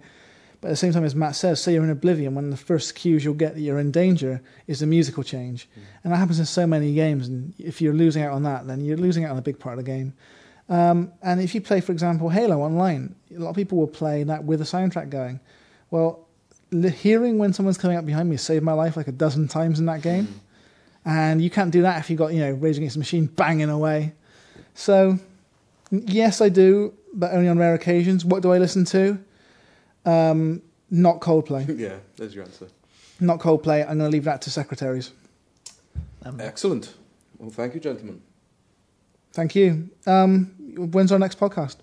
But 0.60 0.68
at 0.68 0.70
the 0.72 0.76
same 0.76 0.92
time, 0.92 1.04
as 1.04 1.14
Matt 1.14 1.36
says, 1.36 1.62
say 1.62 1.74
you're 1.74 1.84
in 1.84 1.90
Oblivion, 1.90 2.34
one 2.34 2.44
of 2.44 2.50
the 2.50 2.56
first 2.56 2.94
cues 2.94 3.24
you'll 3.24 3.34
get 3.34 3.54
that 3.54 3.60
you're 3.60 3.78
in 3.78 3.90
danger 3.90 4.42
is 4.66 4.80
the 4.80 4.86
musical 4.86 5.22
change, 5.22 5.68
Mm. 5.78 5.82
and 6.04 6.12
that 6.12 6.16
happens 6.16 6.38
in 6.38 6.46
so 6.46 6.66
many 6.66 6.94
games. 6.94 7.28
And 7.28 7.54
if 7.58 7.80
you're 7.80 7.94
losing 7.94 8.22
out 8.22 8.32
on 8.32 8.42
that, 8.44 8.66
then 8.66 8.84
you're 8.84 8.96
losing 8.96 9.24
out 9.24 9.32
on 9.32 9.38
a 9.38 9.42
big 9.42 9.58
part 9.58 9.78
of 9.78 9.84
the 9.84 9.90
game. 9.90 10.12
Um, 10.68 11.12
and 11.22 11.40
if 11.40 11.54
you 11.54 11.60
play, 11.60 11.80
for 11.80 11.92
example, 11.92 12.28
Halo 12.30 12.60
online, 12.62 13.14
a 13.34 13.38
lot 13.38 13.50
of 13.50 13.56
people 13.56 13.78
will 13.78 13.86
play 13.86 14.24
that 14.24 14.44
with 14.44 14.60
a 14.60 14.64
soundtrack 14.64 15.10
going. 15.10 15.40
Well, 15.90 16.25
hearing 16.70 17.38
when 17.38 17.52
someone's 17.52 17.78
coming 17.78 17.96
up 17.96 18.04
behind 18.04 18.28
me 18.28 18.36
saved 18.36 18.64
my 18.64 18.72
life 18.72 18.96
like 18.96 19.08
a 19.08 19.12
dozen 19.12 19.48
times 19.48 19.78
in 19.78 19.86
that 19.86 20.02
game. 20.02 20.40
And 21.04 21.40
you 21.40 21.50
can't 21.50 21.70
do 21.70 21.82
that 21.82 22.00
if 22.00 22.10
you've 22.10 22.18
got, 22.18 22.32
you 22.32 22.40
know, 22.40 22.52
Rage 22.52 22.76
Against 22.76 22.94
the 22.94 22.98
Machine 22.98 23.26
banging 23.26 23.70
away. 23.70 24.12
So, 24.74 25.18
yes, 25.90 26.40
I 26.40 26.48
do, 26.48 26.94
but 27.14 27.32
only 27.32 27.48
on 27.48 27.58
rare 27.58 27.74
occasions. 27.74 28.24
What 28.24 28.42
do 28.42 28.52
I 28.52 28.58
listen 28.58 28.84
to? 28.86 29.18
Um, 30.04 30.62
not 30.90 31.20
Coldplay. 31.20 31.78
yeah, 31.78 31.96
there's 32.16 32.34
your 32.34 32.44
answer. 32.44 32.66
Not 33.20 33.38
Coldplay. 33.38 33.82
I'm 33.82 33.98
going 33.98 34.10
to 34.10 34.12
leave 34.12 34.24
that 34.24 34.42
to 34.42 34.50
secretaries. 34.50 35.12
Um, 36.24 36.40
Excellent. 36.40 36.94
Well, 37.38 37.50
thank 37.50 37.74
you, 37.74 37.80
gentlemen. 37.80 38.20
Thank 39.32 39.54
you. 39.54 39.90
Um, 40.06 40.54
when's 40.76 41.12
our 41.12 41.18
next 41.18 41.38
podcast? 41.38 41.76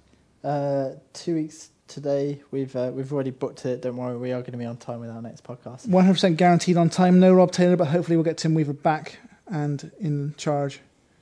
uh, 0.44 0.92
two 1.14 1.36
weeks 1.36 1.70
today. 1.88 2.42
We've 2.52 2.76
uh, 2.76 2.92
we've 2.94 3.12
already 3.14 3.32
booked 3.32 3.66
it. 3.66 3.82
Don't 3.82 3.98
worry, 3.98 4.18
we 4.18 4.32
are 4.32 4.42
going 4.42 4.52
to 4.54 4.58
be 4.58 4.66
on 4.66 4.78
time 4.78 5.00
with 5.00 5.10
our 5.10 5.22
next 5.22 5.44
podcast. 5.44 5.88
100% 5.88 6.38
guaranteed 6.38 6.78
on 6.78 6.90
time. 6.90 7.20
No 7.20 7.34
Rob 7.34 7.52
Taylor, 7.52 7.76
but 7.76 7.86
hopefully 7.90 8.18
we'll 8.18 8.24
get 8.24 8.38
Tim 8.38 8.54
Weaver 8.54 8.74
back 8.74 9.18
and 9.48 9.92
in 10.00 10.34
charge. 10.38 10.80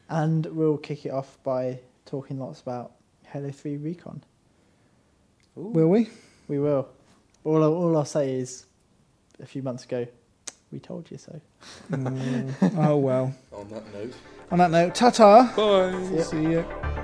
And 0.10 0.46
we'll 0.48 0.78
kick 0.78 1.06
it 1.06 1.10
off 1.12 1.38
by 1.44 1.80
talking 2.06 2.38
lots 2.40 2.62
about 2.62 2.92
Halo 3.28 3.52
Three 3.52 3.78
Recon. 3.78 4.24
Ooh. 5.58 5.62
Will 5.68 5.88
we? 5.88 6.10
We 6.48 6.60
will. 6.60 6.88
All 7.44 7.64
I- 7.64 7.68
all 7.68 7.98
I'll 7.98 8.06
say 8.06 8.36
is, 8.36 8.66
a 9.42 9.46
few 9.46 9.64
months 9.64 9.84
ago, 9.86 10.06
we 10.72 10.80
told 10.80 11.10
you 11.12 11.18
so. 11.18 11.40
Mm, 11.92 12.54
oh 12.78 12.98
well. 12.98 13.34
On 13.54 13.68
that 13.70 13.94
note, 13.94 14.14
On 14.52 14.58
that 14.60 14.72
note, 14.72 14.96
ta 14.96 15.10
ta. 15.10 15.54
bye. 15.56 15.90
Yeah. 16.14 16.24
See 16.24 16.42
you. 16.44 17.01